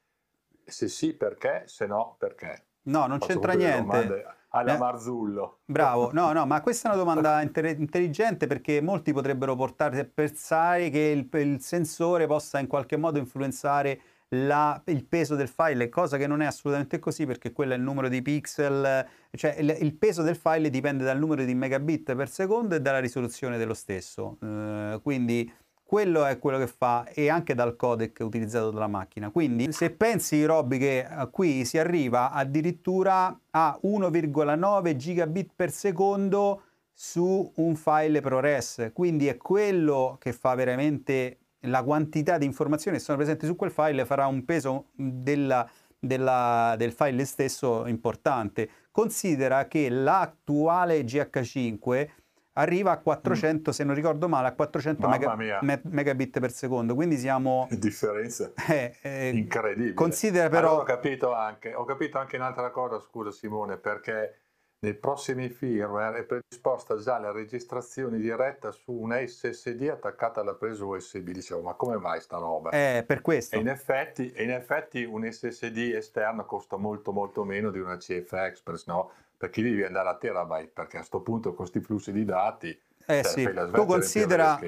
Se 0.65 0.89
sì, 0.89 1.15
perché? 1.15 1.63
Se 1.69 1.87
no, 1.87 2.17
perché? 2.19 2.65
No, 2.83 3.07
non 3.07 3.21
Faccio 3.21 3.35
c'entra 3.35 3.53
niente 3.53 4.39
alla 4.51 4.75
eh, 4.75 4.79
Marzullo. 4.79 5.59
Bravo, 5.65 6.11
no, 6.13 6.33
no, 6.33 6.47
ma 6.47 6.61
questa 6.61 6.89
è 6.89 6.95
una 6.95 7.03
domanda 7.03 7.41
intelligente 7.43 8.47
perché 8.47 8.81
molti 8.81 9.13
potrebbero 9.13 9.55
portarsi 9.57 10.01
a 10.01 10.09
pensare 10.13 10.91
che 10.91 10.99
il, 10.99 11.29
il 11.41 11.61
sensore 11.61 12.27
possa 12.27 12.59
in 12.59 12.67
qualche 12.67 12.97
modo 12.97 13.19
influenzare 13.19 14.01
la, 14.33 14.81
il 14.87 15.05
peso 15.05 15.35
del 15.35 15.49
file, 15.49 15.89
cosa 15.89 16.17
che 16.17 16.27
non 16.27 16.41
è 16.41 16.47
assolutamente 16.47 16.99
così 16.99 17.27
perché 17.27 17.53
quello 17.53 17.73
è 17.73 17.77
il 17.77 17.83
numero 17.83 18.09
di 18.09 18.23
pixel, 18.23 19.07
cioè 19.33 19.57
il, 19.59 19.77
il 19.81 19.95
peso 19.95 20.23
del 20.23 20.37
file 20.37 20.71
dipende 20.71 21.03
dal 21.05 21.19
numero 21.19 21.45
di 21.45 21.55
megabit 21.55 22.15
per 22.15 22.29
secondo 22.29 22.77
e 22.77 22.81
dalla 22.81 23.01
risoluzione 23.01 23.59
dello 23.59 23.75
stesso. 23.75 24.37
Uh, 24.41 25.01
quindi 25.03 25.53
quello 25.91 26.24
è 26.24 26.38
quello 26.38 26.57
che 26.57 26.68
fa 26.68 27.05
e 27.12 27.28
anche 27.28 27.53
dal 27.53 27.74
codec 27.74 28.20
utilizzato 28.20 28.70
dalla 28.70 28.86
macchina. 28.86 29.30
Quindi 29.30 29.72
se 29.72 29.91
pensi 29.91 30.45
Robby 30.45 30.78
che 30.78 30.99
eh, 31.01 31.28
qui 31.32 31.64
si 31.64 31.78
arriva 31.78 32.30
addirittura 32.30 33.36
a 33.51 33.76
1,9 33.82 34.95
gigabit 34.95 35.51
per 35.57 35.72
secondo 35.72 36.62
su 36.93 37.51
un 37.57 37.74
file 37.74 38.20
ProRes, 38.20 38.93
quindi 38.93 39.26
è 39.26 39.36
quello 39.36 40.16
che 40.20 40.32
fa 40.32 40.55
veramente 40.55 41.38
la 41.62 41.82
quantità 41.82 42.38
di 42.38 42.45
informazioni 42.45 42.97
che 42.99 43.03
sono 43.03 43.16
presenti 43.16 43.47
su 43.47 43.57
quel 43.57 43.72
file 43.72 44.05
farà 44.05 44.28
un 44.28 44.45
peso 44.45 44.91
della, 44.95 45.68
della, 45.99 46.76
del 46.78 46.93
file 46.93 47.24
stesso 47.24 47.84
importante. 47.88 48.70
Considera 48.93 49.66
che 49.66 49.88
l'attuale 49.88 51.03
GH5 51.03 52.09
arriva 52.55 52.91
a 52.91 52.99
400, 52.99 53.71
mm. 53.71 53.73
se 53.73 53.85
non 53.85 53.95
ricordo 53.95 54.29
male, 54.29 54.49
a 54.49 54.53
400 54.53 55.09
mega, 55.09 55.61
me, 55.61 55.81
megabit 55.85 56.41
per 56.41 56.53
secondo, 56.53 56.95
quindi 56.95 57.17
siamo... 57.17 57.69
Differenza 57.79 58.53
eh, 58.69 58.97
eh, 59.03 59.29
incredibile. 59.29 59.95
Considera 59.95 60.49
però... 60.49 60.69
Allora 60.69 60.83
ho, 60.83 60.87
capito 60.87 61.33
anche, 61.33 61.75
ho 61.75 61.85
capito 61.85 62.19
anche 62.19 62.37
un'altra 62.37 62.71
cosa, 62.71 62.99
scusa 63.01 63.31
Simone, 63.31 63.77
perché 63.77 64.41
nei 64.83 64.95
prossimi 64.95 65.51
firmware 65.51 66.21
è 66.21 66.23
predisposta 66.23 66.97
già 66.97 67.19
la 67.19 67.33
registrazione 67.33 68.17
diretta 68.19 68.73
su 68.73 68.93
una 68.93 69.19
SSD 69.25 69.89
attaccata 69.91 70.41
alla 70.41 70.55
presa 70.55 70.87
USB. 70.87 71.29
Dicevo, 71.31 71.61
ma 71.61 71.75
come 71.75 71.99
mai 71.99 72.21
sta 72.23 72.39
roba? 72.39 72.71
Eh, 72.71 73.05
per 73.07 73.21
questo. 73.21 73.57
E 73.57 73.59
in 73.59 73.69
effetti, 73.69 74.33
in 74.39 74.51
effetti 74.51 75.05
un 75.05 75.31
SSD 75.31 75.93
esterno 75.95 76.47
costa 76.47 76.79
molto 76.79 77.13
molto 77.13 77.45
meno 77.45 77.71
di 77.71 77.79
una 77.79 77.99
CF 77.99 78.33
Express, 78.33 78.87
no? 78.87 79.11
Perché 79.41 79.62
devi 79.62 79.82
andare 79.82 80.11
a 80.11 80.16
terabyte, 80.18 80.70
perché 80.74 80.97
a 80.97 80.99
questo 80.99 81.22
punto 81.22 81.49
con 81.49 81.57
questi 81.57 81.80
flussi 81.80 82.12
di 82.12 82.26
dati... 82.26 82.68
Eh 83.07 83.22
cioè, 83.22 83.24
sì, 83.24 83.51
tu 83.72 83.86
considera, 83.86 84.61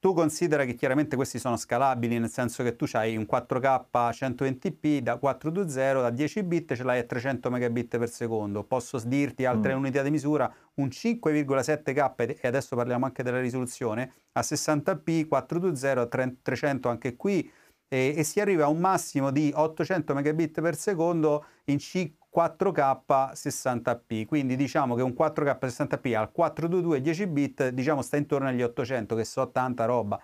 tu 0.00 0.14
considera 0.14 0.64
che 0.64 0.74
chiaramente 0.74 1.14
questi 1.14 1.38
sono 1.38 1.58
scalabili, 1.58 2.18
nel 2.18 2.30
senso 2.30 2.62
che 2.62 2.74
tu 2.74 2.86
hai 2.92 3.18
un 3.18 3.26
4K 3.30 3.84
120p 3.90 5.00
da 5.00 5.18
420 5.18 6.00
da 6.00 6.08
10 6.08 6.42
bit, 6.42 6.74
ce 6.74 6.84
l'hai 6.84 7.00
a 7.00 7.04
300 7.04 7.50
megabit 7.50 7.98
per 7.98 8.08
secondo. 8.08 8.64
Posso 8.64 8.98
dirti 9.04 9.44
altre 9.44 9.74
mm. 9.74 9.78
unità 9.78 10.00
di 10.00 10.10
misura, 10.10 10.50
un 10.76 10.86
5,7K, 10.86 12.38
e 12.40 12.48
adesso 12.48 12.74
parliamo 12.76 13.04
anche 13.04 13.22
della 13.22 13.40
risoluzione, 13.40 14.10
a 14.32 14.40
60p, 14.40 15.28
420 15.28 15.98
a 15.98 16.32
300 16.40 16.88
anche 16.88 17.14
qui, 17.14 17.52
e, 17.86 18.14
e 18.16 18.24
si 18.24 18.40
arriva 18.40 18.64
a 18.64 18.68
un 18.68 18.78
massimo 18.78 19.30
di 19.30 19.52
800 19.54 20.14
megabit 20.14 20.62
per 20.62 20.76
secondo 20.76 21.44
in 21.64 21.76
C 21.76 22.10
4K 22.34 23.32
60p, 23.32 24.26
quindi 24.26 24.56
diciamo 24.56 24.96
che 24.96 25.02
un 25.02 25.14
4K 25.16 25.56
60p 25.60 26.16
al 26.16 26.32
422 26.32 27.00
10 27.00 27.26
bit 27.28 27.68
diciamo 27.68 28.02
sta 28.02 28.16
intorno 28.16 28.48
agli 28.48 28.62
800 28.62 29.14
che 29.14 29.24
so 29.24 29.50
tanta 29.50 29.84
roba. 29.84 30.20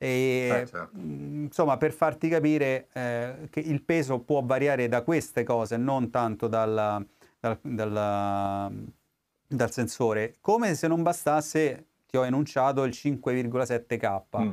E, 0.00 0.48
eh, 0.48 0.66
certo. 0.66 0.96
Mm, 0.96 1.44
insomma, 1.46 1.76
per 1.76 1.92
farti 1.92 2.28
capire 2.28 2.86
eh, 2.92 3.48
che 3.50 3.58
il 3.58 3.82
peso 3.82 4.20
può 4.20 4.42
variare 4.44 4.86
da 4.86 5.02
queste 5.02 5.42
cose, 5.42 5.76
non 5.76 6.10
tanto 6.10 6.46
dal, 6.46 7.04
dal, 7.40 7.58
dal, 7.60 8.72
dal, 9.48 9.72
sensore. 9.72 10.36
Come 10.40 10.76
se 10.76 10.86
non 10.86 11.02
bastasse, 11.02 11.86
ti 12.06 12.16
ho 12.16 12.24
enunciato 12.24 12.84
il 12.84 12.92
5,7K. 12.94 14.40
Mm. 14.40 14.52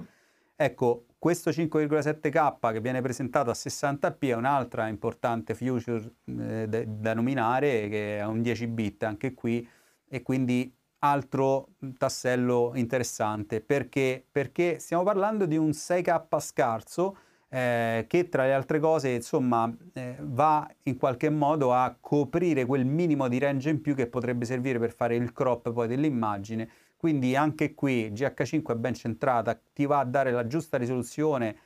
Ecco, 0.56 1.05
questo 1.18 1.49
5,7K 1.49 2.72
che 2.72 2.82
viene 2.82 3.01
presentato 3.01 3.49
a 3.49 3.53
60p 3.53 4.20
è 4.20 4.36
un'altra 4.36 4.88
importante 4.88 5.55
future 5.55 6.13
eh, 6.26 6.86
da 6.88 7.13
nominare 7.13 7.88
che 7.89 8.20
è 8.20 8.26
un 8.26 8.41
10 8.41 8.68
bit 8.68 9.03
anche 9.03 9.34
qui 9.34 9.68
e 10.07 10.22
quindi 10.22 10.74
altro 10.99 11.70
tassello 11.97 12.72
interessante. 12.76 13.61
Perché, 13.61 14.26
perché 14.30 14.80
stiamo 14.80 15.03
parlando 15.03 15.45
di 15.45 15.57
un 15.57 15.70
6K 15.70 16.39
scarso 16.39 17.18
eh, 17.49 18.05
che 18.07 18.28
tra 18.28 18.43
le 18.45 18.53
altre 18.53 18.80
cose 18.80 19.09
insomma 19.09 19.72
eh, 19.93 20.18
va 20.20 20.68
in 20.84 20.97
qualche 20.97 21.30
modo 21.30 21.74
a 21.74 21.95
coprire 21.99 22.66
quel 22.66 22.86
minimo 22.86 23.28
di 23.28 23.38
range 23.38 23.70
in 23.70 23.82
più 23.82 23.93
che 23.95 24.07
potrebbe 24.07 24.45
servire 24.45 24.80
per 24.80 24.91
fare 24.91 25.16
il 25.16 25.32
crop 25.32 25.72
poi 25.72 25.88
dell'immagine 25.88 26.70
quindi 26.97 27.35
anche 27.35 27.73
qui 27.73 28.11
GH5 28.11 28.73
è 28.73 28.75
ben 28.75 28.93
centrata, 28.93 29.59
ti 29.73 29.85
va 29.85 29.99
a 29.99 30.05
dare 30.05 30.31
la 30.31 30.47
giusta 30.47 30.77
risoluzione 30.77 31.57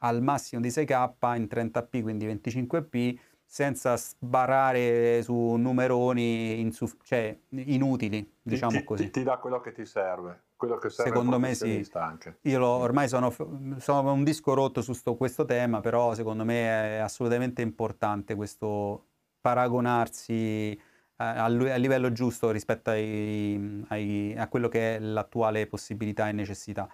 al 0.00 0.22
massimo 0.22 0.60
di 0.60 0.68
6K 0.68 1.36
in 1.36 1.48
30p, 1.50 2.02
quindi 2.02 2.26
25p, 2.26 3.18
senza 3.44 3.96
sbarrare 3.96 5.22
su 5.22 5.34
numeroni 5.34 6.60
insuff- 6.60 7.02
cioè, 7.02 7.36
inutili, 7.50 8.34
diciamo 8.42 8.78
ti, 8.78 8.84
così. 8.84 9.04
Ti, 9.04 9.10
ti, 9.10 9.22
dà 9.22 9.38
quello 9.38 9.60
che 9.60 9.72
ti 9.72 9.86
serve, 9.86 10.42
quello 10.54 10.76
che 10.76 10.90
serve 10.90 11.10
Secondo 11.10 11.38
me 11.38 11.54
sì. 11.54 11.86
Anche. 11.94 12.38
Io 12.42 12.58
lo, 12.58 12.68
ormai 12.68 13.08
sono, 13.08 13.34
sono, 13.78 14.12
un 14.12 14.22
disco 14.22 14.52
rotto 14.52 14.82
su 14.82 14.92
sto, 14.92 15.16
questo 15.16 15.46
tema, 15.46 15.80
però 15.80 16.14
secondo 16.14 16.44
me 16.44 16.96
è 16.96 16.98
assolutamente 16.98 17.62
importante 17.62 18.34
questo 18.34 19.06
paragonarsi 19.40 20.78
a, 21.18 21.46
livello 21.48 22.12
giusto 22.12 22.50
rispetto 22.50 22.90
ai, 22.90 23.84
ai, 23.88 24.34
a 24.36 24.48
quello 24.48 24.68
che 24.68 24.96
è 24.96 24.98
l'attuale 25.00 25.66
possibilità 25.66 26.28
e 26.28 26.32
necessità. 26.32 26.88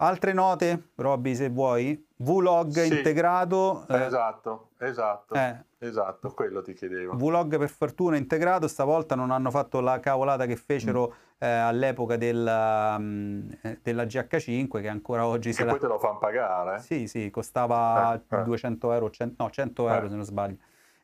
Altre 0.00 0.32
note, 0.32 0.90
Robby, 0.94 1.34
se 1.34 1.48
vuoi? 1.48 2.06
Vlog 2.18 2.70
sì, 2.70 2.96
integrato. 2.98 3.84
Eh, 3.88 4.04
esatto, 4.04 4.68
esatto, 4.78 5.34
eh, 5.34 5.64
esatto, 5.78 6.30
quello 6.30 6.62
ti 6.62 6.72
chiedevo. 6.72 7.16
Vlog 7.16 7.58
per 7.58 7.68
fortuna 7.68 8.16
integrato, 8.16 8.68
stavolta 8.68 9.16
non 9.16 9.32
hanno 9.32 9.50
fatto 9.50 9.80
la 9.80 9.98
cavolata 9.98 10.46
che 10.46 10.54
fecero 10.54 11.08
mm. 11.08 11.34
eh, 11.38 11.48
all'epoca 11.48 12.16
della, 12.16 12.94
um, 12.96 13.48
della, 13.82 14.04
GH5 14.04 14.80
che 14.80 14.88
ancora 14.88 15.26
oggi... 15.26 15.52
Che 15.52 15.64
poi 15.64 15.72
la... 15.72 15.78
te 15.78 15.86
lo 15.88 15.98
fanno 15.98 16.18
pagare? 16.18 16.78
Sì, 16.78 17.08
sì, 17.08 17.28
costava 17.30 18.20
200 18.28 18.86
eh, 18.86 18.90
eh. 18.90 18.94
euro, 18.94 19.10
100, 19.10 19.42
no 19.42 19.50
100 19.50 19.88
euro 19.88 20.08
se 20.08 20.14
non 20.14 20.24
sbaglio. 20.24 20.56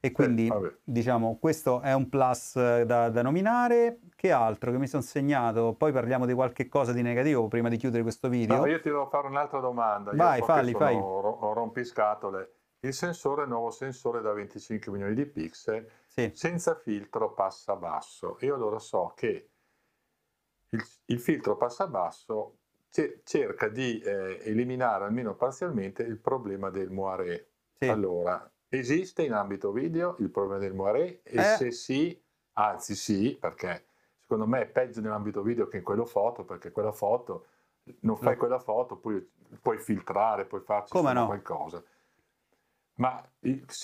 E 0.05 0.13
quindi 0.13 0.49
eh, 0.49 0.77
diciamo 0.85 1.39
questo 1.41 1.81
è 1.81 1.95
un 1.95 2.11
plus 2.11 2.57
eh, 2.57 2.85
da, 2.85 3.09
da, 3.09 3.23
nominare. 3.23 4.01
Che 4.15 4.31
altro 4.31 4.71
che 4.71 4.77
mi 4.77 4.87
sono 4.87 5.03
segnato? 5.03 5.75
Poi 5.79 5.93
parliamo 5.93 6.27
di 6.27 6.35
qualche 6.35 6.69
cosa 6.69 6.93
di 6.93 7.01
negativo 7.01 7.49
prima 7.49 7.71
di 7.71 7.79
chiudere 7.79 8.03
questo 8.03 8.29
video. 8.29 8.59
No, 8.59 8.67
io 8.67 8.83
ti 8.83 8.91
devo 8.91 9.07
fare 9.07 9.29
un'altra 9.29 9.61
domanda. 9.61 10.13
Vai, 10.13 10.41
io 10.41 10.45
falli, 10.45 10.73
fai. 10.73 10.95
Ho 10.95 11.55
rompiscatole. 11.55 12.53
Il 12.81 12.93
sensore 12.93 13.47
nuovo 13.47 13.71
sensore 13.71 14.21
da 14.21 14.35
25 14.35 14.93
milioni 14.93 15.15
di 15.15 15.25
pixel 15.25 15.89
sì. 16.07 16.31
senza 16.35 16.75
filtro 16.75 17.33
passa 17.33 17.75
basso. 17.75 18.37
Io 18.41 18.55
allora 18.55 18.79
so 18.79 19.15
che 19.17 19.49
il, 20.69 20.85
il 21.07 21.19
filtro 21.19 21.57
passa 21.57 21.87
basso 21.87 22.59
cerca 23.25 23.69
di 23.69 24.01
eh, 24.01 24.39
eliminare 24.45 25.05
almeno 25.07 25.35
parzialmente 25.35 26.03
il 26.03 26.19
problema 26.19 26.69
del 26.69 26.91
moiré. 26.91 27.49
Sì. 27.79 27.89
Allora, 27.89 28.53
Esiste 28.69 29.23
in 29.23 29.33
ambito 29.33 29.71
video 29.73 30.17
il 30.19 30.31
problema 30.31 30.59
del 30.59 30.75
moiré? 30.75 31.21
E 31.23 31.39
eh. 31.39 31.43
se 31.57 31.71
sì, 31.71 32.21
anzi 32.55 32.95
sì, 32.95 33.37
perché 33.39 33.87
secondo 34.21 34.47
me 34.47 34.63
è 34.63 34.67
peggio 34.67 35.01
nell'ambito 35.01 35.43
video 35.43 35.69
che 35.69 35.79
in 35.79 35.83
quello 35.83 36.05
foto, 36.05 36.45
perché 36.45 36.73
quella 36.73 36.93
foto, 36.93 37.47
non 38.01 38.17
fai 38.17 38.33
no. 38.33 38.39
quella 38.39 38.59
foto, 38.59 38.97
poi 38.97 39.27
puoi 39.61 39.79
filtrare, 39.79 40.47
puoi 40.47 40.63
farci 40.63 41.01
no? 41.01 41.27
qualcosa. 41.27 41.83
Ma 42.97 43.23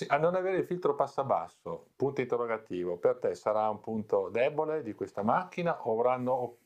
a 0.07 0.17
non 0.17 0.35
avere 0.35 0.57
il 0.57 0.65
filtro 0.65 0.95
passa 0.95 1.23
basso, 1.23 1.87
punto 1.95 2.21
interrogativo, 2.21 2.97
per 2.97 3.17
te 3.17 3.35
sarà 3.35 3.69
un 3.69 3.81
punto 3.81 4.29
debole 4.29 4.83
di 4.83 4.93
questa 4.93 5.21
macchina 5.21 5.85
o 5.85 5.99
avranno, 5.99 6.57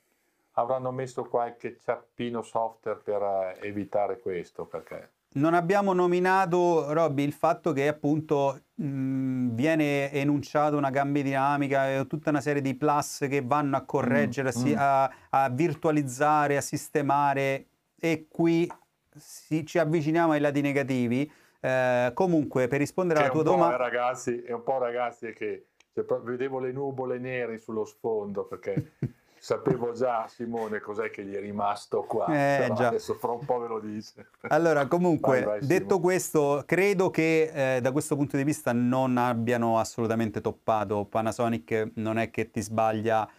avranno 0.52 0.92
messo 0.92 1.24
qualche 1.24 1.78
ciappino 1.78 2.44
software 2.44 3.00
per 3.00 3.22
eh, 3.22 3.68
evitare 3.68 4.20
questo? 4.20 4.66
Perché 4.66 5.14
non 5.36 5.54
abbiamo 5.54 5.94
nominato, 5.94 6.92
Robby, 6.94 7.24
il 7.24 7.34
fatto 7.34 7.74
che 7.74 7.88
appunto 7.88 8.62
mh, 8.76 9.50
viene 9.50 10.12
enunciato 10.12 10.78
una 10.78 10.90
gamma 10.90 11.22
dinamica 11.22 11.92
e 11.92 12.08
tutta 12.08 12.30
una 12.30 12.42
serie 12.42 12.62
di 12.62 12.74
plus 12.76 13.26
che 13.30 13.42
vanno 13.42 13.76
a 13.76 13.82
correggere, 13.82 14.52
mm, 14.58 14.68
mm. 14.68 14.74
A, 14.78 15.12
a, 15.30 15.50
virtualizzare, 15.50 16.58
a 16.58 16.62
sistemare 16.62 17.66
e 18.00 18.28
qui 18.30 18.70
si, 19.16 19.66
ci 19.66 19.78
avviciniamo 19.78 20.32
ai 20.32 20.40
lati 20.40 20.62
negativi. 20.62 21.30
Eh, 21.60 22.12
comunque, 22.14 22.68
per 22.68 22.80
rispondere 22.80 23.20
alla 23.20 23.30
tua 23.30 23.44
domanda... 23.44 23.76
Ragazzi, 23.76 24.42
è 24.42 24.52
un 24.52 24.64
po' 24.64 24.78
ragazzi 24.78 25.34
che 25.34 25.68
cioè, 25.94 26.06
vedevo 26.22 26.60
le 26.60 26.72
nuvole 26.72 27.18
nere 27.18 27.58
sullo 27.58 27.86
sfondo 27.86 28.46
perché... 28.46 28.92
sapevo 29.46 29.92
già 29.92 30.26
Simone 30.28 30.80
cos'è 30.80 31.12
che 31.12 31.24
gli 31.24 31.36
è 31.36 31.40
rimasto 31.40 32.02
qua, 32.02 32.26
eh, 32.30 32.64
adesso 32.66 33.14
fra 33.14 33.34
un 33.34 33.46
po' 33.46 33.60
ve 33.60 33.68
lo 33.68 33.80
dice. 33.80 34.30
Allora 34.48 34.88
comunque, 34.88 35.44
vai, 35.44 35.60
vai, 35.60 35.68
detto 35.68 36.00
questo, 36.00 36.64
credo 36.66 37.12
che 37.12 37.76
eh, 37.76 37.80
da 37.80 37.92
questo 37.92 38.16
punto 38.16 38.38
di 38.38 38.44
vista 38.44 38.74
non 38.74 39.18
abbiano 39.18 39.78
assolutamente 39.78 40.42
toppato, 40.42 41.06
Panasonic 41.06 41.92
non 41.96 42.18
è 42.18 42.32
che 42.32 42.50
ti 42.50 42.60
sbaglia, 42.60 43.30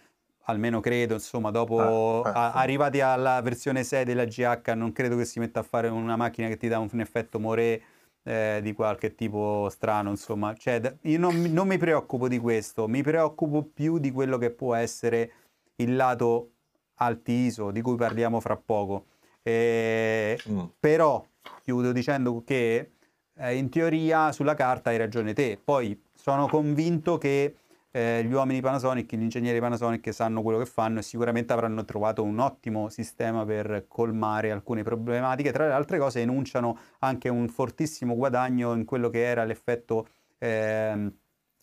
almeno 0.43 0.79
credo, 0.79 1.15
insomma, 1.15 1.51
dopo 1.51 2.21
ah, 2.21 2.31
ah, 2.31 2.53
arrivati 2.53 3.01
alla 3.01 3.41
versione 3.41 3.83
6 3.83 4.05
della 4.05 4.23
GH 4.23 4.71
non 4.75 4.93
credo 4.93 5.17
che 5.17 5.25
si 5.25 5.39
metta 5.39 5.59
a 5.59 5.63
fare 5.63 5.89
una 5.89 6.15
macchina 6.15 6.47
che 6.47 6.55
ti 6.55 6.69
dà 6.69 6.79
un, 6.79 6.87
un 6.89 7.01
effetto 7.01 7.37
Moré 7.37 7.81
eh, 8.23 8.61
di 8.63 8.71
qualche 8.71 9.13
tipo 9.13 9.67
strano, 9.69 10.11
insomma, 10.11 10.55
cioè, 10.55 10.81
io 11.01 11.19
non, 11.19 11.35
non 11.51 11.67
mi 11.67 11.77
preoccupo 11.77 12.29
di 12.29 12.39
questo, 12.39 12.87
mi 12.87 13.03
preoccupo 13.03 13.61
più 13.61 13.97
di 13.97 14.09
quello 14.09 14.37
che 14.37 14.51
può 14.51 14.73
essere 14.73 15.31
il 15.77 15.95
lato 15.95 16.51
alti 16.95 17.31
ISO 17.31 17.71
di 17.71 17.81
cui 17.81 17.95
parliamo 17.95 18.39
fra 18.39 18.55
poco. 18.55 19.05
Eh, 19.41 20.39
mm. 20.49 20.59
Però 20.79 21.25
chiudo 21.61 21.91
dicendo 21.91 22.43
che 22.45 22.91
eh, 23.35 23.55
in 23.55 23.69
teoria 23.69 24.31
sulla 24.31 24.53
carta 24.53 24.89
hai 24.89 24.97
ragione 24.97 25.33
te, 25.33 25.59
poi 25.63 25.99
sono 26.13 26.47
convinto 26.47 27.17
che 27.17 27.55
eh, 27.91 28.23
gli 28.23 28.33
uomini 28.33 28.61
Panasonic, 28.61 29.15
gli 29.15 29.21
ingegneri 29.21 29.59
Panasonic 29.59 30.13
sanno 30.13 30.41
quello 30.41 30.59
che 30.59 30.65
fanno 30.65 30.99
e 30.99 31.01
sicuramente 31.01 31.53
avranno 31.53 31.85
trovato 31.85 32.23
un 32.23 32.39
ottimo 32.39 32.89
sistema 32.89 33.45
per 33.45 33.85
colmare 33.87 34.51
alcune 34.51 34.83
problematiche. 34.83 35.51
Tra 35.51 35.67
le 35.67 35.73
altre 35.73 35.97
cose 35.97 36.21
enunciano 36.21 36.77
anche 36.99 37.29
un 37.29 37.47
fortissimo 37.47 38.15
guadagno 38.15 38.73
in 38.73 38.85
quello 38.85 39.09
che 39.09 39.23
era 39.23 39.45
l'effetto 39.45 40.07
eh, 40.37 41.11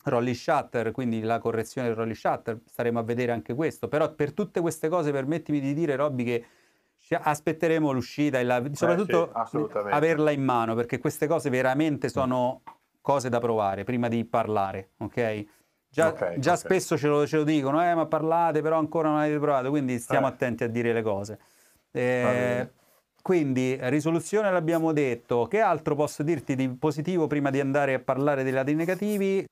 rolly 0.05 0.33
shutter, 0.33 0.91
quindi 0.91 1.21
la 1.21 1.39
correzione 1.39 1.87
del 1.87 1.97
rolly 1.97 2.15
shutter, 2.15 2.59
staremo 2.65 2.99
a 2.99 3.03
vedere 3.03 3.31
anche 3.31 3.53
questo. 3.53 3.87
Però 3.87 4.13
per 4.13 4.33
tutte 4.33 4.61
queste 4.61 4.89
cose 4.89 5.11
permettimi 5.11 5.59
di 5.59 5.73
dire 5.73 5.95
Robby 5.95 6.23
che 6.23 6.45
aspetteremo 7.09 7.91
l'uscita 7.91 8.39
e 8.39 8.43
la, 8.43 8.63
soprattutto 8.71 9.31
eh 9.33 9.45
sì, 9.45 9.65
averla 9.89 10.31
in 10.31 10.43
mano 10.43 10.73
perché 10.73 10.97
queste 10.97 11.27
cose 11.27 11.49
veramente 11.49 12.09
sono 12.09 12.63
cose 13.01 13.29
da 13.29 13.39
provare 13.39 13.83
prima 13.83 14.07
di 14.07 14.25
parlare, 14.25 14.89
ok? 14.97 15.45
Già, 15.87 16.07
okay, 16.07 16.39
già 16.39 16.53
okay. 16.53 16.63
spesso 16.63 16.97
ce 16.97 17.07
lo, 17.07 17.25
ce 17.25 17.37
lo, 17.37 17.43
dicono, 17.43 17.81
eh, 17.81 17.93
ma 17.93 18.05
parlate, 18.05 18.61
però 18.61 18.77
ancora 18.77 19.09
non 19.09 19.19
avete 19.19 19.39
provato, 19.39 19.69
quindi 19.69 19.97
stiamo 19.99 20.27
eh. 20.27 20.31
attenti 20.31 20.63
a 20.63 20.67
dire 20.67 20.91
le 20.91 21.01
cose. 21.01 21.39
Eh, 21.91 22.69
quindi, 23.21 23.77
risoluzione 23.81 24.51
l'abbiamo 24.51 24.91
detto. 24.91 25.47
Che 25.47 25.59
altro 25.61 25.95
posso 25.95 26.21
dirti 26.21 26.55
di 26.55 26.67
positivo 26.69 27.27
prima 27.27 27.49
di 27.49 27.59
andare 27.59 27.93
a 27.93 27.99
parlare 27.99 28.43
dei 28.43 28.51
lati 28.51 28.75
negativi? 28.75 29.45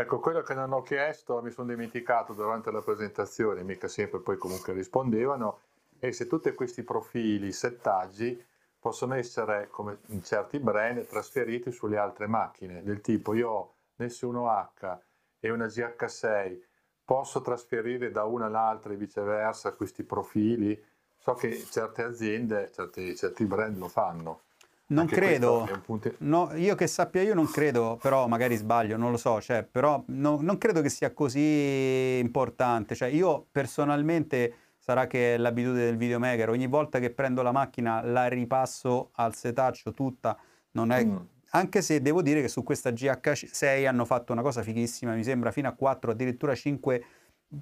Ecco, 0.00 0.20
quello 0.20 0.42
che 0.42 0.54
non 0.54 0.72
ho 0.72 0.82
chiesto, 0.82 1.42
mi 1.42 1.50
sono 1.50 1.66
dimenticato 1.66 2.32
durante 2.32 2.70
la 2.70 2.82
presentazione, 2.82 3.64
mica 3.64 3.88
sempre 3.88 4.20
poi 4.20 4.36
comunque 4.36 4.72
rispondevano, 4.72 5.58
è 5.98 6.12
se 6.12 6.28
tutti 6.28 6.52
questi 6.52 6.84
profili, 6.84 7.50
settaggi, 7.50 8.40
possono 8.78 9.14
essere, 9.14 9.66
come 9.70 9.98
in 10.06 10.22
certi 10.22 10.60
brand, 10.60 11.04
trasferiti 11.04 11.72
sulle 11.72 11.98
altre 11.98 12.28
macchine, 12.28 12.84
del 12.84 13.00
tipo 13.00 13.34
io 13.34 13.50
ho 13.50 13.74
Nessuno-H 13.96 14.98
e 15.40 15.50
una 15.50 15.66
GH6, 15.66 16.60
posso 17.04 17.40
trasferire 17.40 18.12
da 18.12 18.22
una 18.22 18.46
all'altra 18.46 18.92
e 18.92 18.96
viceversa 18.96 19.72
questi 19.72 20.04
profili? 20.04 20.80
So 21.16 21.34
che 21.34 21.56
certe 21.56 22.04
aziende, 22.04 22.70
certi, 22.72 23.16
certi 23.16 23.44
brand 23.46 23.76
lo 23.76 23.88
fanno. 23.88 24.42
Non 24.90 25.00
Anche 25.00 25.16
credo, 25.16 25.68
punto... 25.84 26.14
no, 26.18 26.50
io 26.54 26.74
che 26.74 26.86
sappia 26.86 27.20
io 27.20 27.34
non 27.34 27.46
credo, 27.50 27.98
però 28.00 28.26
magari 28.26 28.56
sbaglio, 28.56 28.96
non 28.96 29.10
lo 29.10 29.18
so, 29.18 29.38
cioè, 29.38 29.62
però 29.62 30.02
no, 30.06 30.38
non 30.40 30.56
credo 30.56 30.80
che 30.80 30.88
sia 30.88 31.12
così 31.12 32.18
importante. 32.18 32.94
Cioè, 32.94 33.08
io 33.08 33.46
personalmente 33.52 34.54
sarà 34.78 35.06
che 35.06 35.34
è 35.34 35.36
l'abitudine 35.36 35.84
del 35.84 35.98
videomaker, 35.98 36.48
ogni 36.48 36.66
volta 36.66 37.00
che 37.00 37.10
prendo 37.10 37.42
la 37.42 37.52
macchina 37.52 38.00
la 38.00 38.28
ripasso 38.28 39.10
al 39.12 39.34
setaccio 39.34 39.92
tutta, 39.92 40.38
non 40.72 40.90
è... 40.90 41.04
Mm. 41.04 41.16
Anche 41.50 41.82
se 41.82 42.00
devo 42.00 42.22
dire 42.22 42.40
che 42.40 42.48
su 42.48 42.62
questa 42.62 42.90
GH6 42.90 43.86
hanno 43.86 44.06
fatto 44.06 44.32
una 44.32 44.42
cosa 44.42 44.62
fighissima, 44.62 45.12
mi 45.14 45.24
sembra 45.24 45.50
fino 45.50 45.68
a 45.68 45.72
4, 45.72 46.12
addirittura 46.12 46.54
5 46.54 47.04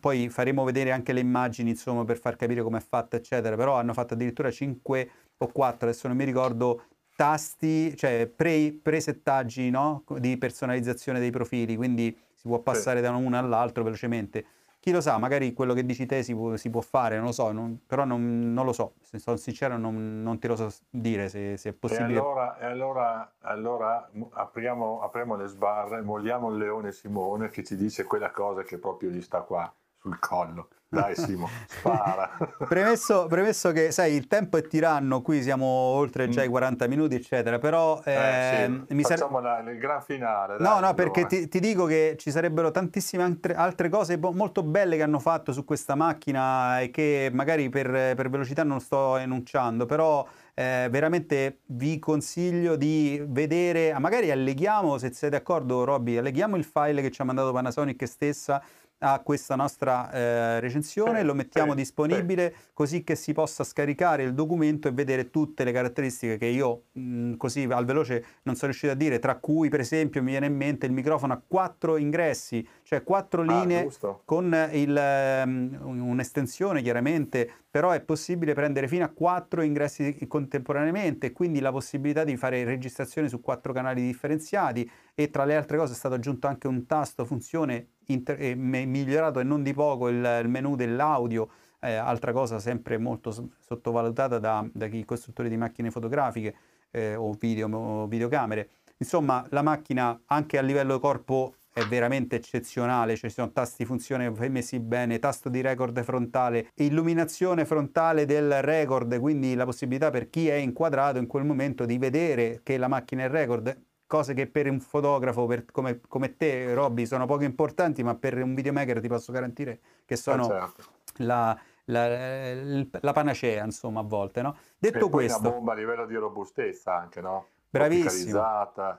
poi 0.01 0.29
faremo 0.29 0.65
vedere 0.65 0.91
anche 0.91 1.13
le 1.13 1.21
immagini 1.21 1.71
insomma 1.71 2.05
per 2.05 2.19
far 2.19 2.35
capire 2.35 2.63
com'è 2.63 2.81
fatta 2.81 3.17
eccetera. 3.17 3.55
Però 3.57 3.75
hanno 3.77 3.93
fatto 3.93 4.15
addirittura 4.15 4.51
5 4.51 5.11
o 5.39 5.47
4 5.47 5.89
adesso 5.89 6.09
non 6.09 6.17
mi 6.17 6.25
ricordo 6.25 6.83
tasti, 7.17 7.97
cioè 7.97 8.27
pre, 8.27 8.79
presettaggi 8.81 9.71
no? 9.71 10.05
di 10.19 10.37
personalizzazione 10.37 11.19
dei 11.19 11.31
profili, 11.31 11.75
quindi 11.75 12.17
si 12.35 12.47
può 12.47 12.61
passare 12.61 12.99
sì. 12.99 13.05
da 13.05 13.17
uno 13.17 13.39
all'altro 13.39 13.83
velocemente. 13.83 14.45
Chi 14.79 14.93
lo 14.93 15.01
sa, 15.01 15.19
magari 15.19 15.53
quello 15.53 15.75
che 15.75 15.85
dici 15.85 16.07
te 16.07 16.23
si 16.23 16.33
può, 16.33 16.55
si 16.55 16.71
può 16.71 16.81
fare, 16.81 17.17
non 17.17 17.25
lo 17.25 17.33
so, 17.33 17.51
non, 17.51 17.81
però 17.85 18.05
non, 18.05 18.53
non, 18.53 18.65
lo 18.65 18.73
so, 18.73 18.93
se 19.01 19.19
sono 19.19 19.37
sincero 19.37 19.77
non, 19.77 20.23
non, 20.23 20.39
te 20.39 20.47
lo 20.47 20.55
so 20.55 20.69
dire 20.89 21.29
se, 21.29 21.57
se 21.57 21.71
è 21.71 21.73
possibile. 21.73 22.13
E 22.13 22.19
allora, 22.19 22.59
e 22.59 22.65
allora, 22.67 23.33
allora 23.41 24.11
apriamo, 24.31 25.01
apriamo 25.01 25.35
le 25.35 25.47
sbarre, 25.47 26.03
molliamo 26.03 26.51
il 26.51 26.59
leone 26.59 26.93
Simone 26.93 27.49
che 27.49 27.65
ci 27.65 27.75
dice 27.75 28.05
quella 28.05 28.31
cosa 28.31 28.63
che 28.63 28.79
proprio 28.79 29.11
gli 29.11 29.23
sta 29.23 29.41
qua 29.41 29.75
sul 29.99 30.19
collo. 30.19 30.69
Dai 30.89 31.17
Simo, 31.17 31.49
spara. 31.67 32.31
premesso, 32.69 33.27
premesso, 33.27 33.73
che, 33.73 33.91
sai, 33.91 34.15
il 34.15 34.29
tempo 34.29 34.57
è 34.57 34.63
tiranno, 34.67 35.21
qui 35.21 35.43
siamo 35.43 35.67
oltre 35.67 36.29
già 36.29 36.45
i 36.45 36.49
40 36.49 36.87
mm. 36.87 36.89
minuti, 36.89 37.15
eccetera, 37.17 37.59
però... 37.59 38.01
Eh, 38.05 38.13
eh, 38.13 38.83
sì. 38.87 38.95
mi 38.95 39.03
Facciamo 39.03 39.41
sare... 39.43 39.73
il 39.73 39.79
gran 39.79 40.01
finale. 40.01 40.59
Dai, 40.59 40.67
no, 40.67 40.87
no, 40.87 40.95
perché 40.95 41.27
ti, 41.27 41.49
ti, 41.49 41.59
dico 41.59 41.87
che 41.87 42.15
ci 42.19 42.31
sarebbero 42.31 42.71
tantissime 42.71 43.25
altre, 43.25 43.55
altre, 43.55 43.89
cose 43.89 44.17
molto 44.17 44.63
belle 44.63 44.97
che 44.97 45.03
hanno 45.03 45.19
fatto 45.19 45.53
su 45.53 45.65
questa 45.65 45.97
macchina 45.97 46.81
e 46.81 46.91
che 46.91 47.31
magari 47.33 47.69
per, 47.69 48.15
per 48.15 48.31
velocità 48.31 48.63
non 48.63 48.81
sto 48.81 49.17
enunciando, 49.17 49.87
però... 49.87 50.27
Eh, 50.59 50.89
veramente 50.91 51.59
vi 51.67 51.99
consiglio 51.99 52.77
di 52.77 53.23
vedere, 53.29 53.95
magari 53.99 54.31
alleghiamo, 54.31 54.97
se 54.97 55.13
siete 55.13 55.37
d'accordo 55.37 55.85
Robby, 55.85 56.17
alleghiamo 56.17 56.57
il 56.57 56.65
file 56.65 57.03
che 57.03 57.11
ci 57.11 57.21
ha 57.21 57.27
mandato 57.27 57.53
Panasonic 57.53 58.09
stessa 58.09 58.63
a 58.99 59.21
questa 59.21 59.57
nostra 59.57 60.11
eh, 60.11 60.61
recensione, 60.61 61.23
lo 61.23 61.35
mettiamo 61.35 61.75
disponibile 61.75 62.55
così 62.73 63.05
che 63.05 63.15
si 63.15 63.33
possa 63.33 63.63
scaricare 63.63 64.23
il 64.23 64.33
documento 64.33 64.89
e 64.89 64.93
vedere 64.93 65.31
tutte 65.31 65.65
le 65.65 65.73
caratteristiche 65.73 66.39
che 66.39 66.47
io 66.47 66.85
mh, 66.93 67.35
così 67.35 67.65
al 67.65 67.85
veloce 67.85 68.25
non 68.43 68.55
sono 68.55 68.71
riuscito 68.71 68.93
a 68.93 68.97
dire, 68.97 69.19
tra 69.19 69.37
cui 69.37 69.69
per 69.69 69.81
esempio 69.81 70.23
mi 70.23 70.31
viene 70.31 70.47
in 70.47 70.57
mente 70.57 70.87
il 70.87 70.93
microfono 70.93 71.35
a 71.35 71.43
quattro 71.47 71.99
ingressi, 71.99 72.67
cioè 72.83 73.03
quattro 73.03 73.43
ah, 73.43 73.45
linee 73.45 73.89
ah, 74.01 74.19
con 74.25 74.69
il, 74.73 75.43
um, 75.45 75.79
un'estensione 76.09 76.81
chiaramente, 76.81 77.51
però 77.77 77.91
è 77.91 78.01
possibile 78.01 78.55
prendere 78.55 78.89
fino 78.89 79.05
a 79.05 79.09
quattro 79.09 79.61
ingressi 79.61 80.27
contemporaneamente, 80.27 81.33
quindi 81.33 81.61
la 81.61 81.71
possibilità 81.71 82.25
di 82.25 82.35
fare 82.39 82.65
registrazione 82.65 83.29
su 83.29 83.43
quattro 83.43 83.75
canali 83.75 84.01
differenziati 84.01 84.91
e 85.15 85.29
tra 85.29 85.45
le 85.45 85.57
altre 85.57 85.77
cose 85.77 85.93
è 85.93 85.95
stato 85.95 86.15
aggiunto 86.15 86.47
anche 86.47 86.69
un 86.69 86.87
tasto 86.87 87.27
funzione 87.27 87.89
inter- 88.07 88.41
eh, 88.41 88.55
migliorato 88.55 89.41
e 89.41 89.43
non 89.43 89.63
di 89.63 89.75
poco 89.75 90.09
il, 90.09 90.41
il 90.43 90.49
menu 90.49 90.75
dell'audio, 90.75 91.51
eh, 91.81 91.93
altra 91.93 92.33
cosa 92.33 92.59
sempre 92.61 92.97
molto 92.97 93.31
sottovalutata 93.59 94.39
da, 94.39 94.67
da 94.73 94.87
chi 94.87 95.05
costruttori 95.05 95.51
di 95.51 95.59
macchine 95.59 95.91
fotografiche 95.91 96.55
eh, 96.91 97.15
o, 97.15 97.31
video, 97.33 97.69
o 97.69 98.07
videocamere. 98.07 98.71
Insomma, 98.97 99.45
la 99.51 99.61
macchina 99.61 100.19
anche 100.25 100.57
a 100.57 100.63
livello 100.63 100.99
corpo 100.99 101.57
è 101.77 101.85
veramente 101.85 102.37
eccezionale, 102.37 103.17
cioè 103.17 103.29
ci 103.29 103.37
sono 103.37 103.53
tasti 103.53 103.85
funzione 103.85 104.31
messi 104.49 104.81
bene, 104.81 105.19
tasto 105.19 105.51
di 105.51 105.61
record 105.61 106.03
frontale, 106.03 106.71
illuminazione 106.77 107.67
frontale 107.67 108.25
del 108.25 108.63
record, 108.63 109.21
quindi 109.21 109.55
la 109.55 109.67
possibilità 109.67 110.09
per 110.09 110.31
chi 110.31 110.49
è 110.49 110.55
inquadrato 110.55 111.19
in 111.19 111.27
quel 111.27 111.45
momento 111.45 111.85
di 111.85 111.99
vedere 111.99 112.61
che 112.63 112.79
la 112.79 112.89
macchina 112.89 113.25
è 113.25 113.29
record, 113.29 113.79
cose 114.07 114.33
che 114.33 114.47
per 114.47 114.71
un 114.71 114.81
fotografo 114.81 115.45
per, 115.45 115.67
come, 115.67 116.01
come, 116.09 116.39
te, 116.39 116.73
Robby, 116.73 117.05
sono 117.05 117.27
poco 117.27 117.45
importanti, 117.45 118.03
ma 118.03 118.15
per 118.15 118.43
un 118.43 118.55
videomaker 118.55 118.99
ti 118.99 119.09
posso 119.09 119.31
garantire 119.31 119.81
che 120.07 120.17
sono 120.17 120.47
ah, 120.47 120.61
certo. 120.61 120.85
la, 121.17 121.61
la, 121.85 122.65
la, 123.01 123.13
panacea, 123.13 123.63
insomma, 123.63 124.01
a 124.01 124.05
volte. 124.05 124.41
No? 124.41 124.57
Detto 124.79 125.11
questo... 125.11 125.41
una 125.41 125.51
bomba 125.51 125.73
a 125.73 125.77
livello 125.77 126.07
di 126.07 126.15
robustezza 126.15 126.97
anche, 126.97 127.21
no? 127.21 127.49
Bravissimo, 127.69 128.43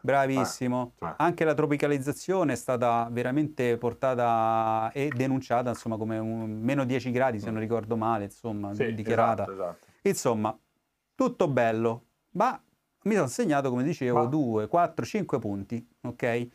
bravissimo. 0.02 0.92
Eh, 0.96 1.00
cioè. 1.00 1.14
Anche 1.18 1.44
la 1.46 1.54
tropicalizzazione 1.54 2.54
è 2.54 2.56
stata 2.56 3.08
veramente 3.12 3.78
portata 3.78 4.92
e 4.94 5.10
denunciata 5.16 5.70
insomma, 5.70 5.98
come 5.98 6.18
un, 6.18 6.60
meno 6.62 6.86
10 6.86 7.12
gradi, 7.12 7.40
se 7.40 7.50
non 7.50 7.60
ricordo 7.60 7.96
male, 7.96 8.26
insomma, 8.26 8.74
sì, 8.74 8.94
dichiarata. 8.94 9.44
Esatto, 9.44 9.54
esatto. 9.54 9.86
Insomma, 10.04 10.60
tutto 11.16 11.48
bello, 11.48 12.06
ma 12.32 12.62
mi 13.04 13.16
sono 13.16 13.28
segnato, 13.28 13.70
come 13.70 13.84
dicevo, 13.84 14.26
2, 14.26 14.68
4, 14.68 15.06
5 15.06 15.40
punti, 15.40 15.88
ok? 16.02 16.48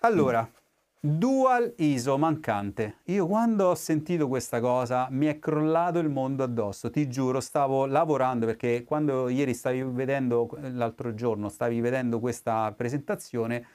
Allora, 0.00 0.42
mm. 0.42 0.63
Dual 1.06 1.74
ISO 1.76 2.16
mancante. 2.16 3.00
Io 3.08 3.26
quando 3.26 3.66
ho 3.66 3.74
sentito 3.74 4.26
questa 4.26 4.58
cosa 4.58 5.06
mi 5.10 5.26
è 5.26 5.38
crollato 5.38 5.98
il 5.98 6.08
mondo 6.08 6.42
addosso, 6.42 6.88
ti 6.88 7.10
giuro, 7.10 7.40
stavo 7.40 7.84
lavorando 7.84 8.46
perché 8.46 8.84
quando 8.84 9.28
ieri 9.28 9.52
stavi 9.52 9.82
vedendo, 9.82 10.48
l'altro 10.72 11.12
giorno 11.12 11.50
stavi 11.50 11.82
vedendo 11.82 12.20
questa 12.20 12.72
presentazione, 12.74 13.66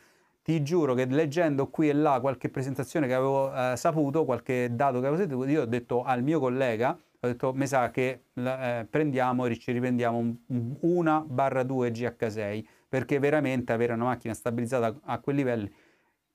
ti 0.41 0.63
giuro 0.63 0.95
che 0.95 1.05
leggendo 1.05 1.67
qui 1.67 1.89
e 1.89 1.93
là 1.93 2.19
qualche 2.19 2.49
presentazione 2.49 3.05
che 3.05 3.13
avevo 3.13 3.53
eh, 3.53 3.77
saputo, 3.77 4.25
qualche 4.25 4.69
dato 4.71 4.99
che 4.99 5.05
avevo 5.05 5.17
sentito, 5.17 5.45
io 5.45 5.61
ho 5.61 5.65
detto 5.65 6.01
al 6.01 6.23
mio 6.23 6.39
collega, 6.39 6.97
ho 7.19 7.27
detto 7.27 7.53
mi 7.53 7.67
sa 7.67 7.91
che 7.91 8.23
eh, 8.33 8.87
prendiamo 8.89 9.45
e 9.45 9.55
ci 9.59 9.71
riprendiamo 9.71 10.17
un, 10.17 10.35
una 10.79 11.23
barra 11.23 11.61
2 11.61 11.91
GH6 11.91 12.65
perché 12.89 13.19
veramente 13.19 13.71
avere 13.71 13.93
una 13.93 14.05
macchina 14.05 14.33
stabilizzata 14.33 14.87
a, 14.87 14.95
a 15.03 15.19
quei 15.19 15.35
livelli 15.35 15.71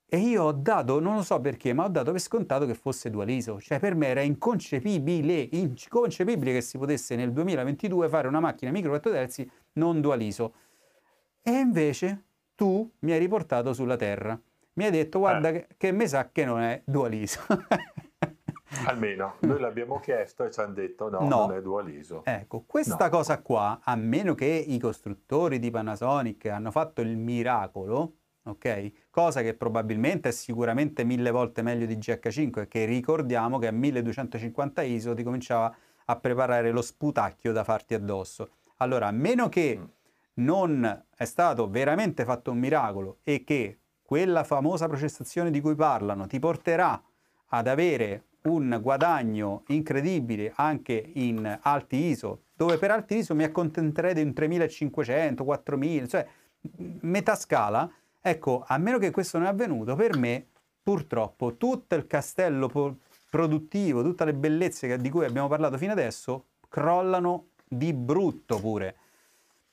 e 0.07 0.19
io 0.19 0.45
ho 0.45 0.53
dato, 0.53 1.01
non 1.01 1.17
lo 1.17 1.23
so 1.23 1.41
perché, 1.41 1.73
ma 1.73 1.85
ho 1.85 1.89
dato 1.89 2.13
per 2.13 2.21
scontato 2.21 2.67
che 2.67 2.75
fosse 2.75 3.11
dual 3.11 3.31
ISO. 3.31 3.61
Cioè 3.61 3.81
per 3.81 3.95
me 3.95 4.09
era 4.09 4.21
inconcepibile, 4.21 5.49
inconcepibile 5.53 6.53
che 6.53 6.61
si 6.61 6.79
potesse 6.79 7.17
nel 7.17 7.33
2022 7.33 8.09
fare 8.09 8.29
una 8.29 8.41
macchina 8.41 8.71
micro 8.71 8.91
4 8.91 9.11
terzi 9.11 9.51
non 9.73 10.01
dual 10.01 10.23
ISO. 10.23 10.55
E 11.43 11.51
invece 11.51 12.23
tu 12.55 12.89
mi 13.01 13.13
hai 13.13 13.19
riportato 13.19 13.73
sulla 13.73 13.97
Terra. 13.97 14.41
Mi 14.75 14.85
hai 14.85 14.91
detto, 14.91 15.19
guarda, 15.19 15.49
eh. 15.49 15.53
che, 15.53 15.67
che 15.77 15.93
mi 15.93 16.07
sa 16.07 16.31
che 16.31 16.45
non 16.45 16.61
è 16.61 16.83
dual 16.85 17.15
ISO. 17.15 17.41
Almeno, 18.87 19.37
noi 19.41 19.61
l'abbiamo 19.61 20.01
chiesto 20.01 20.45
e 20.45 20.51
ci 20.51 20.61
hanno 20.61 20.75
detto 20.75 21.09
no, 21.09 21.21
no. 21.21 21.47
non 21.47 21.53
è 21.53 21.63
dual 21.63 21.89
ISO. 21.89 22.23
Ecco, 22.25 22.65
questa 22.67 23.05
no. 23.05 23.11
cosa 23.11 23.41
qua, 23.41 23.81
a 23.83 23.95
meno 23.97 24.35
che 24.35 24.47
i 24.47 24.79
costruttori 24.79 25.59
di 25.59 25.71
Panasonic 25.71 26.47
hanno 26.47 26.71
fatto 26.71 27.01
il 27.01 27.17
miracolo, 27.17 28.15
ok? 28.45 28.93
Cosa 29.15 29.43
che 29.43 29.55
probabilmente 29.55 30.31
è 30.31 30.33
sicuramente 30.33 31.05
mille 31.05 31.31
volte 31.31 31.62
meglio 31.62 31.87
di 31.87 31.99
GH5, 31.99 32.67
che 32.67 32.85
ricordiamo 32.85 33.61
che 33.61 33.69
a 33.69 33.71
1250 33.71 34.83
ISO 34.83 35.15
ti 35.15 35.23
cominciava 35.23 35.73
a 36.07 36.17
preparare 36.17 36.73
lo 36.73 36.83
sputacchio 36.83 37.53
da 37.53 37.62
farti 37.62 37.95
addosso. 37.95 38.55
Allora, 38.79 39.07
a 39.07 39.12
meno 39.12 39.49
che 39.49 39.79
mm. 39.79 39.85
non 40.43 41.05
è 41.17 41.25
stato 41.27 41.71
veramente 41.71 42.25
fatto 42.25 42.51
un 42.51 42.59
miracolo 42.59 43.19
e 43.23 43.45
che 43.45 43.79
quella 44.03 44.43
famosa 44.43 44.89
processazione 44.89 45.53
di 45.53 45.61
cui 45.61 45.77
parlano 45.77 46.27
ti 46.27 46.41
porterà 46.41 47.01
ad 47.51 47.69
avere 47.69 48.25
un 48.47 48.81
guadagno 48.83 49.62
incredibile 49.69 50.53
anche 50.57 51.12
in 51.15 51.61
alti 51.62 52.07
ISO, 52.07 52.47
dove 52.53 52.79
per 52.79 52.91
alti 52.91 53.19
ISO 53.19 53.37
mi 53.37 53.45
accontenterei 53.45 54.15
di 54.15 54.23
un 54.23 54.33
3500, 54.33 55.45
4000, 55.45 56.07
cioè 56.09 56.27
metà 57.03 57.37
scala, 57.37 57.89
ecco, 58.27 58.64
a 58.66 58.79
meno 58.79 58.97
che 58.97 59.11
questo 59.11 59.37
non 59.37 59.47
è 59.47 59.51
avvenuto, 59.51 59.95
per 59.97 60.16
me 60.16 60.47
purtroppo 60.83 61.57
tutto 61.57 61.95
il 61.95 62.07
castello 62.07 62.70
produttivo, 63.29 64.03
tutte 64.03 64.25
le 64.25 64.33
bellezze 64.33 64.97
di 64.97 65.11
cui 65.11 65.27
abbiamo 65.27 65.47
parlato 65.47 65.77
fino 65.77 65.93
adesso, 65.93 66.47
crollano 66.70 67.49
di 67.68 67.93
brutto 67.93 68.59
pure. 68.61 68.97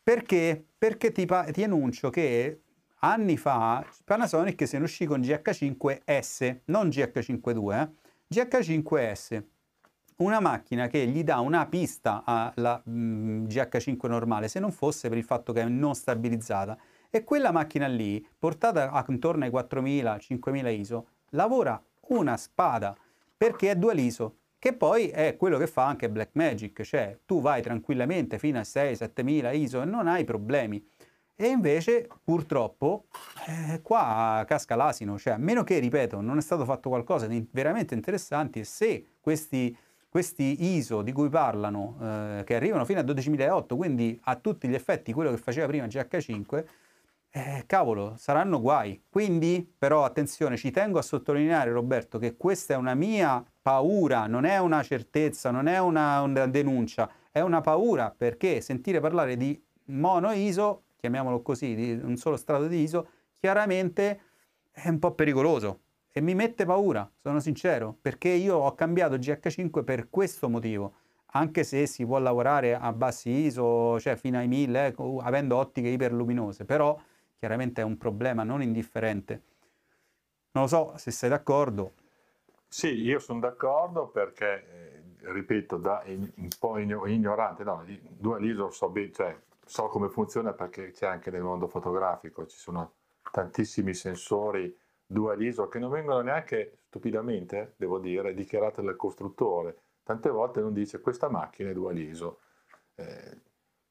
Perché? 0.03 0.61
Perché 0.77 1.13
ti, 1.13 1.25
ti 1.51 1.63
annuncio 1.63 2.09
che 2.09 2.61
anni 2.99 3.37
fa 3.37 3.85
Panasonic 4.03 4.67
se 4.67 4.79
ne 4.79 4.83
uscì 4.83 5.05
con 5.05 5.21
GH5S, 5.21 6.57
non 6.65 6.89
GH52, 6.89 7.81
eh? 7.81 7.89
GH5S, 8.33 9.43
una 10.17 10.41
macchina 10.41 10.87
che 10.87 11.05
gli 11.07 11.23
dà 11.23 11.39
una 11.39 11.65
pista 11.67 12.23
alla 12.25 12.81
mh, 12.83 12.91
mm, 12.91 13.45
GH5 13.45 14.07
normale, 14.07 14.49
se 14.49 14.59
non 14.59 14.71
fosse 14.71 15.07
per 15.07 15.17
il 15.17 15.23
fatto 15.23 15.53
che 15.53 15.61
è 15.61 15.65
non 15.65 15.95
stabilizzata. 15.95 16.77
E 17.13 17.25
quella 17.25 17.51
macchina 17.51 17.87
lì, 17.87 18.25
portata 18.39 19.05
intorno 19.09 19.43
ai 19.43 19.51
4000-5000 19.51 20.79
ISO, 20.79 21.07
lavora 21.31 21.81
una 22.07 22.37
spada, 22.37 22.95
perché 23.35 23.71
è 23.71 23.75
dual 23.75 23.99
ISO, 23.99 24.37
che 24.57 24.71
poi 24.71 25.09
è 25.09 25.35
quello 25.35 25.57
che 25.57 25.67
fa 25.67 25.87
anche 25.87 26.09
Blackmagic, 26.09 26.83
cioè 26.83 27.17
tu 27.25 27.41
vai 27.41 27.61
tranquillamente 27.61 28.39
fino 28.39 28.59
a 28.59 28.61
6-7000 28.61 29.55
ISO 29.57 29.81
e 29.81 29.85
non 29.85 30.07
hai 30.07 30.23
problemi. 30.23 30.81
E 31.35 31.47
invece, 31.47 32.07
purtroppo, 32.23 33.07
eh, 33.45 33.81
qua 33.81 34.45
casca 34.47 34.75
l'asino, 34.75 35.17
cioè 35.17 35.33
a 35.33 35.37
meno 35.37 35.65
che, 35.65 35.79
ripeto, 35.79 36.21
non 36.21 36.37
è 36.37 36.41
stato 36.41 36.63
fatto 36.63 36.87
qualcosa 36.87 37.27
di 37.27 37.45
veramente 37.51 37.93
interessante 37.93 38.59
e 38.59 38.63
se 38.63 39.15
questi, 39.19 39.75
questi 40.07 40.75
ISO 40.75 41.01
di 41.01 41.11
cui 41.11 41.27
parlano, 41.27 41.97
eh, 41.99 42.43
che 42.45 42.55
arrivano 42.55 42.85
fino 42.85 43.01
a 43.01 43.03
12.008, 43.03 43.75
quindi 43.75 44.17
a 44.25 44.35
tutti 44.37 44.69
gli 44.69 44.75
effetti 44.75 45.11
quello 45.11 45.31
che 45.31 45.37
faceva 45.37 45.67
prima 45.67 45.87
GH5, 45.87 46.63
eh, 47.31 47.63
cavolo, 47.65 48.15
saranno 48.17 48.61
guai. 48.61 49.03
Quindi, 49.09 49.67
però, 49.77 50.03
attenzione, 50.03 50.57
ci 50.57 50.71
tengo 50.71 50.99
a 50.99 51.01
sottolineare, 51.01 51.71
Roberto, 51.71 52.19
che 52.19 52.37
questa 52.37 52.75
è 52.75 52.77
una 52.77 52.93
mia 52.93 53.43
paura, 53.61 54.27
non 54.27 54.45
è 54.45 54.59
una 54.59 54.83
certezza, 54.83 55.49
non 55.49 55.67
è 55.67 55.79
una, 55.79 56.21
una 56.21 56.45
denuncia, 56.47 57.09
è 57.31 57.39
una 57.39 57.61
paura 57.61 58.13
perché 58.15 58.61
sentire 58.61 58.99
parlare 58.99 59.37
di 59.37 59.59
mono 59.85 60.31
ISO 60.31 60.83
chiamiamolo 61.01 61.41
così, 61.41 61.73
di 61.73 61.91
un 61.93 62.15
solo 62.15 62.37
strato 62.37 62.67
di 62.67 62.83
ISO, 62.83 63.07
chiaramente 63.39 64.21
è 64.71 64.87
un 64.87 64.99
po' 64.99 65.13
pericoloso 65.13 65.79
e 66.11 66.21
mi 66.21 66.35
mette 66.35 66.63
paura, 66.63 67.09
sono 67.21 67.39
sincero, 67.39 67.97
perché 67.99 68.29
io 68.29 68.57
ho 68.57 68.75
cambiato 68.75 69.15
GH5 69.15 69.83
per 69.83 70.09
questo 70.11 70.47
motivo, 70.47 70.93
anche 71.33 71.63
se 71.63 71.87
si 71.87 72.05
può 72.05 72.19
lavorare 72.19 72.75
a 72.75 72.93
bassi 72.93 73.31
ISO, 73.31 73.99
cioè 73.99 74.15
fino 74.15 74.37
ai 74.37 74.47
1000, 74.47 74.85
eh, 74.85 74.95
avendo 75.21 75.57
ottiche 75.57 75.87
iperluminose, 75.87 76.65
però 76.65 76.95
chiaramente 77.41 77.81
è 77.81 77.83
un 77.83 77.97
problema 77.97 78.43
non 78.43 78.61
indifferente. 78.61 79.41
Non 80.51 80.65
lo 80.65 80.69
so 80.69 80.93
se 80.97 81.09
sei 81.09 81.27
d'accordo. 81.27 81.93
Sì, 82.67 82.89
io 83.01 83.17
sono 83.17 83.39
d'accordo 83.39 84.09
perché, 84.09 84.67
eh, 85.23 85.31
ripeto, 85.31 85.77
da 85.77 86.03
un 86.05 86.47
po' 86.59 86.77
ignorante, 86.77 87.63
no, 87.63 87.83
due 87.99 88.39
ISO 88.45 88.69
so 88.69 88.93
cioè 89.11 89.35
so 89.65 89.87
come 89.87 90.09
funziona 90.09 90.53
perché 90.53 90.91
c'è 90.91 91.07
anche 91.07 91.31
nel 91.31 91.41
mondo 91.41 91.67
fotografico, 91.67 92.45
ci 92.45 92.59
sono 92.59 92.93
tantissimi 93.31 93.95
sensori 93.95 94.77
dual 95.03 95.41
ISO 95.41 95.67
che 95.67 95.79
non 95.79 95.89
vengono 95.89 96.21
neanche 96.21 96.81
stupidamente, 96.89 97.73
devo 97.75 97.97
dire, 97.97 98.35
dichiarati 98.35 98.83
dal 98.83 98.95
costruttore. 98.95 99.77
Tante 100.03 100.29
volte 100.29 100.61
non 100.61 100.73
dice 100.73 101.01
questa 101.01 101.27
macchina 101.27 101.71
è 101.71 101.73
dual 101.73 101.97
ISO, 101.97 102.39
eh, 102.93 103.37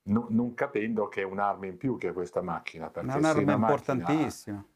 non, 0.04 0.26
non, 0.30 0.54
capendo 0.54 1.08
che 1.08 1.22
è 1.22 1.24
un'arma 1.24 1.66
in 1.66 1.76
più 1.76 1.96
che 1.98 2.12
questa 2.12 2.42
macchina. 2.42 2.90
Perché 2.90 3.12
è 3.12 3.16
un'arma 3.16 3.52
importantissima. 3.52 4.56
Macchina, 4.56 4.68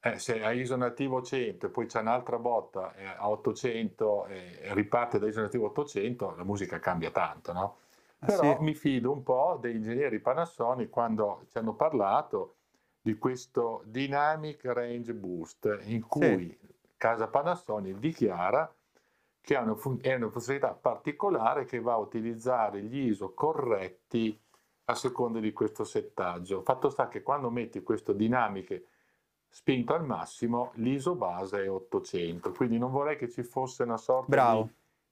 eh, 0.00 0.18
se 0.18 0.42
ha 0.42 0.52
ISO 0.52 0.76
nativo 0.76 1.22
100 1.22 1.66
e 1.66 1.68
poi 1.68 1.86
c'è 1.86 2.00
un'altra 2.00 2.38
botta 2.38 2.94
eh, 2.94 3.04
a 3.04 3.28
800 3.28 4.26
e 4.26 4.58
riparte 4.74 5.18
da 5.18 5.26
ISO 5.26 5.40
nativo 5.40 5.66
800, 5.66 6.34
la 6.36 6.44
musica 6.44 6.78
cambia 6.78 7.10
tanto, 7.10 7.52
no? 7.52 7.76
Ah, 8.20 8.26
Però 8.26 8.56
sì. 8.56 8.62
mi 8.62 8.74
fido 8.74 9.12
un 9.12 9.22
po' 9.22 9.58
degli 9.60 9.76
ingegneri 9.76 10.20
Panasonic 10.20 10.88
quando 10.88 11.44
ci 11.50 11.58
hanno 11.58 11.74
parlato 11.74 12.54
di 13.00 13.18
questo 13.18 13.82
Dynamic 13.84 14.64
Range 14.64 15.12
Boost 15.14 15.78
in 15.82 16.06
cui 16.06 16.56
sì. 16.60 16.74
casa 16.96 17.28
Panasonic 17.28 17.98
dichiara 17.98 18.72
che 19.40 19.54
è 19.54 19.60
una, 19.60 19.76
fun- 19.76 19.98
è 20.00 20.14
una 20.14 20.28
funzionalità 20.28 20.72
particolare 20.72 21.66
che 21.66 21.80
va 21.80 21.92
a 21.92 21.98
utilizzare 21.98 22.82
gli 22.82 23.08
ISO 23.08 23.32
corretti 23.32 24.36
a 24.88 24.94
seconda 24.94 25.40
di 25.40 25.52
questo 25.52 25.84
settaggio. 25.84 26.62
Fatto 26.62 26.90
sta 26.90 27.08
che 27.08 27.22
quando 27.22 27.50
metti 27.50 27.82
questo 27.82 28.12
Dynamic 28.12 28.82
spinto 29.48 29.94
al 29.94 30.04
massimo, 30.04 30.70
l'ISO 30.74 31.14
base 31.14 31.64
è 31.64 31.70
800, 31.70 32.52
quindi 32.52 32.78
non 32.78 32.90
vorrei 32.90 33.16
che 33.16 33.28
ci 33.28 33.42
fosse 33.42 33.82
una 33.82 33.96
sorta 33.96 34.26
Bravo. 34.28 34.62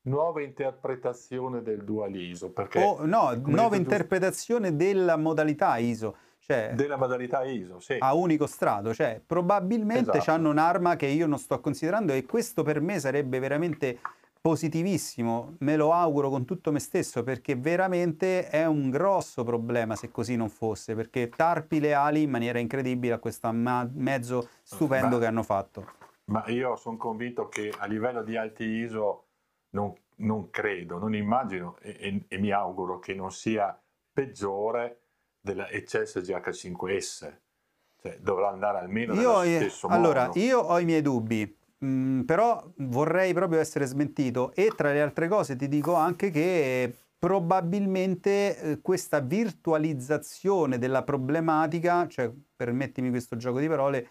di 0.01 0.11
nuova 0.11 0.43
interpretazione 0.43 1.63
del 1.63 1.83
dual 1.83 2.15
ISO. 2.15 2.51
Perché, 2.51 2.81
oh, 2.81 3.05
no, 3.05 3.35
nuova 3.47 3.77
interpretazione 3.77 4.71
tu... 4.71 4.77
della 4.77 5.17
modalità 5.17 5.77
ISO. 5.79 6.17
Cioè, 6.39 6.73
della 6.75 6.99
modalità 6.99 7.43
ISO, 7.45 7.81
sì. 7.81 7.97
A 7.99 8.13
unico 8.13 8.47
strato, 8.47 8.93
cioè 8.93 9.19
probabilmente 9.25 10.19
esatto. 10.19 10.31
hanno 10.31 10.51
un'arma 10.51 10.95
che 10.95 11.07
io 11.07 11.27
non 11.27 11.39
sto 11.39 11.59
considerando 11.59 12.13
e 12.13 12.27
questo 12.27 12.63
per 12.63 12.83
me 12.83 13.01
sarebbe 13.01 13.39
veramente 13.39 13.99
positivissimo, 14.47 15.57
me 15.61 15.75
lo 15.75 15.95
auguro 15.95 16.29
con 16.29 16.45
tutto 16.45 16.71
me 16.71 16.79
stesso 16.79 17.23
perché 17.23 17.57
veramente 17.57 18.51
è 18.51 18.67
un 18.67 18.91
grosso 18.91 19.43
problema 19.43 19.97
se 19.97 20.11
così 20.11 20.37
non 20.37 20.51
fosse, 20.51 20.95
perché 20.95 21.31
tarpi 21.31 21.81
le 21.81 21.95
ali 21.95 22.21
in 22.21 22.31
maniera 22.31 22.59
incredibile 22.59 23.15
a 23.15 23.19
questo 23.19 23.51
ma- 23.55 23.89
mezzo 23.91 24.51
stupendo 24.63 25.15
ma, 25.15 25.19
che 25.19 25.27
hanno 25.27 25.43
fatto. 25.43 25.87
Ma 26.27 26.45
io 26.49 26.77
sono 26.77 26.99
convinto 26.99 27.49
che 27.49 27.73
a 27.75 27.87
livello 27.87 28.23
di 28.23 28.37
alti 28.37 28.65
ISO 28.65 29.29
non, 29.71 29.95
non 30.17 30.51
credo, 30.51 30.99
non 30.99 31.15
immagino 31.15 31.79
e, 31.81 31.97
e, 31.99 32.25
e, 32.29 32.39
mi 32.39 32.51
auguro 32.51 32.99
che 32.99 33.15
non 33.15 33.33
sia 33.33 33.75
peggiore 34.13 35.05
della 35.41 35.71
Eccelsior 35.71 36.23
GH5S. 36.23 37.37
Cioè, 38.03 38.19
dovrà 38.21 38.51
andare 38.51 38.77
almeno 38.77 39.15
io, 39.15 39.41
nello 39.41 39.59
stesso 39.61 39.87
allora, 39.87 40.27
modo. 40.27 40.39
io 40.39 40.59
ho 40.59 40.79
i 40.79 40.85
miei 40.85 41.01
dubbi, 41.01 41.57
mh, 41.79 41.87
mm, 41.87 42.21
però 42.23 42.73
vorrei 42.79 43.33
proprio 43.33 43.61
essere 43.61 43.87
smentito 43.87 44.53
e 44.55 44.73
tra 44.77 44.93
le 44.93 45.01
altre 45.01 45.29
cose 45.29 45.57
ti 45.57 45.69
dico 45.69 45.95
anche 45.95 46.31
che 46.31 46.95
probabilmente 47.19 48.59
eh, 48.59 48.81
questa 48.83 49.21
virtualizzazione 49.21 50.79
della 50.79 51.03
problematica, 51.03 52.07
cioè 52.07 52.31
permettimi 52.55 53.11
questo 53.11 53.37
gioco 53.37 53.61
di 53.61 53.69
parole, 53.69 54.09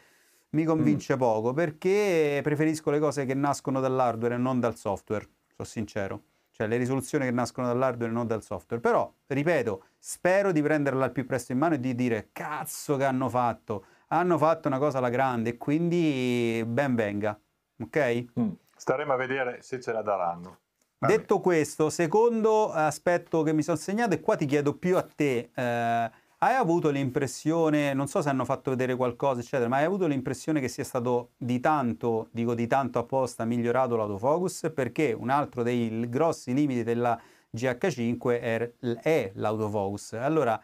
mi 0.51 0.66
convince 0.66 1.16
mm. 1.16 1.18
poco 1.20 1.53
perché 1.53 2.39
preferisco 2.43 2.89
le 2.91 2.99
cose 2.99 3.26
che 3.26 3.34
nascono 3.34 3.80
dall'hardware 3.80 4.36
e 4.36 4.38
non 4.38 4.59
dal 4.59 4.76
software 4.76 5.28
sono 5.55 5.68
sincero. 5.68 6.24
Cioè 6.51 6.68
le 6.68 6.78
risoluzioni 6.78 7.26
che 7.26 7.32
nascono 7.32 7.66
dall'hardware 7.68 8.11
e 8.11 8.14
non 8.14 8.28
dal 8.28 8.43
software. 8.43 8.82
Però, 8.82 9.11
ripeto, 9.28 9.86
spero 9.97 10.51
di 10.51 10.61
prenderla 10.61 11.05
al 11.05 11.11
più 11.11 11.26
presto 11.26 11.51
in 11.51 11.57
mano 11.57 11.76
e 11.76 11.80
di 11.80 11.95
dire 11.95 12.30
cazzo 12.32 12.95
che 12.95 13.05
hanno 13.05 13.28
fatto. 13.28 13.86
Hanno 14.09 14.38
fatto 14.38 14.68
una 14.68 14.78
cosa 14.78 14.99
alla 14.99 15.09
grande 15.09 15.51
e 15.51 15.57
quindi 15.57 16.64
ben 16.68 16.93
venga. 16.93 17.39
Ok? 17.84 18.26
Mm. 18.40 18.50
Staremo 18.76 19.14
a 19.14 19.16
vedere 19.16 19.62
se 19.62 19.80
ce 19.80 19.92
la 19.92 20.02
daranno. 20.02 20.58
Vabbè. 21.00 21.18
Detto 21.18 21.40
questo, 21.40 21.90
secondo 21.90 22.72
aspetto 22.72 23.44
che 23.44 23.54
mi 23.54 23.62
sono 23.62 23.78
segnato, 23.78 24.14
e 24.14 24.22
qua 24.22 24.36
ti 24.36 24.46
chiedo 24.46 24.74
più 24.76 24.96
a 24.98 25.04
te, 25.04 25.50
eh, 25.54 26.12
hai 26.44 26.56
avuto 26.56 26.90
l'impressione, 26.90 27.94
non 27.94 28.08
so 28.08 28.22
se 28.22 28.30
hanno 28.30 28.46
fatto 28.46 28.70
vedere 28.70 28.96
qualcosa, 28.96 29.40
eccetera, 29.40 29.70
ma 29.70 29.78
hai 29.78 29.86
avuto 29.86 30.08
l'impressione 30.08 30.60
che 30.60 30.68
sia 30.68 30.84
stato 30.84 31.32
di 31.38 31.60
tanto, 31.60 32.28
dico 32.32 32.54
di 32.54 32.68
tanto 32.68 33.00
apposta, 33.00 33.46
migliorato 33.46 33.96
l'autofocus? 33.96 34.72
Perché 34.74 35.14
un 35.14 35.30
altro 35.30 35.64
dei 35.64 36.10
grossi 36.10 36.54
limiti 36.54 36.84
della 36.84 37.20
GH5 37.56 38.42
è, 38.42 38.72
è 39.02 39.32
l'autofocus. 39.36 40.14
Allora, 40.14 40.62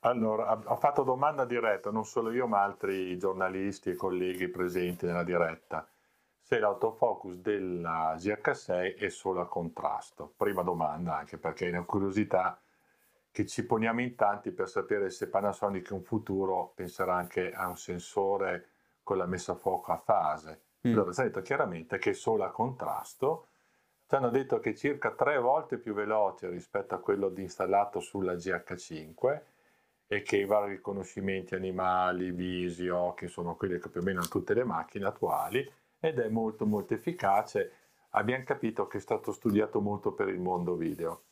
allora, 0.00 0.60
ho 0.64 0.76
fatto 0.76 1.04
domanda 1.04 1.44
diretta, 1.44 1.92
non 1.92 2.04
solo 2.04 2.32
io, 2.32 2.48
ma 2.48 2.62
altri 2.62 3.16
giornalisti 3.18 3.90
e 3.90 3.94
colleghi 3.94 4.48
presenti 4.48 5.06
nella 5.06 5.22
diretta. 5.22 5.86
Se 6.44 6.58
l'autofocus 6.58 7.36
della 7.36 8.14
GH6 8.16 8.98
è 8.98 9.08
solo 9.08 9.40
a 9.40 9.46
contrasto. 9.46 10.34
Prima 10.36 10.62
domanda, 10.62 11.16
anche 11.16 11.38
perché 11.38 11.66
è 11.66 11.70
una 11.70 11.84
curiosità 11.84 12.60
che 13.30 13.46
ci 13.46 13.64
poniamo 13.64 14.02
in 14.02 14.14
tanti 14.14 14.50
per 14.50 14.68
sapere 14.68 15.08
se 15.08 15.28
Panasonic 15.28 15.90
in 15.92 16.02
futuro 16.02 16.72
penserà 16.74 17.14
anche 17.14 17.52
a 17.52 17.68
un 17.68 17.78
sensore 17.78 18.66
con 19.02 19.16
la 19.16 19.26
messa 19.26 19.52
a 19.52 19.54
fuoco 19.54 19.92
a 19.92 19.96
fase, 19.96 20.60
mm. 20.86 20.92
dove 20.92 21.12
si 21.14 21.22
è 21.22 21.24
detto 21.24 21.40
chiaramente 21.40 21.96
che 21.98 22.12
solo 22.12 22.44
a 22.44 22.50
contrasto 22.50 23.46
ci 24.06 24.14
hanno 24.18 24.28
detto 24.28 24.58
che 24.58 24.70
è 24.70 24.74
circa 24.74 25.12
tre 25.12 25.38
volte 25.38 25.78
più 25.78 25.94
veloce 25.94 26.50
rispetto 26.50 26.94
a 26.94 26.98
quello 26.98 27.32
installato 27.36 27.98
sulla 28.00 28.34
GH5 28.34 29.40
e 30.06 30.20
che 30.20 30.36
i 30.36 30.44
vari 30.44 30.72
riconoscimenti 30.72 31.54
animali, 31.54 32.30
visi, 32.30 32.88
occhi 32.88 33.28
sono 33.28 33.56
quelli 33.56 33.78
che 33.78 33.88
più 33.88 34.00
o 34.00 34.04
meno 34.04 34.18
hanno 34.18 34.28
tutte 34.28 34.52
le 34.52 34.64
macchine 34.64 35.06
attuali 35.06 35.66
ed 36.04 36.18
è 36.18 36.28
molto 36.28 36.66
molto 36.66 36.94
efficace. 36.94 37.70
Abbiamo 38.10 38.42
capito 38.42 38.88
che 38.88 38.98
è 38.98 39.00
stato 39.00 39.30
studiato 39.30 39.80
molto 39.80 40.12
per 40.12 40.28
il 40.28 40.40
mondo 40.40 40.74
video. 40.74 41.22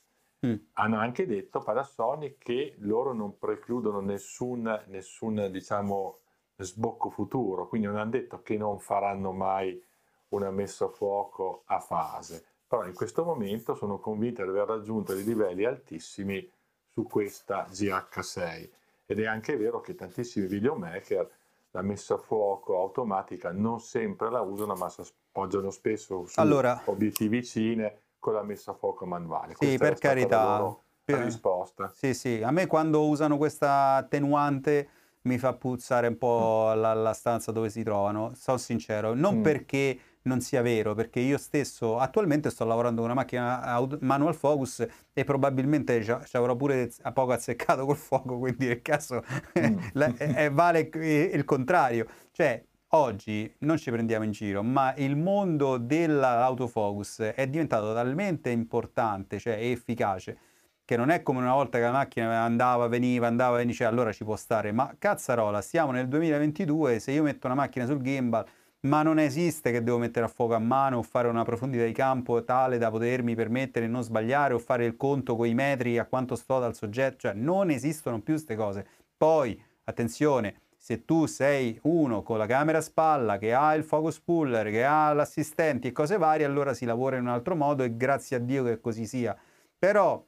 Mm. 0.47 0.55
Hanno 0.75 0.99
anche 0.99 1.27
detto 1.27 1.59
Panasonic 1.59 2.39
che 2.39 2.77
loro 2.79 3.13
non 3.13 3.37
precludono 3.37 3.99
nessun, 4.01 4.85
nessun 4.87 5.49
diciamo, 5.51 6.19
sbocco 6.57 7.11
futuro, 7.11 7.67
quindi 7.67 7.89
non 7.89 7.97
hanno 7.97 8.11
detto 8.11 8.43
che 8.43 8.57
non 8.57 8.79
faranno 8.79 9.33
mai 9.33 9.83
una 10.29 10.53
messa 10.53 10.85
a 10.85 10.89
fuoco 10.89 11.63
a 11.67 11.81
fase, 11.81 12.45
però 12.69 12.87
in 12.87 12.95
questo 12.95 13.25
momento 13.25 13.75
sono 13.75 13.99
convinto 13.99 14.45
di 14.45 14.51
aver 14.51 14.69
raggiunto 14.69 15.15
dei 15.15 15.25
livelli 15.25 15.65
altissimi 15.65 16.49
su 16.87 17.03
questa 17.03 17.67
GH6 17.69 18.71
ed 19.07 19.19
è 19.19 19.27
anche 19.27 19.57
vero 19.57 19.81
che 19.81 19.97
tantissimi 19.97 20.47
videomaker 20.47 21.29
la 21.73 21.83
messa 21.83 22.15
a 22.15 22.19
fuoco 22.19 22.79
automatica 22.79 23.53
non 23.53 23.81
sempre 23.81 24.31
la 24.31 24.41
usano 24.41 24.75
ma 24.75 24.89
si 24.89 25.03
appoggiano 25.03 25.71
spesso 25.71 26.27
su 26.27 26.41
allora, 26.41 26.83
obiettivi 26.87 27.45
cine 27.45 28.01
con 28.19 28.35
la 28.35 28.43
messa 28.43 28.73
a 28.73 28.75
fuoco 28.75 29.07
manuale. 29.07 29.55
Sì, 29.59 29.79
per 29.79 29.99
carità. 29.99 30.77
Per... 31.03 31.19
risposta. 31.19 31.89
Sì, 31.89 32.15
sì, 32.15 32.41
a 32.43 32.51
me 32.51 32.67
quando 32.67 33.07
usano 33.09 33.37
questa 33.37 33.95
attenuante 33.97 34.89
mi 35.23 35.39
fa 35.39 35.55
puzzare 35.55 36.07
un 36.07 36.19
po' 36.19 36.73
mm. 36.75 36.81
la, 36.81 36.95
la 36.95 37.13
stanza 37.13 37.51
dove 37.51 37.69
si 37.69 37.83
trovano, 37.83 38.33
sono 38.35 38.59
sincero, 38.59 39.15
non 39.15 39.39
mm. 39.39 39.43
perché 39.43 39.99
non 40.23 40.41
sia 40.41 40.63
vero, 40.63 40.95
perché 40.95 41.21
io 41.21 41.39
stesso 41.39 41.99
attualmente 41.99 42.51
sto 42.51 42.65
lavorando 42.65 43.01
con 43.01 43.11
una 43.11 43.21
macchina 43.21 43.89
manual 44.01 44.35
focus 44.35 44.87
e 45.13 45.25
probabilmente 45.25 46.03
ci, 46.03 46.37
avrò 46.37 46.57
pure 46.57 46.91
a 47.03 47.13
poco 47.13 47.33
azzeccato 47.33 47.85
col 47.87 47.97
fuoco, 47.97 48.39
quindi 48.39 48.67
nel 48.67 48.83
caso 48.83 49.23
mm. 49.59 50.01
è, 50.17 50.51
vale 50.51 50.91
il 50.93 51.45
contrario. 51.45 52.07
Cioè, 52.33 52.63
oggi 52.89 53.53
non 53.61 53.79
ci 53.79 53.91
prendiamo 53.91 54.25
in 54.25 54.33
giro, 54.33 54.63
ma 54.63 54.95
il 54.97 55.17
mondo 55.17 55.79
dell'autofocus 55.79 57.21
è 57.21 57.47
diventato 57.47 57.95
talmente 57.95 58.51
importante, 58.51 59.39
cioè 59.39 59.55
efficace, 59.55 60.39
che 60.85 60.97
non 60.97 61.11
è 61.11 61.23
come 61.23 61.39
una 61.39 61.55
volta 61.55 61.79
che 61.79 61.85
la 61.85 61.93
macchina 61.93 62.43
andava, 62.43 62.89
veniva, 62.89 63.29
andava, 63.29 63.57
veniva, 63.57 63.77
cioè 63.77 63.87
allora 63.87 64.13
ci 64.13 64.25
può 64.25 64.37
stare, 64.37 64.73
ma 64.73 64.93
cazzarola, 64.99 65.63
siamo 65.63 65.93
nel 65.93 66.09
2022, 66.09 66.99
se 66.99 67.13
io 67.13 67.23
metto 67.23 67.47
una 67.47 67.55
macchina 67.55 67.87
sul 67.87 68.01
gimbal, 68.01 68.45
ma 68.83 69.03
non 69.03 69.19
esiste 69.19 69.73
che 69.73 69.83
devo 69.83 69.99
mettere 69.99 70.25
a 70.25 70.29
fuoco 70.29 70.55
a 70.55 70.59
mano 70.59 70.99
o 70.99 71.03
fare 71.03 71.29
una 71.29 71.45
profondità 71.45 71.85
di 71.85 71.93
campo 71.93 72.43
tale 72.45 72.79
da 72.79 72.91
potermi 72.91 73.35
permettere 73.35 73.87
di 73.87 73.93
non 73.93 74.03
sbagliare 74.03 74.55
o 74.55 74.59
fare 74.59 74.87
il 74.87 74.97
conto 74.97 75.37
con 75.37 75.47
i 75.47 75.55
metri 75.55 75.99
a 75.99 76.07
quanto 76.07 76.35
sto 76.35 76.59
dal 76.59 76.75
soggetto, 76.75 77.19
cioè 77.19 77.35
non 77.35 77.71
esistono 77.71 78.21
più 78.21 78.35
queste 78.35 78.57
cose. 78.57 78.87
Poi, 79.17 79.63
attenzione, 79.85 80.63
se 80.83 81.05
tu 81.05 81.27
sei 81.27 81.79
uno 81.83 82.23
con 82.23 82.39
la 82.39 82.47
camera 82.47 82.79
a 82.79 82.81
spalla, 82.81 83.37
che 83.37 83.53
ha 83.53 83.75
il 83.75 83.85
focus 83.85 84.19
puller, 84.21 84.71
che 84.71 84.83
ha 84.83 85.13
l'assistente 85.13 85.89
e 85.89 85.93
cose 85.93 86.17
varie, 86.17 86.47
allora 86.47 86.73
si 86.73 86.87
lavora 86.87 87.17
in 87.17 87.23
un 87.23 87.29
altro 87.29 87.55
modo 87.55 87.83
e 87.83 87.97
grazie 87.99 88.37
a 88.37 88.39
Dio 88.39 88.65
che 88.65 88.81
così 88.81 89.05
sia. 89.05 89.37
Però, 89.79 90.25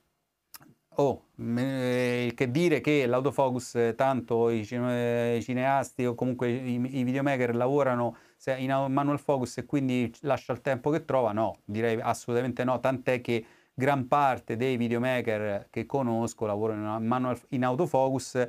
oh, 0.96 1.24
che 1.34 2.48
dire 2.50 2.80
che 2.82 3.06
l'autofocus, 3.06 3.74
eh, 3.76 3.94
tanto 3.94 4.50
i, 4.50 4.62
cine, 4.66 5.36
i, 5.36 5.42
cineasti 5.42 6.04
o 6.04 6.14
comunque 6.14 6.50
i, 6.50 6.98
i 6.98 7.02
videomaker 7.02 7.56
lavorano 7.56 8.16
in 8.46 8.86
manual 8.88 9.18
focus 9.18 9.58
e 9.58 9.64
quindi 9.64 10.12
lascia 10.20 10.52
il 10.52 10.60
tempo 10.60 10.90
che 10.90 11.04
trova, 11.04 11.32
no, 11.32 11.58
direi 11.64 12.00
assolutamente 12.00 12.64
no, 12.64 12.80
tant'è 12.80 13.20
che 13.20 13.44
gran 13.74 14.08
parte 14.08 14.56
dei 14.56 14.76
videomaker 14.76 15.68
che 15.70 15.86
conosco 15.86 16.46
lavorano 16.46 16.98
in, 16.98 17.06
manual, 17.06 17.40
in 17.50 17.64
autofocus 17.64 18.46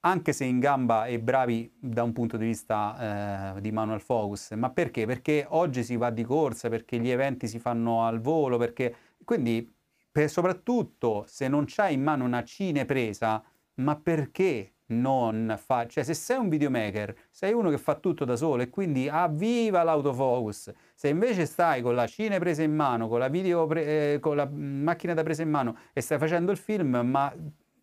anche 0.00 0.32
se 0.32 0.44
in 0.44 0.60
gamba 0.60 1.06
e 1.06 1.18
bravi 1.18 1.72
da 1.78 2.02
un 2.02 2.12
punto 2.12 2.36
di 2.36 2.46
vista 2.46 3.56
eh, 3.56 3.60
di 3.60 3.72
manual 3.72 4.00
focus. 4.00 4.52
Ma 4.52 4.70
perché? 4.70 5.06
Perché 5.06 5.44
oggi 5.48 5.82
si 5.82 5.96
va 5.96 6.10
di 6.10 6.22
corsa, 6.22 6.68
perché 6.68 6.98
gli 6.98 7.10
eventi 7.10 7.48
si 7.48 7.58
fanno 7.58 8.04
al 8.04 8.20
volo, 8.20 8.58
perché 8.58 8.94
quindi 9.24 9.70
per, 10.10 10.30
soprattutto 10.30 11.24
se 11.26 11.48
non 11.48 11.64
c'hai 11.66 11.94
in 11.94 12.02
mano 12.02 12.24
una 12.24 12.44
cinepresa, 12.44 13.42
ma 13.74 13.96
perché 13.96 14.74
non 14.88 15.58
fa, 15.62 15.86
cioè 15.86 16.04
se 16.04 16.14
sei 16.14 16.38
un 16.38 16.48
videomaker, 16.48 17.14
sei 17.30 17.52
uno 17.52 17.70
che 17.70 17.78
fa 17.78 17.94
tutto 17.94 18.24
da 18.24 18.36
solo 18.36 18.62
e 18.62 18.70
quindi 18.70 19.08
avviva 19.08 19.82
l'autofocus. 19.82 20.72
Se 20.94 21.08
invece 21.08 21.46
stai 21.46 21.82
con 21.82 21.94
la 21.94 22.06
cinepresa 22.06 22.62
in 22.62 22.74
mano, 22.74 23.08
con 23.08 23.18
la, 23.18 23.28
pre, 23.28 24.14
eh, 24.14 24.18
con 24.20 24.36
la 24.36 24.48
macchina 24.50 25.14
da 25.14 25.22
presa 25.22 25.42
in 25.42 25.50
mano 25.50 25.76
e 25.92 26.00
stai 26.00 26.18
facendo 26.18 26.52
il 26.52 26.58
film, 26.58 27.00
ma 27.04 27.32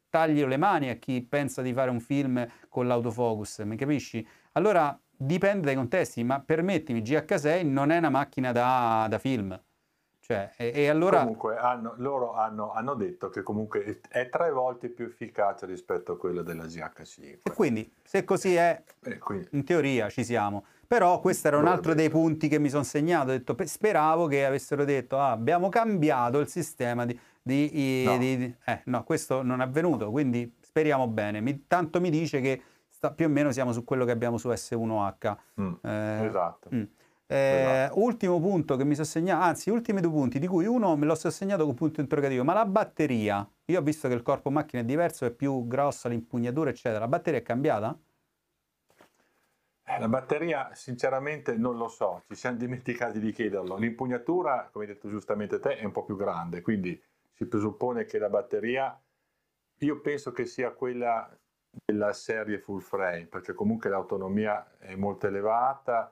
taglio 0.09 0.47
le 0.47 0.57
mani 0.57 0.89
a 0.89 0.95
chi 0.95 1.21
pensa 1.21 1.61
di 1.61 1.73
fare 1.73 1.89
un 1.89 1.99
film 1.99 2.45
con 2.69 2.87
l'autofocus, 2.87 3.59
mi 3.59 3.75
capisci? 3.75 4.25
Allora 4.53 4.97
dipende 5.17 5.65
dai 5.65 5.75
contesti, 5.75 6.23
ma 6.23 6.39
permettimi, 6.39 7.01
GH6 7.01 7.69
non 7.69 7.91
è 7.91 7.97
una 7.97 8.09
macchina 8.09 8.51
da, 8.51 9.07
da 9.09 9.19
film. 9.19 9.59
Cioè, 10.25 10.51
e, 10.57 10.71
e, 10.73 10.89
allora... 10.89 11.19
Comunque 11.19 11.55
hanno, 11.57 11.93
loro 11.97 12.33
hanno, 12.33 12.71
hanno, 12.71 12.95
detto 12.95 13.29
che 13.29 13.43
comunque 13.43 13.99
è 14.09 14.29
tre 14.29 14.49
volte 14.49 14.89
più 14.89 15.05
efficace 15.05 15.65
rispetto 15.65 16.13
a 16.13 16.17
quella 16.17 16.41
della 16.41 16.65
GH5. 16.65 17.39
E 17.43 17.51
quindi, 17.53 17.93
se 18.03 18.23
così 18.23 18.55
è, 18.55 18.81
quindi... 19.19 19.47
in 19.51 19.63
teoria 19.63 20.09
ci 20.09 20.23
siamo. 20.23 20.65
Però 20.87 21.19
questo 21.19 21.47
era 21.47 21.57
un 21.57 21.67
altro 21.67 21.93
dei 21.93 22.09
punti 22.09 22.47
che 22.47 22.59
mi 22.59 22.69
sono 22.69 22.83
segnato. 22.83 23.29
Ho 23.29 23.37
detto, 23.37 23.55
speravo 23.63 24.27
che 24.27 24.45
avessero 24.45 24.83
detto, 24.83 25.19
ah, 25.19 25.31
abbiamo 25.31 25.69
cambiato 25.69 26.39
il 26.39 26.47
sistema 26.47 27.05
di 27.05 27.19
di, 27.45 28.03
no. 28.03 28.17
Di, 28.17 28.55
eh, 28.65 28.81
no, 28.85 29.03
questo 29.03 29.43
non 29.43 29.61
è 29.61 29.65
avvenuto, 29.65 30.09
quindi 30.09 30.51
speriamo 30.61 31.07
bene. 31.07 31.41
Mi, 31.41 31.67
tanto 31.67 32.01
mi 32.01 32.09
dice 32.09 32.41
che 32.41 32.59
sta, 32.89 33.11
più 33.11 33.27
o 33.27 33.29
meno 33.29 33.51
siamo 33.51 33.71
su 33.71 33.83
quello 33.83 34.03
che 34.03 34.09
abbiamo 34.09 34.39
su 34.39 34.49
S1H. 34.49 35.37
Mm, 35.61 35.73
eh, 35.83 36.25
esatto. 36.25 36.69
Mm. 36.73 36.83
Eh, 37.27 37.85
esatto. 37.85 37.99
Ultimo 38.01 38.39
punto 38.39 38.75
che 38.75 38.85
mi 38.85 38.93
sono 38.93 39.07
segnato, 39.07 39.43
anzi, 39.43 39.69
ultimi 39.69 39.99
due 39.99 40.11
punti, 40.11 40.37
di 40.37 40.47
cui 40.47 40.65
uno 40.65 40.95
me 40.95 41.05
l'ho 41.05 41.15
segnato 41.15 41.65
con 41.65 41.73
punto 41.73 41.99
interrogativo, 41.99 42.43
ma 42.43 42.53
la 42.53 42.65
batteria, 42.65 43.47
io 43.65 43.79
ho 43.79 43.83
visto 43.83 44.07
che 44.07 44.13
il 44.13 44.21
corpo 44.21 44.51
macchina 44.51 44.81
è 44.81 44.85
diverso, 44.85 45.25
è 45.25 45.31
più 45.31 45.67
grossa 45.67 46.07
l'impugnatura, 46.07 46.69
eccetera. 46.69 46.99
La 46.99 47.07
batteria 47.07 47.39
è 47.39 47.43
cambiata? 47.43 47.97
Eh, 49.87 49.99
la 49.99 50.07
batteria, 50.07 50.69
sinceramente, 50.73 51.57
non 51.57 51.77
lo 51.77 51.87
so, 51.87 52.23
ci 52.27 52.35
siamo 52.35 52.57
dimenticati 52.57 53.19
di 53.19 53.31
chiederlo. 53.31 53.75
L'impugnatura, 53.75 54.69
come 54.71 54.85
hai 54.85 54.93
detto 54.93 55.09
giustamente 55.09 55.59
te, 55.59 55.77
è 55.77 55.85
un 55.85 55.91
po' 55.91 56.03
più 56.03 56.15
grande, 56.15 56.61
quindi 56.61 56.99
si 57.33 57.45
presuppone 57.47 58.05
che 58.05 58.17
la 58.17 58.29
batteria, 58.29 58.99
io 59.79 60.01
penso 60.01 60.31
che 60.31 60.45
sia 60.45 60.71
quella 60.71 61.29
della 61.85 62.13
serie 62.13 62.59
full 62.59 62.79
frame, 62.79 63.27
perché 63.27 63.53
comunque 63.53 63.89
l'autonomia 63.89 64.77
è 64.77 64.95
molto 64.95 65.27
elevata, 65.27 66.11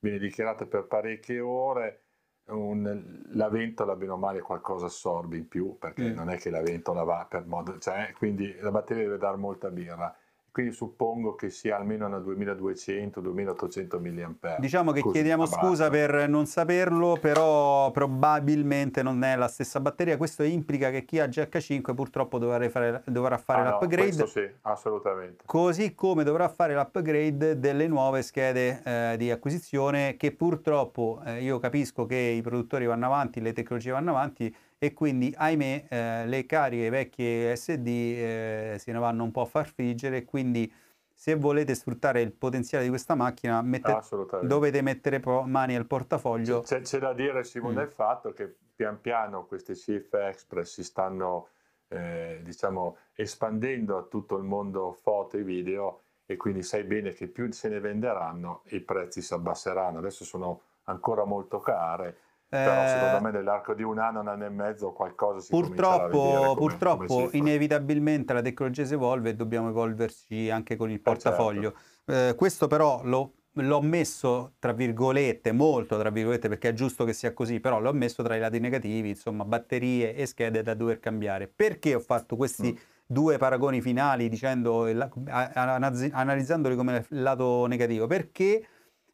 viene 0.00 0.18
dichiarata 0.18 0.66
per 0.66 0.86
parecchie 0.86 1.40
ore, 1.40 2.02
un, 2.46 3.22
la 3.32 3.48
ventola 3.48 3.94
bene 3.94 4.12
o 4.12 4.16
male 4.16 4.40
qualcosa 4.40 4.86
assorbe 4.86 5.36
in 5.36 5.48
più, 5.48 5.76
perché 5.78 6.10
mm. 6.10 6.14
non 6.14 6.30
è 6.30 6.38
che 6.38 6.50
la 6.50 6.62
ventola 6.62 7.02
va 7.04 7.26
per 7.28 7.46
modo, 7.46 7.78
cioè, 7.78 8.12
quindi 8.16 8.54
la 8.60 8.70
batteria 8.70 9.04
deve 9.04 9.18
dare 9.18 9.36
molta 9.36 9.70
birra 9.70 10.16
quindi 10.58 10.74
suppongo 10.74 11.36
che 11.36 11.50
sia 11.50 11.76
almeno 11.76 12.06
una 12.06 12.18
2200-2800 12.18 14.34
mAh. 14.40 14.56
Diciamo 14.58 14.90
che 14.90 15.02
Così, 15.02 15.14
chiediamo 15.14 15.46
scusa 15.46 15.88
per 15.88 16.28
non 16.28 16.46
saperlo, 16.46 17.16
però 17.20 17.92
probabilmente 17.92 19.04
non 19.04 19.22
è 19.22 19.36
la 19.36 19.46
stessa 19.46 19.78
batteria. 19.78 20.16
Questo 20.16 20.42
implica 20.42 20.90
che 20.90 21.04
chi 21.04 21.20
ha 21.20 21.26
GH5 21.26 21.94
purtroppo 21.94 22.38
dovrà 22.38 22.68
fare, 22.70 23.04
dovrà 23.06 23.38
fare 23.38 23.68
ah, 23.68 23.70
l'upgrade. 23.70 24.16
No, 24.16 24.26
sì, 24.26 24.50
assolutamente. 24.62 25.44
Così 25.46 25.94
come 25.94 26.24
dovrà 26.24 26.48
fare 26.48 26.74
l'upgrade 26.74 27.60
delle 27.60 27.86
nuove 27.86 28.22
schede 28.22 28.82
eh, 28.82 29.14
di 29.16 29.30
acquisizione 29.30 30.16
che 30.16 30.32
purtroppo 30.32 31.20
eh, 31.24 31.40
io 31.40 31.60
capisco 31.60 32.04
che 32.04 32.16
i 32.16 32.42
produttori 32.42 32.84
vanno 32.84 33.06
avanti, 33.06 33.40
le 33.40 33.52
tecnologie 33.52 33.92
vanno 33.92 34.10
avanti, 34.10 34.52
e 34.78 34.94
quindi 34.94 35.34
ahimè 35.36 35.86
eh, 35.88 36.26
le 36.26 36.46
cariche 36.46 36.88
vecchie 36.88 37.56
SD 37.56 37.86
eh, 37.86 38.76
se 38.78 38.92
ne 38.92 38.98
vanno 38.98 39.24
un 39.24 39.32
po' 39.32 39.40
a 39.42 39.46
far 39.46 39.68
friggere 39.68 40.24
quindi 40.24 40.72
se 41.12 41.34
volete 41.34 41.74
sfruttare 41.74 42.20
il 42.20 42.30
potenziale 42.30 42.84
di 42.84 42.90
questa 42.90 43.16
macchina 43.16 43.60
mette- 43.60 43.98
dovete 44.42 44.82
mettere 44.82 45.20
mani 45.46 45.74
al 45.74 45.84
portafoglio. 45.84 46.60
C'è, 46.60 46.82
c'è 46.82 47.00
da 47.00 47.12
dire 47.12 47.42
Simone 47.42 47.80
mm. 47.80 47.84
il 47.86 47.90
fatto 47.90 48.32
che 48.32 48.54
pian 48.76 49.00
piano 49.00 49.44
queste 49.44 49.72
CF 49.72 50.14
Express 50.14 50.74
si 50.74 50.84
stanno 50.84 51.48
eh, 51.88 52.38
diciamo 52.44 52.98
espandendo 53.14 53.98
a 53.98 54.02
tutto 54.02 54.36
il 54.36 54.44
mondo 54.44 54.92
foto 54.92 55.36
e 55.36 55.42
video 55.42 56.02
e 56.24 56.36
quindi 56.36 56.62
sai 56.62 56.84
bene 56.84 57.12
che 57.12 57.26
più 57.26 57.50
se 57.50 57.68
ne 57.68 57.80
venderanno 57.80 58.62
i 58.66 58.80
prezzi 58.80 59.20
si 59.20 59.34
abbasseranno. 59.34 59.98
Adesso 59.98 60.24
sono 60.24 60.60
ancora 60.84 61.24
molto 61.24 61.58
care 61.58 62.16
però 62.48 62.82
eh, 62.82 62.88
secondo 62.88 63.20
me 63.20 63.30
nell'arco 63.30 63.74
di 63.74 63.82
un 63.82 63.98
anno, 63.98 64.20
un 64.20 64.28
anno 64.28 64.46
e 64.46 64.48
mezzo 64.48 64.92
qualcosa 64.92 65.40
si 65.40 65.50
purtroppo, 65.50 66.18
come, 66.18 66.54
purtroppo 66.56 67.04
come 67.06 67.28
inevitabilmente 67.32 68.32
la 68.32 68.40
tecnologia 68.40 68.84
si 68.84 68.94
evolve 68.94 69.30
e 69.30 69.34
dobbiamo 69.34 69.68
evolverci 69.68 70.48
anche 70.48 70.76
con 70.76 70.90
il 70.90 71.00
portafoglio. 71.00 71.70
Eh, 71.70 72.12
certo. 72.12 72.28
eh, 72.30 72.34
questo 72.34 72.66
però 72.66 73.02
lo, 73.04 73.34
l'ho 73.52 73.80
messo 73.82 74.54
tra 74.58 74.72
virgolette, 74.72 75.52
molto 75.52 75.98
tra 75.98 76.08
virgolette 76.08 76.48
perché 76.48 76.70
è 76.70 76.72
giusto 76.72 77.04
che 77.04 77.12
sia 77.12 77.34
così, 77.34 77.60
però 77.60 77.80
l'ho 77.80 77.92
messo 77.92 78.22
tra 78.22 78.34
i 78.34 78.40
lati 78.40 78.58
negativi, 78.60 79.10
insomma 79.10 79.44
batterie 79.44 80.14
e 80.14 80.24
schede 80.24 80.62
da 80.62 80.72
dover 80.72 81.00
cambiare. 81.00 81.48
Perché 81.48 81.94
ho 81.94 82.00
fatto 82.00 82.36
questi... 82.36 82.72
Mm 82.72 82.96
due 83.10 83.38
paragoni 83.38 83.80
finali 83.80 84.28
dicendo, 84.28 84.86
analizzandoli 85.30 86.76
come 86.76 87.06
lato 87.08 87.64
negativo, 87.64 88.06
perché, 88.06 88.62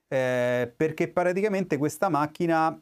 eh, 0.09 0.75
perché 0.77 1.13
praticamente 1.13 1.77
questa 1.77 2.09
macchina 2.09 2.77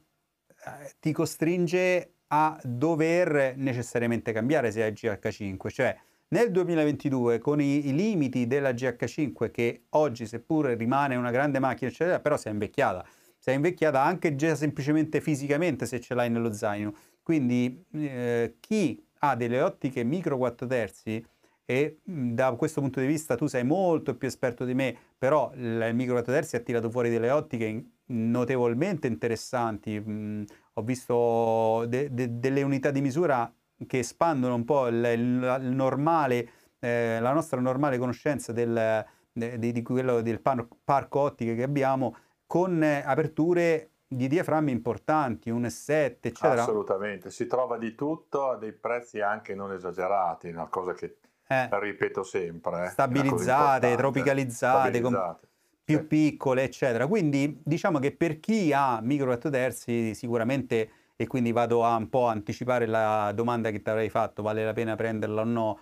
ti 1.00 1.12
costringe 1.12 2.14
a 2.28 2.58
dover 2.62 3.54
necessariamente 3.56 4.32
cambiare 4.32 4.70
se 4.70 4.82
hai 4.82 4.92
GH5, 4.92 5.68
cioè 5.68 5.96
nel 6.28 6.50
2022 6.50 7.38
con 7.38 7.60
i, 7.60 7.88
i, 7.88 7.94
limiti 7.94 8.46
della 8.46 8.70
GH5 8.70 9.50
che 9.50 9.84
oggi 9.90 10.26
seppure 10.26 10.74
rimane 10.74 11.14
una 11.14 11.30
grande 11.30 11.58
macchina 11.58 11.90
eccetera, 11.90 12.20
però 12.20 12.38
si 12.38 12.48
è 12.48 12.50
invecchiata, 12.50 13.04
si 13.36 13.50
è 13.50 13.52
invecchiata 13.52 14.02
anche 14.02 14.34
già 14.34 14.54
semplicemente 14.54 15.20
fisicamente 15.20 15.84
se 15.84 16.00
ce 16.00 16.14
l'hai 16.14 16.30
nello 16.30 16.52
zaino, 16.52 16.94
quindi 17.22 17.84
eh, 17.92 18.56
chi 18.60 19.04
ha 19.18 19.36
delle 19.36 19.60
ottiche 19.60 20.02
micro 20.04 20.38
4 20.38 20.66
terzi 20.66 21.24
e 21.64 22.00
da 22.04 22.52
questo 22.52 22.80
punto 22.80 23.00
di 23.00 23.06
vista 23.06 23.34
tu 23.34 23.46
sei 23.46 23.64
molto 23.64 24.16
più 24.16 24.28
esperto 24.28 24.64
di 24.64 24.74
me, 24.74 24.96
però 25.16 25.52
il 25.54 25.90
micro 25.94 26.14
4 26.14 26.32
terzi 26.32 26.56
ha 26.56 26.60
tirato 26.60 26.90
fuori 26.90 27.08
delle 27.08 27.30
ottiche 27.30 27.84
notevolmente 28.06 29.06
interessanti. 29.06 29.98
Mm, 30.00 30.42
ho 30.74 30.82
visto 30.82 31.84
de- 31.86 32.12
de- 32.12 32.38
delle 32.38 32.62
unità 32.62 32.90
di 32.90 33.00
misura 33.00 33.52
che 33.86 33.98
espandono 33.98 34.54
un 34.54 34.64
po' 34.64 34.86
il, 34.88 35.04
il, 35.04 35.72
normale, 35.74 36.50
eh, 36.78 37.18
la 37.20 37.32
nostra 37.32 37.60
normale 37.60 37.98
conoscenza 37.98 38.52
del, 38.52 39.04
de- 39.32 39.58
di 39.58 39.82
quello 39.82 40.20
del 40.20 40.40
par- 40.40 40.66
parco 40.84 41.20
ottiche 41.20 41.54
che 41.54 41.62
abbiamo 41.62 42.16
con 42.46 42.82
aperture 42.82 43.92
di 44.06 44.28
diaframmi 44.28 44.70
importanti, 44.70 45.48
un 45.48 45.68
7, 45.70 46.28
eccetera. 46.28 46.60
Assolutamente, 46.60 47.30
si 47.30 47.46
trova 47.46 47.78
di 47.78 47.94
tutto 47.94 48.50
a 48.50 48.56
dei 48.56 48.72
prezzi 48.72 49.20
anche 49.20 49.54
non 49.54 49.72
esagerati, 49.72 50.48
una 50.48 50.66
cosa 50.66 50.92
che 50.92 51.16
eh, 51.52 51.68
ripeto 51.80 52.22
sempre. 52.22 52.86
Eh, 52.86 52.88
stabilizzate, 52.88 53.96
tropicalizzate, 53.96 54.88
stabilizzate. 54.98 55.48
più 55.84 55.98
sì. 55.98 56.04
piccole, 56.04 56.62
eccetera. 56.64 57.06
Quindi 57.06 57.60
diciamo 57.62 57.98
che 57.98 58.12
per 58.12 58.40
chi 58.40 58.72
ha 58.72 59.00
micro 59.00 59.26
4 59.26 59.50
terzi 59.50 60.14
sicuramente, 60.14 60.90
e 61.16 61.26
quindi 61.26 61.52
vado 61.52 61.84
a 61.84 61.96
un 61.96 62.08
po' 62.08 62.26
anticipare 62.26 62.86
la 62.86 63.32
domanda 63.34 63.70
che 63.70 63.82
ti 63.82 63.90
avrei 63.90 64.08
fatto, 64.08 64.42
vale 64.42 64.64
la 64.64 64.72
pena 64.72 64.96
prenderla 64.96 65.42
o 65.42 65.44
no? 65.44 65.78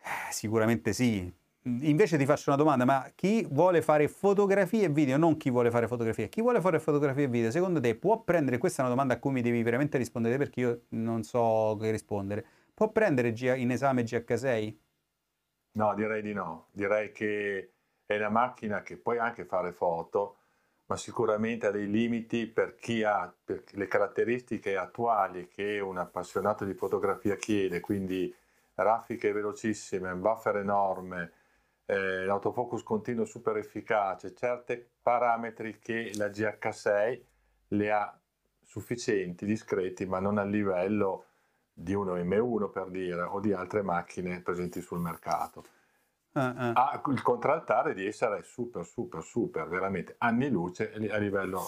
Eh, 0.00 0.32
sicuramente 0.32 0.92
sì, 0.92 1.30
invece 1.62 2.16
ti 2.16 2.24
faccio 2.24 2.50
una 2.50 2.56
domanda, 2.56 2.84
ma 2.84 3.10
chi 3.14 3.46
vuole 3.50 3.82
fare 3.82 4.08
fotografie 4.08 4.84
e 4.84 4.88
video, 4.88 5.16
non 5.16 5.36
chi 5.36 5.50
vuole 5.50 5.70
fare 5.70 5.86
fotografie, 5.86 6.28
chi 6.28 6.40
vuole 6.40 6.60
fare 6.60 6.78
fotografie 6.78 7.24
e 7.24 7.28
video, 7.28 7.50
secondo 7.50 7.80
te 7.80 7.94
può 7.94 8.20
prendere, 8.22 8.58
questa 8.58 8.82
è 8.82 8.84
una 8.84 8.94
domanda 8.94 9.14
a 9.14 9.18
cui 9.18 9.32
mi 9.32 9.42
devi 9.42 9.62
veramente 9.62 9.98
rispondere 9.98 10.36
perché 10.38 10.60
io 10.60 10.80
non 10.90 11.22
so 11.22 11.76
che 11.80 11.90
rispondere, 11.90 12.46
può 12.78 12.92
prendere 12.92 13.34
in 13.56 13.72
esame 13.72 14.04
GH6? 14.04 14.76
No, 15.72 15.94
direi 15.96 16.22
di 16.22 16.32
no, 16.32 16.68
direi 16.70 17.10
che 17.10 17.72
è 18.06 18.14
una 18.14 18.28
macchina 18.28 18.82
che 18.82 18.96
puoi 18.96 19.18
anche 19.18 19.44
fare 19.44 19.72
foto, 19.72 20.36
ma 20.86 20.96
sicuramente 20.96 21.66
ha 21.66 21.70
dei 21.72 21.90
limiti 21.90 22.46
per 22.46 22.76
chi 22.76 23.02
ha 23.02 23.34
per 23.44 23.64
le 23.72 23.88
caratteristiche 23.88 24.76
attuali 24.76 25.48
che 25.48 25.80
un 25.80 25.98
appassionato 25.98 26.64
di 26.64 26.72
fotografia 26.74 27.34
chiede, 27.34 27.80
quindi 27.80 28.32
raffiche 28.74 29.32
velocissime, 29.32 30.12
un 30.12 30.20
buffer 30.20 30.58
enorme, 30.58 31.32
eh, 31.84 32.26
l'autofocus 32.26 32.84
continuo 32.84 33.24
super 33.24 33.56
efficace, 33.56 34.36
certi 34.36 34.86
parametri 35.02 35.80
che 35.80 36.12
la 36.14 36.28
GH6 36.28 37.22
le 37.70 37.90
ha 37.90 38.20
sufficienti, 38.62 39.46
discreti, 39.46 40.06
ma 40.06 40.20
non 40.20 40.38
a 40.38 40.44
livello 40.44 41.24
di 41.80 41.94
uno 41.94 42.16
M1 42.16 42.70
per 42.70 42.90
dire, 42.90 43.22
o 43.22 43.38
di 43.38 43.52
altre 43.52 43.82
macchine 43.82 44.40
presenti 44.40 44.80
sul 44.80 44.98
mercato. 44.98 45.64
Uh, 46.32 46.40
uh. 46.40 46.72
Ha 46.74 47.02
il 47.06 47.22
contraltare 47.22 47.94
di 47.94 48.04
essere 48.04 48.42
super, 48.42 48.84
super, 48.84 49.22
super, 49.22 49.68
veramente 49.68 50.16
anni 50.18 50.50
luce 50.50 50.92
a 50.92 51.16
livello 51.16 51.62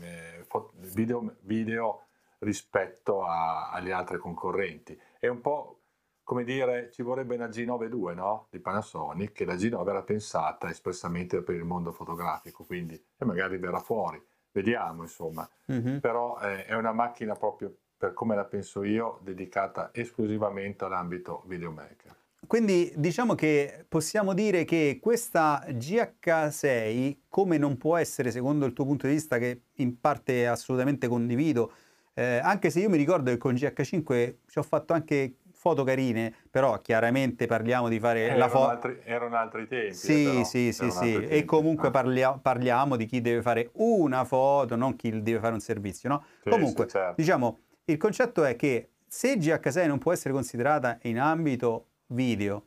eh, 0.00 0.46
video, 0.92 1.36
video, 1.40 2.06
rispetto 2.38 3.24
a, 3.24 3.70
alle 3.70 3.92
altre 3.92 4.18
concorrenti. 4.18 4.98
È 5.18 5.28
un 5.28 5.40
po' 5.40 5.82
come 6.24 6.44
dire, 6.44 6.90
ci 6.90 7.02
vorrebbe 7.02 7.34
una 7.34 7.48
G9 7.48 8.14
no? 8.14 8.46
di 8.50 8.58
Panasonic, 8.58 9.32
che 9.32 9.44
la 9.44 9.54
G9 9.54 9.88
era 9.88 10.02
pensata 10.02 10.70
espressamente 10.70 11.42
per 11.42 11.56
il 11.56 11.64
mondo 11.64 11.92
fotografico, 11.92 12.64
quindi 12.64 12.94
e 12.94 13.24
magari 13.24 13.58
verrà 13.58 13.80
fuori, 13.80 14.24
vediamo 14.50 15.02
insomma. 15.02 15.46
Mm-hmm. 15.70 15.98
Però 15.98 16.38
eh, 16.40 16.64
è 16.64 16.74
una 16.74 16.92
macchina 16.92 17.34
proprio, 17.34 17.76
per 18.02 18.14
come 18.14 18.34
la 18.34 18.42
penso 18.42 18.82
io, 18.82 19.20
dedicata 19.22 19.90
esclusivamente 19.92 20.84
all'ambito 20.84 21.44
videomaker. 21.46 22.16
Quindi 22.44 22.92
diciamo 22.96 23.36
che 23.36 23.84
possiamo 23.88 24.34
dire 24.34 24.64
che 24.64 24.98
questa 25.00 25.64
GH6, 25.68 27.18
come 27.28 27.58
non 27.58 27.76
può 27.76 27.96
essere 27.96 28.32
secondo 28.32 28.66
il 28.66 28.72
tuo 28.72 28.86
punto 28.86 29.06
di 29.06 29.12
vista, 29.12 29.38
che 29.38 29.60
in 29.74 30.00
parte 30.00 30.48
assolutamente 30.48 31.06
condivido, 31.06 31.70
eh, 32.14 32.40
anche 32.42 32.70
se 32.70 32.80
io 32.80 32.90
mi 32.90 32.96
ricordo 32.96 33.30
che 33.30 33.36
con 33.36 33.54
GH5 33.54 34.34
ci 34.48 34.58
ho 34.58 34.64
fatto 34.64 34.94
anche 34.94 35.36
foto 35.52 35.84
carine, 35.84 36.34
però 36.50 36.80
chiaramente 36.80 37.46
parliamo 37.46 37.88
di 37.88 38.00
fare 38.00 38.30
eh, 38.30 38.36
la 38.36 38.48
foto... 38.48 38.96
Erano 39.04 39.36
altri 39.36 39.68
tempi. 39.68 39.94
Sì, 39.94 40.24
però, 40.24 40.42
sì, 40.42 40.72
sì, 40.72 40.90
sì. 40.90 41.24
E 41.24 41.44
comunque 41.44 41.86
ah. 41.86 41.90
parlia- 41.92 42.32
parliamo 42.32 42.96
di 42.96 43.06
chi 43.06 43.20
deve 43.20 43.42
fare 43.42 43.70
una 43.74 44.24
foto, 44.24 44.74
non 44.74 44.96
chi 44.96 45.22
deve 45.22 45.38
fare 45.38 45.54
un 45.54 45.60
servizio, 45.60 46.08
no? 46.08 46.24
Sì, 46.42 46.50
comunque, 46.50 46.86
sì, 46.86 46.90
certo. 46.90 47.14
diciamo, 47.16 47.60
il 47.84 47.96
concetto 47.96 48.44
è 48.44 48.56
che 48.56 48.90
se 49.06 49.36
GH6 49.36 49.86
non 49.86 49.98
può 49.98 50.12
essere 50.12 50.32
considerata 50.32 50.98
in 51.02 51.18
ambito 51.18 51.88
video, 52.06 52.66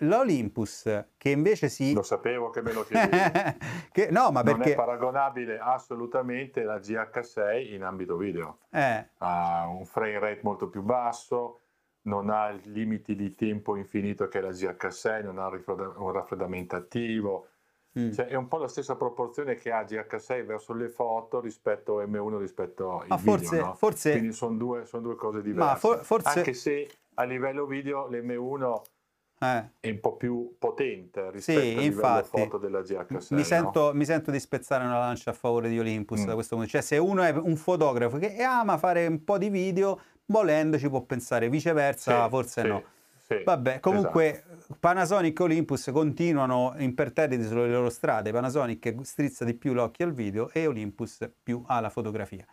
l'Olympus 0.00 1.04
che 1.16 1.30
invece 1.30 1.68
si... 1.68 1.92
Lo 1.92 2.02
sapevo 2.02 2.50
che 2.50 2.62
me 2.62 2.72
lo 2.72 2.84
chiedevi. 2.84 3.58
che, 3.92 4.10
no, 4.10 4.30
ma 4.30 4.42
perché... 4.42 4.58
Non 4.58 4.68
è 4.68 4.74
paragonabile 4.74 5.58
assolutamente 5.58 6.62
la 6.62 6.76
GH6 6.76 7.72
in 7.72 7.82
ambito 7.82 8.16
video. 8.16 8.58
Eh. 8.70 9.08
Ha 9.18 9.66
un 9.68 9.84
frame 9.84 10.18
rate 10.18 10.40
molto 10.42 10.68
più 10.68 10.82
basso, 10.82 11.60
non 12.02 12.30
ha 12.30 12.50
limiti 12.64 13.16
di 13.16 13.34
tempo 13.34 13.76
infinito 13.76 14.28
che 14.28 14.40
la 14.40 14.50
GH6, 14.50 15.24
non 15.24 15.38
ha 15.38 15.48
un 15.48 16.12
raffreddamento 16.12 16.76
attivo. 16.76 17.48
Mm. 17.98 18.12
Cioè, 18.12 18.26
è 18.26 18.34
un 18.34 18.46
po' 18.46 18.58
la 18.58 18.68
stessa 18.68 18.94
proporzione 18.94 19.56
che 19.56 19.70
ha 19.72 19.82
GH6 19.82 20.44
verso 20.44 20.74
le 20.74 20.88
foto 20.88 21.40
rispetto 21.40 21.98
a 21.98 22.04
M1 22.04 22.38
rispetto 22.38 22.98
ai 22.98 23.08
video. 23.08 23.18
Forse, 23.18 23.58
no? 23.58 23.74
forse... 23.74 24.10
Quindi 24.12 24.32
sono 24.32 24.56
due, 24.56 24.84
son 24.84 25.02
due, 25.02 25.16
cose 25.16 25.40
diverse. 25.40 25.78
For, 25.78 26.04
forse... 26.04 26.38
Anche 26.38 26.52
se 26.52 26.88
a 27.14 27.24
livello 27.24 27.64
video 27.64 28.06
l'M1 28.08 28.80
eh. 29.38 29.70
è 29.80 29.90
un 29.90 30.00
po' 30.00 30.16
più 30.16 30.56
potente 30.58 31.30
rispetto 31.30 31.60
sì, 31.60 31.84
infatti, 31.84 32.28
foto 32.28 32.58
della 32.58 32.80
GH6. 32.80 33.34
Mi 33.34 33.44
sento, 33.44 33.80
no? 33.86 33.92
mi 33.92 34.04
sento, 34.04 34.30
di 34.30 34.40
spezzare 34.40 34.84
una 34.84 34.98
lancia 34.98 35.30
a 35.30 35.34
favore 35.34 35.68
di 35.70 35.78
Olympus 35.78 36.22
mm. 36.22 36.26
da 36.26 36.34
questo 36.34 36.56
punto. 36.56 36.70
Cioè, 36.70 36.82
se 36.82 36.98
uno 36.98 37.22
è 37.22 37.30
un 37.30 37.56
fotografo 37.56 38.18
che 38.18 38.42
ama 38.42 38.76
fare 38.76 39.06
un 39.06 39.24
po' 39.24 39.38
di 39.38 39.48
video, 39.48 40.00
volendo 40.26 40.78
ci 40.78 40.88
può 40.90 41.00
pensare, 41.02 41.48
viceversa 41.48 42.24
sì, 42.24 42.28
forse 42.28 42.60
sì, 42.60 42.68
no. 42.68 42.82
Sì, 43.26 43.42
Vabbè, 43.42 43.80
comunque 43.80 44.30
esatto. 44.30 44.76
Panasonic 44.78 45.40
e 45.40 45.42
Olympus 45.42 45.90
continuano 45.92 46.74
imperterriti 46.78 47.42
sulle 47.42 47.68
loro 47.68 47.90
strade. 47.90 48.30
Panasonic 48.30 48.94
strizza 49.02 49.44
di 49.44 49.54
più 49.54 49.72
l'occhio 49.72 50.06
al 50.06 50.12
video 50.12 50.48
e 50.52 50.68
Olympus 50.68 51.28
più 51.42 51.60
alla 51.66 51.90
fotografia. 51.90 52.46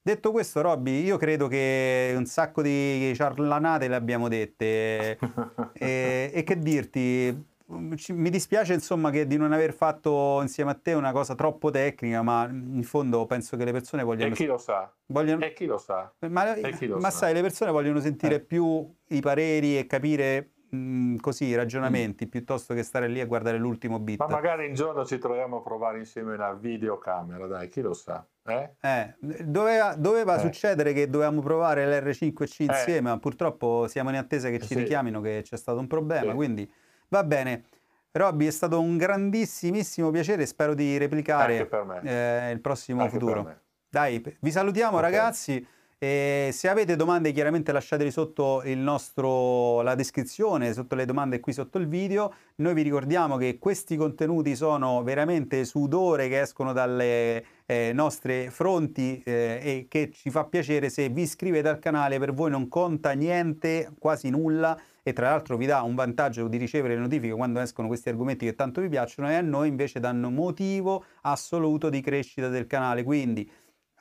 Detto 0.00 0.30
questo, 0.30 0.60
Robby, 0.60 1.02
io 1.02 1.16
credo 1.16 1.48
che 1.48 2.14
un 2.16 2.26
sacco 2.26 2.62
di 2.62 3.12
ciarlanate 3.12 3.88
le 3.88 3.96
abbiamo 3.96 4.28
dette. 4.28 5.18
e, 5.74 6.30
e, 6.32 6.42
che 6.44 6.58
dirti, 6.60 7.46
mi 7.78 8.30
dispiace 8.30 8.74
insomma 8.74 9.10
che 9.10 9.26
di 9.26 9.36
non 9.36 9.52
aver 9.52 9.72
fatto 9.72 10.40
insieme 10.42 10.72
a 10.72 10.74
te 10.74 10.92
una 10.92 11.12
cosa 11.12 11.34
troppo 11.34 11.70
tecnica, 11.70 12.22
ma 12.22 12.48
in 12.48 12.82
fondo 12.82 13.26
penso 13.26 13.56
che 13.56 13.64
le 13.64 13.72
persone 13.72 14.02
vogliono... 14.02 14.32
E 14.32 14.36
chi 14.36 14.46
lo 14.46 14.58
sa? 14.58 14.92
Vogliono... 15.06 15.44
E 15.44 15.52
chi 15.52 15.66
lo 15.66 15.78
sa? 15.78 16.12
Ma, 16.28 16.56
lo 16.56 16.98
ma 16.98 17.10
sa? 17.10 17.18
sai, 17.18 17.34
le 17.34 17.42
persone 17.42 17.70
vogliono 17.70 18.00
sentire 18.00 18.36
eh. 18.36 18.40
più 18.40 18.92
i 19.08 19.20
pareri 19.20 19.78
e 19.78 19.86
capire 19.86 20.52
mh, 20.70 21.16
così 21.16 21.46
i 21.46 21.54
ragionamenti 21.54 22.26
mm. 22.26 22.28
piuttosto 22.28 22.74
che 22.74 22.82
stare 22.82 23.08
lì 23.08 23.20
a 23.20 23.26
guardare 23.26 23.58
l'ultimo 23.58 23.98
bit. 23.98 24.18
Ma 24.18 24.26
magari 24.26 24.66
un 24.66 24.74
giorno 24.74 25.04
ci 25.04 25.18
troviamo 25.18 25.58
a 25.58 25.62
provare 25.62 25.98
insieme 25.98 26.34
una 26.34 26.52
videocamera, 26.52 27.46
dai, 27.46 27.68
chi 27.68 27.80
lo 27.80 27.92
sa? 27.92 28.26
Eh? 28.44 28.70
Eh, 28.80 29.14
doveva, 29.44 29.94
doveva 29.94 30.36
eh. 30.36 30.40
succedere 30.40 30.92
che 30.92 31.08
dovevamo 31.08 31.40
provare 31.40 31.86
l'R5C 31.86 32.62
insieme, 32.62 33.08
eh. 33.08 33.12
ma 33.12 33.18
purtroppo 33.18 33.86
siamo 33.86 34.10
in 34.10 34.16
attesa 34.16 34.48
che 34.50 34.58
ci 34.60 34.66
sì. 34.66 34.74
richiamino 34.74 35.20
che 35.20 35.42
c'è 35.42 35.56
stato 35.56 35.78
un 35.78 35.86
problema, 35.86 36.30
sì. 36.30 36.36
quindi 36.36 36.72
Va 37.10 37.24
bene. 37.24 37.64
Robby, 38.12 38.46
è 38.46 38.50
stato 38.50 38.80
un 38.80 38.96
grandissimissimo 38.96 40.10
piacere, 40.10 40.46
spero 40.46 40.74
di 40.74 40.96
replicare 40.96 41.68
eh, 42.02 42.50
il 42.50 42.60
prossimo 42.60 43.02
Anche 43.02 43.12
futuro. 43.12 43.56
Dai, 43.88 44.22
vi 44.40 44.50
salutiamo 44.50 44.96
okay. 44.98 45.10
ragazzi 45.10 45.66
E 46.02 46.48
se 46.52 46.68
avete 46.68 46.96
domande 46.96 47.30
chiaramente 47.30 47.72
lasciatele 47.72 48.10
sotto 48.10 48.62
nostro, 48.64 49.82
la 49.82 49.94
descrizione, 49.94 50.72
sotto 50.72 50.94
le 50.94 51.04
domande 51.04 51.40
qui 51.40 51.52
sotto 51.52 51.76
il 51.76 51.88
video. 51.88 52.32
Noi 52.56 52.72
vi 52.72 52.80
ricordiamo 52.80 53.36
che 53.36 53.58
questi 53.58 53.96
contenuti 53.96 54.56
sono 54.56 55.02
veramente 55.02 55.62
sudore 55.66 56.28
che 56.28 56.40
escono 56.40 56.72
dalle 56.72 57.44
eh, 57.66 57.90
nostre 57.92 58.50
fronti 58.50 59.20
eh, 59.26 59.60
e 59.62 59.86
che 59.90 60.10
ci 60.10 60.30
fa 60.30 60.44
piacere 60.44 60.88
se 60.88 61.10
vi 61.10 61.22
iscrivete 61.22 61.68
al 61.68 61.78
canale, 61.78 62.18
per 62.18 62.32
voi 62.32 62.50
non 62.50 62.68
conta 62.68 63.10
niente, 63.10 63.92
quasi 63.98 64.30
nulla 64.30 64.80
e 65.02 65.12
tra 65.12 65.30
l'altro 65.30 65.56
vi 65.56 65.66
dà 65.66 65.82
un 65.82 65.94
vantaggio 65.94 66.48
di 66.48 66.56
ricevere 66.56 66.94
le 66.94 67.00
notifiche 67.00 67.34
quando 67.34 67.60
escono 67.60 67.88
questi 67.88 68.08
argomenti 68.08 68.46
che 68.46 68.54
tanto 68.54 68.80
vi 68.80 68.88
piacciono 68.88 69.30
e 69.30 69.34
a 69.34 69.40
noi 69.40 69.68
invece 69.68 70.00
danno 70.00 70.30
motivo 70.30 71.04
assoluto 71.22 71.88
di 71.88 72.00
crescita 72.00 72.48
del 72.48 72.66
canale. 72.66 73.02
Quindi 73.02 73.50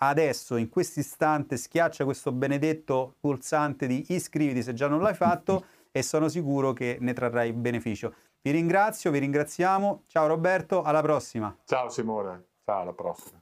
adesso 0.02 0.56
in 0.56 0.70
questo 0.70 1.00
istante 1.00 1.58
schiaccia 1.58 2.06
questo 2.06 2.32
benedetto 2.32 3.16
pulsante 3.20 3.88
di 3.88 4.06
iscriviti 4.10 4.64
se 4.64 4.74
già 4.74 4.88
non 4.88 5.02
l'hai 5.02 5.16
fatto 5.16 5.66
e 5.92 6.04
sono 6.04 6.28
sicuro 6.28 6.74
che 6.74 6.98
ne 7.00 7.14
trarrai 7.14 7.54
beneficio. 7.54 8.14
Vi 8.42 8.52
ringrazio, 8.52 9.12
vi 9.12 9.20
ringraziamo. 9.20 10.04
Ciao 10.08 10.28
Roberto, 10.28 10.82
alla 10.82 11.02
prossima. 11.02 11.56
Ciao 11.66 11.90
Simone, 11.90 12.46
ciao 12.64 12.82
alla 12.82 12.94
prossima. 12.94 13.42